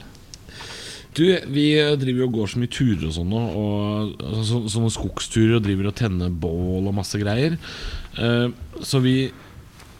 Du, 1.17 1.25
vi 1.49 1.65
eh, 1.79 1.95
driver 1.97 2.23
jo 2.23 2.27
og 2.29 2.35
går 2.37 2.51
så 2.51 2.61
mye 2.61 2.71
turer 2.71 3.07
og 3.09 3.13
sånn 3.15 3.31
og 3.33 4.21
altså, 4.21 4.43
så, 4.45 4.59
sånne 4.75 4.91
skogsturer 4.93 5.57
og 5.57 5.63
driver 5.65 5.89
og 5.89 5.97
tenner 5.97 6.31
bål 6.31 6.89
og 6.89 6.95
masse 6.95 7.19
greier. 7.19 7.57
Eh, 8.15 8.47
så 8.85 9.01
vi 9.03 9.15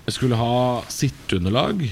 skulle 0.09 0.37
ha 0.39 0.81
sitteunderlag, 0.89 1.83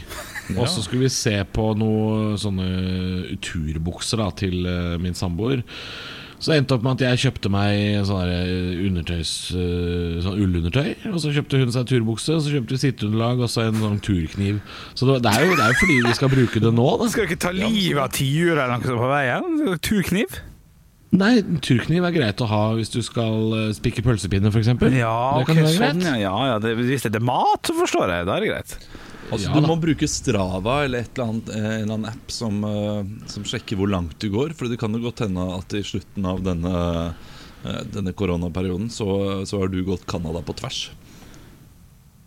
og 0.56 0.63
så 0.72 0.82
skulle 0.82 1.06
vi 1.06 1.13
se 1.13 1.36
på 1.54 1.65
noen 1.78 2.38
sånne 2.41 3.38
turbukser 3.43 4.24
da, 4.24 4.30
til 4.38 4.70
eh, 4.70 4.96
min 5.02 5.17
samboer. 5.17 5.65
Så 6.38 6.52
det 6.52 6.58
endte 6.62 6.76
opp 6.78 6.84
med 6.86 7.00
at 7.00 7.04
jeg 7.08 7.21
kjøpte 7.23 7.50
meg 7.50 8.04
sånn 8.06 8.30
undertøys 8.88 9.32
eh, 9.58 10.17
Sånn 10.21 10.41
ullundertøy. 10.43 10.91
Og 11.10 11.17
så 11.23 11.32
kjøpte 11.34 11.62
hun 11.63 11.73
seg 11.73 11.88
turbukse, 11.89 12.36
og 12.36 12.43
så 12.45 12.54
kjøpte 12.54 12.76
vi 12.76 12.82
sitteunderlag 12.84 13.41
og 13.41 13.50
så 13.50 13.65
en 13.65 13.80
sånn 13.82 13.97
turkniv. 14.06 14.60
Så 14.93 15.10
det, 15.10 15.17
er 15.32 15.47
jo, 15.47 15.56
det 15.58 15.65
er 15.65 15.73
jo 15.73 15.80
fordi 15.82 15.97
vi 16.06 16.13
skal 16.19 16.32
bruke 16.34 16.62
det 16.62 16.73
nå, 16.78 16.86
da. 17.02 17.10
Skal 17.10 17.26
du 17.26 17.32
ikke 17.32 17.41
ta 17.47 17.56
livet 17.56 18.04
av 18.04 18.13
tiur 18.13 18.54
eller 18.54 18.76
noe 18.76 18.86
sånt 18.86 19.02
på 19.02 19.10
veien? 19.15 19.73
Turkniv? 19.89 20.38
Nei, 21.17 21.34
turkniv 21.63 22.04
er 22.04 22.13
greit 22.13 22.41
å 22.43 22.50
ha 22.52 22.63
hvis 22.78 22.91
du 22.91 23.00
skal 23.06 23.54
eh, 23.58 23.67
spikke 23.73 24.04
pølsepinner, 24.06 24.52
f.eks. 24.52 24.69
Ja, 24.93 25.17
det 25.39 25.47
kan 25.47 25.62
være 25.63 25.73
sånn, 25.73 26.04
greit. 26.04 26.21
ja, 26.21 26.36
ja 26.52 26.58
det, 26.62 26.76
hvis 26.84 27.08
det 27.08 27.15
er 27.17 27.23
mat, 27.26 27.63
så 27.65 27.78
forstår 27.78 28.12
jeg. 28.13 28.28
Da 28.28 28.36
er 28.36 28.43
det 28.43 28.52
greit. 28.52 28.76
Altså, 29.28 29.50
Ja 29.50 29.60
du 29.60 29.68
må 29.68 29.76
bruke 29.82 30.08
Strava 30.08 30.82
eller 30.86 31.04
et 31.04 31.12
eller 31.18 31.32
annet, 31.34 31.50
eh, 31.52 31.66
en 31.66 31.82
eller 31.82 31.98
annen 31.98 32.12
app 32.13 32.32
som, 32.32 32.62
eh, 32.63 33.02
som 33.28 33.48
sjekker 33.48 33.80
hvor 33.80 33.92
langt 33.92 34.16
du 34.24 34.30
går. 34.32 34.56
For 34.56 34.72
det 34.72 34.80
kan 34.80 34.94
jo 34.96 35.04
godt 35.04 35.26
hende 35.26 35.44
at 35.58 35.76
i 35.76 35.84
slutten 35.84 36.28
av 36.30 36.40
denne, 36.46 36.76
eh, 37.66 37.82
denne 37.92 38.16
koronaperioden 38.16 38.88
så, 38.94 39.44
så 39.48 39.60
har 39.60 39.74
du 39.74 39.84
gått 39.84 40.08
Canada 40.08 40.44
på 40.46 40.56
tvers. 40.56 40.88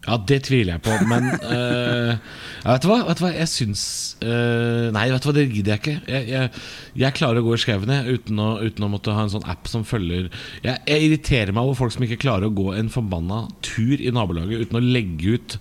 Ja, 0.07 0.17
det 0.17 0.39
tviler 0.49 0.79
jeg 0.79 0.83
på, 0.87 0.95
men 1.11 1.27
uh, 1.53 2.17
vet, 2.65 2.81
du 2.81 2.89
hva? 2.89 3.03
vet 3.05 3.19
du 3.19 3.25
hva? 3.27 3.33
Jeg 3.37 3.51
syns 3.53 3.83
uh, 4.25 4.89
Nei, 4.97 5.11
vet 5.13 5.21
du 5.21 5.29
hva, 5.29 5.35
det 5.37 5.45
gidder 5.51 5.75
jeg 5.75 5.83
ikke. 5.83 5.97
Jeg, 6.09 6.29
jeg, 6.33 6.63
jeg 7.03 7.17
klarer 7.19 7.43
å 7.43 7.45
gå 7.45 7.53
i 7.53 7.61
skauen 7.61 7.93
uten, 8.09 8.41
uten 8.65 8.87
å 8.87 8.91
måtte 8.95 9.13
ha 9.13 9.27
en 9.27 9.35
sånn 9.35 9.45
app 9.45 9.69
som 9.69 9.85
følger 9.85 10.31
jeg, 10.65 10.79
jeg 10.89 11.05
irriterer 11.05 11.53
meg 11.53 11.69
over 11.69 11.83
folk 11.83 11.93
som 11.93 12.07
ikke 12.09 12.23
klarer 12.25 12.49
å 12.49 12.57
gå 12.57 12.71
en 12.81 12.89
forbanna 12.93 13.43
tur 13.67 14.01
i 14.01 14.09
nabolaget 14.17 14.65
uten 14.65 14.81
å 14.81 14.85
legge 14.85 15.37
ut 15.37 15.59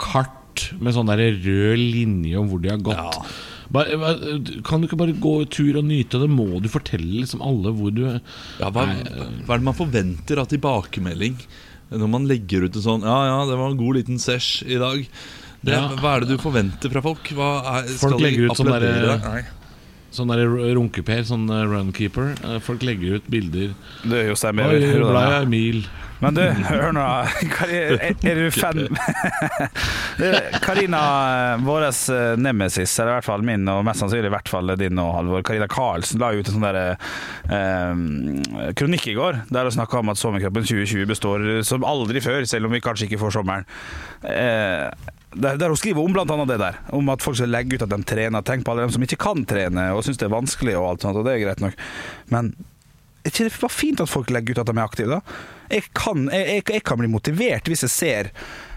kart 0.00 0.41
med 0.80 0.94
sånn 0.96 1.06
der 1.10 1.22
rød 1.32 1.78
linje 1.80 2.36
om 2.40 2.48
hvor 2.50 2.62
de 2.62 2.68
har 2.72 2.78
gått. 2.78 2.96
Ja. 2.96 3.24
bare- 3.72 3.96
kan 4.68 4.80
du 4.82 4.86
ikke 4.88 4.98
bare 5.00 5.14
gå 5.16 5.34
tur 5.48 5.78
og 5.80 5.84
nyte 5.88 6.20
det? 6.20 6.28
Må 6.28 6.60
du 6.60 6.68
fortelle 6.68 7.22
liksom 7.22 7.40
alle 7.40 7.72
hvor 7.72 7.94
du 7.94 8.02
Ja, 8.60 8.68
hva, 8.70 8.84
hva 8.84 9.54
er 9.54 9.58
det 9.58 9.62
man 9.64 9.74
forventer 9.78 10.38
av 10.42 10.48
tilbakemelding 10.52 11.38
når 11.92 12.08
man 12.08 12.26
legger 12.28 12.64
ut 12.66 12.76
en 12.76 12.82
sånn 12.84 13.02
Ja, 13.04 13.16
ja, 13.30 13.38
det 13.48 13.56
var 13.56 13.70
en 13.70 13.76
god 13.80 13.96
liten 13.96 14.18
sesh 14.18 14.62
i 14.64 14.76
dag. 14.80 15.06
Det, 15.64 15.72
Ja. 15.72 15.88
Hva 15.96 16.16
er 16.16 16.20
det 16.20 16.28
du 16.28 16.38
forventer 16.42 16.90
fra 16.90 17.00
folk? 17.00 17.22
Hva 17.32 17.50
er, 17.78 17.88
Folk 17.96 18.20
legger 18.20 18.50
ut 18.50 18.56
sånn 18.58 18.66
derre- 18.72 19.44
Sånn 20.12 20.28
der 20.28 20.44
runkeper, 20.76 21.22
sånn 21.24 21.48
eh, 21.48 21.64
runkeeper. 21.64 22.34
Eh, 22.44 22.58
Folk 22.60 22.82
legger 22.82 23.14
ut 23.16 23.30
bilder. 23.30 23.70
Du, 24.04 24.10
Jostein, 24.28 24.58
Oi, 24.60 24.74
jeg- 24.80 25.00
ble 25.00 25.22
jeg 25.30 25.48
mil. 25.48 25.84
Men 26.22 26.36
du, 26.36 26.42
hør 26.68 26.92
nå. 26.94 27.04
Er, 27.66 28.02
er 28.14 28.38
du 28.38 28.48
fan 28.54 28.84
Karina, 30.64 31.00
vår 31.64 31.88
nemesis, 32.38 32.92
eller 33.00 33.12
i 33.12 33.16
hvert 33.18 33.26
fall 33.26 33.46
min, 33.46 33.66
og 33.70 33.82
mest 33.86 34.02
sannsynlig 34.02 34.30
i 34.30 34.34
hvert 34.36 34.50
fall 34.50 34.74
din 34.78 35.00
og 35.02 35.16
Halvor, 35.16 35.42
Karina 35.46 35.66
Karlsen, 35.70 36.20
la 36.22 36.30
ut 36.34 36.46
en 36.46 36.56
sånn 36.56 36.66
der, 36.66 36.78
eh, 37.56 38.72
kronikk 38.78 39.08
i 39.10 39.16
går 39.18 39.42
der 39.50 39.66
hun 39.66 39.74
snakka 39.74 40.02
om 40.02 40.12
at 40.12 40.20
sommerkroppen 40.20 40.66
2020 40.68 41.10
består 41.10 41.48
som 41.66 41.86
aldri 41.88 42.22
før, 42.22 42.46
selv 42.48 42.68
om 42.68 42.76
vi 42.76 42.82
kanskje 42.84 43.08
ikke 43.08 43.20
får 43.24 43.36
sommeren. 43.40 43.66
Eh, 44.22 44.86
der, 45.32 45.56
der 45.58 45.72
hun 45.72 45.80
skriver 45.80 46.04
om 46.04 46.18
annet 46.22 46.52
det 46.54 46.60
der, 46.60 46.78
om 46.94 47.08
at 47.10 47.24
folk 47.24 47.38
skal 47.40 47.50
legge 47.50 47.78
ut 47.78 47.86
at 47.86 47.90
de 47.90 48.02
trener. 48.06 48.44
Tenk 48.46 48.66
på 48.66 48.74
alle 48.74 48.86
dem 48.86 48.92
som 48.94 49.02
ikke 49.02 49.20
kan 49.22 49.42
trene 49.48 49.90
og 49.96 50.04
syns 50.06 50.20
det 50.20 50.28
er 50.28 50.36
vanskelig, 50.36 50.76
og 50.78 50.90
alt 50.90 51.06
sånt, 51.06 51.18
og 51.18 51.26
det 51.26 51.34
er 51.34 51.46
greit 51.46 51.64
nok. 51.64 51.82
Men 52.30 52.52
er 53.22 53.34
det 53.38 53.52
bare 53.54 53.70
fint 53.72 54.02
at 54.02 54.10
folk 54.10 54.30
legger 54.34 54.56
ut 54.56 54.62
at 54.64 54.70
de 54.70 54.76
er 54.76 54.84
aktive, 54.84 55.18
da? 55.18 55.50
Jeg 55.72 55.88
kan, 55.96 56.28
jeg, 56.32 56.62
jeg, 56.68 56.82
kan 56.84 57.00
bli 57.00 57.08
motivert 57.10 57.70
hvis 57.70 57.86
jeg 57.86 57.92
ser 57.92 58.30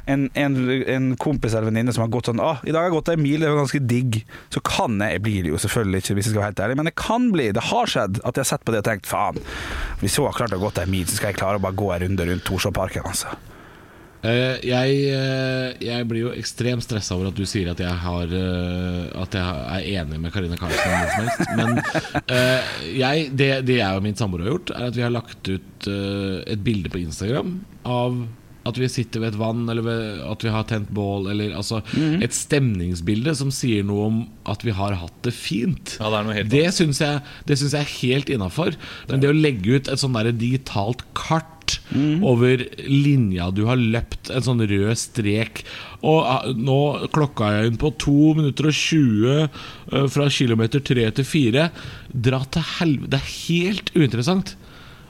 en, 0.06 0.28
en, 0.38 0.58
en 0.70 1.08
kompis 1.18 1.54
eller 1.54 1.72
venninne 1.72 1.94
som 1.94 2.06
har 2.06 2.12
gått 2.14 2.30
sånn 2.30 2.42
Å, 2.44 2.60
i 2.64 2.72
dag 2.72 2.84
har 2.84 2.92
jeg 2.92 2.96
gått 3.00 3.10
en 3.16 3.24
mil, 3.24 3.42
det 3.42 3.50
var 3.50 3.64
ganske 3.64 3.82
digg. 3.90 4.20
Så 4.54 4.62
kan 4.66 5.00
jeg 5.02 5.18
Jeg 5.18 5.26
blir 5.26 5.48
det 5.48 5.52
jo 5.54 5.62
selvfølgelig 5.66 6.04
ikke, 6.04 6.18
hvis 6.20 6.30
jeg 6.30 6.36
skal 6.36 6.44
være 6.44 6.52
helt 6.52 6.64
ærlig, 6.68 6.78
men 6.80 6.92
det 6.92 6.96
kan 7.02 7.28
bli. 7.34 7.50
Det 7.58 7.66
har 7.72 7.92
skjedd 7.92 8.22
at 8.22 8.38
jeg 8.38 8.46
har 8.46 8.52
sett 8.54 8.66
på 8.68 8.76
det 8.76 8.84
og 8.84 8.88
tenkt 8.92 9.10
faen, 9.10 9.42
hvis 10.04 10.20
hun 10.20 10.30
har 10.30 10.38
klart 10.38 10.56
å 10.56 10.62
gå 10.62 10.72
en 10.84 10.94
mil, 10.94 11.10
så 11.10 11.20
skal 11.20 11.34
jeg 11.34 11.42
klare 11.42 11.60
å 11.60 11.66
bare 11.66 11.80
gå 11.82 11.92
en 11.96 12.06
runde 12.06 12.30
rundt 12.30 12.48
Torshovparken, 12.48 13.10
altså. 13.10 13.34
Eh, 14.26 14.64
jeg, 14.66 14.96
eh, 15.14 15.76
jeg 15.86 16.08
blir 16.10 16.26
jo 16.26 16.34
ekstremt 16.36 16.86
stressa 16.86 17.18
over 17.18 17.30
at 17.30 17.38
du 17.38 17.46
sier 17.50 17.70
at 17.72 17.82
jeg, 17.84 17.98
har, 18.06 18.32
eh, 18.40 19.04
at 19.22 19.38
jeg 19.38 19.66
er 19.76 19.90
enig 20.02 20.22
med 20.24 20.34
Karine 20.34 20.58
Karlsen. 20.60 20.90
om 20.90 21.04
noe 21.04 21.12
som 21.12 21.26
helst. 21.26 21.52
Men 21.60 22.24
eh, 22.38 22.72
jeg, 23.02 23.28
det, 23.38 23.52
det 23.70 23.80
jeg 23.82 24.00
og 24.00 24.06
min 24.06 24.18
samboer 24.18 24.46
har 24.46 24.56
gjort, 24.56 24.74
er 24.78 24.90
at 24.90 24.98
vi 24.98 25.06
har 25.06 25.14
lagt 25.14 25.52
ut 25.52 25.62
et 25.86 26.62
bilde 26.66 26.90
på 26.90 27.04
Instagram 27.04 27.60
av 27.86 28.18
at 28.66 28.80
vi 28.82 28.88
sitter 28.90 29.22
ved 29.22 29.34
et 29.34 29.38
vann, 29.38 29.68
eller 29.70 29.86
ved, 29.86 30.22
at 30.26 30.42
vi 30.42 30.50
har 30.50 30.66
tent 30.66 30.90
bål, 30.96 31.28
eller 31.30 31.54
altså 31.54 31.84
et 31.94 32.34
stemningsbilde 32.34 33.36
som 33.38 33.52
sier 33.54 33.86
noe 33.86 34.08
om 34.10 34.22
at 34.50 34.66
vi 34.66 34.74
har 34.74 34.98
hatt 34.98 35.20
det 35.28 35.36
fint. 35.38 35.98
Ja, 36.00 36.10
det 36.10 36.18
er 36.18 36.26
noe 36.26 36.38
helt 36.40 36.50
Det 36.54 36.64
syns 36.74 37.02
jeg, 37.04 37.22
jeg 37.46 37.70
er 37.78 37.92
helt 38.00 38.32
innafor. 38.34 38.78
Men 39.12 39.22
det 39.22 39.30
å 39.30 39.38
legge 39.38 39.78
ut 39.78 39.92
et 39.92 40.02
sånn 40.02 40.18
digitalt 40.40 41.06
kart 41.14 41.55
over 42.26 42.62
linja 42.86 43.50
du 43.56 43.64
har 43.70 43.80
løpt, 43.80 44.32
en 44.34 44.44
sånn 44.46 44.64
rød 44.68 44.98
strek 45.00 45.64
Og 46.02 46.20
ah, 46.28 46.48
nå 46.52 47.08
klokka 47.16 47.52
jeg 47.56 47.72
inn 47.72 47.80
på 47.82 47.94
2 48.02 48.34
minutter 48.40 48.70
og 48.70 48.78
20 48.78 49.40
eh, 49.40 50.06
fra 50.12 50.28
kilometer 50.30 50.84
3 50.86 51.08
til 51.20 51.28
4. 51.30 51.70
Dra 52.28 52.42
til 52.54 52.68
helvete. 52.76 53.12
Det 53.16 53.22
er 53.22 53.32
helt 53.48 53.92
uinteressant. 53.96 54.56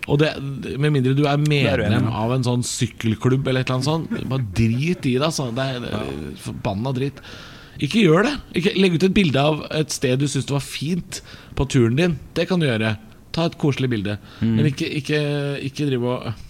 Og 0.06 0.20
det, 0.22 0.32
Med 0.78 0.94
mindre 0.94 1.16
du 1.18 1.26
er 1.26 1.42
medlem 1.42 2.06
med. 2.06 2.14
av 2.14 2.36
en 2.36 2.46
sånn 2.46 2.64
sykkelklubb 2.66 3.48
eller 3.48 3.66
et 3.66 3.72
eller 3.72 3.80
annet 3.80 3.90
sånt, 3.90 4.30
bare 4.30 4.48
drit 4.56 5.08
i 5.10 5.18
det. 5.18 5.26
Altså. 5.26 5.50
Det 5.56 5.66
er, 5.66 5.84
det 5.84 5.92
er 5.98 6.40
forbanna 6.46 6.94
dritt. 6.96 7.22
Ikke 7.84 8.06
gjør 8.06 8.30
det. 8.30 8.36
Ikke, 8.62 8.76
legg 8.80 8.96
ut 8.96 9.08
et 9.08 9.16
bilde 9.16 9.42
av 9.42 9.66
et 9.76 9.92
sted 9.92 10.22
du 10.22 10.30
syns 10.32 10.48
det 10.48 10.56
var 10.56 10.64
fint 10.64 11.22
på 11.58 11.68
turen 11.72 11.98
din. 12.00 12.18
Det 12.38 12.48
kan 12.48 12.62
du 12.62 12.70
gjøre. 12.70 12.96
Ta 13.36 13.50
et 13.50 13.58
koselig 13.60 13.90
bilde. 13.92 14.18
Mm. 14.40 14.54
Men 14.56 14.70
ikke, 14.70 14.88
ikke, 15.02 15.22
ikke 15.68 15.90
drive 15.90 16.14
og 16.14 16.45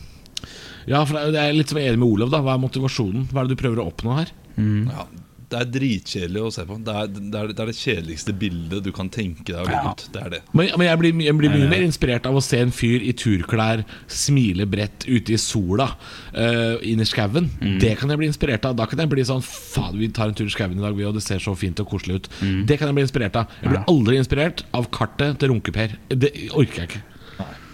Ja, 0.90 1.04
for 1.06 1.18
det 1.34 1.42
er 1.42 1.56
litt 1.56 1.72
som 1.72 1.82
enig 1.82 2.00
med 2.02 2.08
Olav. 2.08 2.34
da 2.34 2.42
Hva 2.46 2.56
er 2.56 2.66
motivasjonen? 2.66 3.30
Hva 3.32 3.44
er 3.44 3.50
det 3.50 3.58
du 3.58 3.62
prøver 3.62 3.82
å 3.82 3.90
oppnå 3.92 4.18
her? 4.20 4.34
Ja, 4.56 5.08
det 5.52 5.60
er 5.60 5.70
dritkjedelig 5.76 6.42
å 6.42 6.52
se 6.54 6.64
på. 6.68 6.78
Det 6.86 6.94
er 6.94 7.10
det, 7.14 7.24
er, 7.40 7.52
det 7.54 7.62
er 7.62 7.70
det 7.70 7.78
kjedeligste 7.78 8.34
bildet 8.40 8.86
du 8.86 8.92
kan 8.96 9.10
tenke 9.14 9.46
deg 9.52 9.62
å 9.62 9.66
legge 9.68 9.92
ut. 9.92 10.06
Det 10.14 10.22
er 10.22 10.34
det. 10.34 10.42
Men, 10.54 10.72
men 10.80 10.90
jeg 10.90 11.02
blir, 11.02 11.22
jeg 11.28 11.38
blir 11.40 11.54
mye 11.54 11.70
mer 11.72 11.86
inspirert 11.86 12.28
av 12.30 12.38
å 12.40 12.44
se 12.44 12.60
en 12.64 12.74
fyr 12.76 13.06
i 13.06 13.14
turklær 13.18 13.86
smile 14.12 14.68
bredt 14.70 15.08
ute 15.08 15.36
i 15.36 15.40
sola 15.42 15.90
uh, 16.36 16.82
inni 16.82 17.06
i 17.06 17.14
Mm. 17.16 17.78
Det 17.82 17.94
kan 18.00 18.10
jeg 18.12 18.20
bli 18.20 18.28
inspirert 18.28 18.66
av. 18.68 18.76
Da 18.78 18.86
kan 18.90 19.00
jeg 19.00 19.10
bli 19.12 19.24
sånn 19.26 19.44
Faen, 19.46 19.96
vi 20.00 20.10
tar 20.14 20.30
en 20.30 20.36
tur 20.38 20.48
i 20.48 20.54
skauen 20.54 20.78
i 20.78 20.82
dag, 20.82 20.96
vi, 20.98 21.06
og 21.08 21.16
det 21.16 21.24
ser 21.24 21.42
så 21.42 21.54
fint 21.58 21.80
og 21.82 21.88
koselig 21.90 22.20
ut. 22.20 22.30
Det 22.68 22.78
kan 22.80 22.90
jeg 22.90 22.98
bli 22.98 23.06
inspirert 23.06 23.38
av. 23.40 23.52
Jeg 23.62 23.72
blir 23.72 23.84
aldri 23.92 24.20
inspirert 24.20 24.66
av 24.76 24.90
kartet 24.94 25.40
til 25.42 25.54
Runkeper. 25.54 25.96
Det 26.12 26.32
orker 26.52 26.84
jeg 26.84 26.92
ikke. 26.92 27.04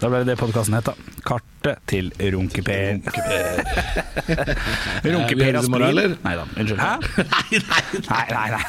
Da 0.02 0.08
ble 0.10 0.18
det 0.24 0.32
det 0.32 0.34
podkasten 0.40 0.74
het, 0.74 0.88
da. 0.88 0.94
Kartet 1.22 1.78
til 1.86 2.08
Runkeper. 2.34 2.98
Vi 5.04 5.12
Runkeper 5.14 5.44
høres 5.46 5.68
i? 5.70 6.06
Nei 6.24 6.32
da, 6.40 6.46
unnskyld. 6.58 6.80
Hæ? 6.82 6.92
Nei, 7.36 7.62
nei, 7.68 7.82
Nei, 8.10 8.26
nei, 8.34 8.48
nei. 8.50 8.64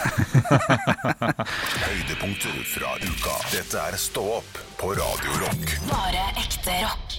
Høydepunkter 1.88 2.62
fra 2.76 2.94
uka. 3.02 3.36
Dette 3.50 3.82
er 3.90 3.98
Stå 4.04 4.28
opp 4.38 4.62
på 4.78 4.94
Radio 5.00 5.42
Rock. 5.42 5.74
Bare 5.90 6.28
ekte 6.44 6.78
rock. 6.86 7.18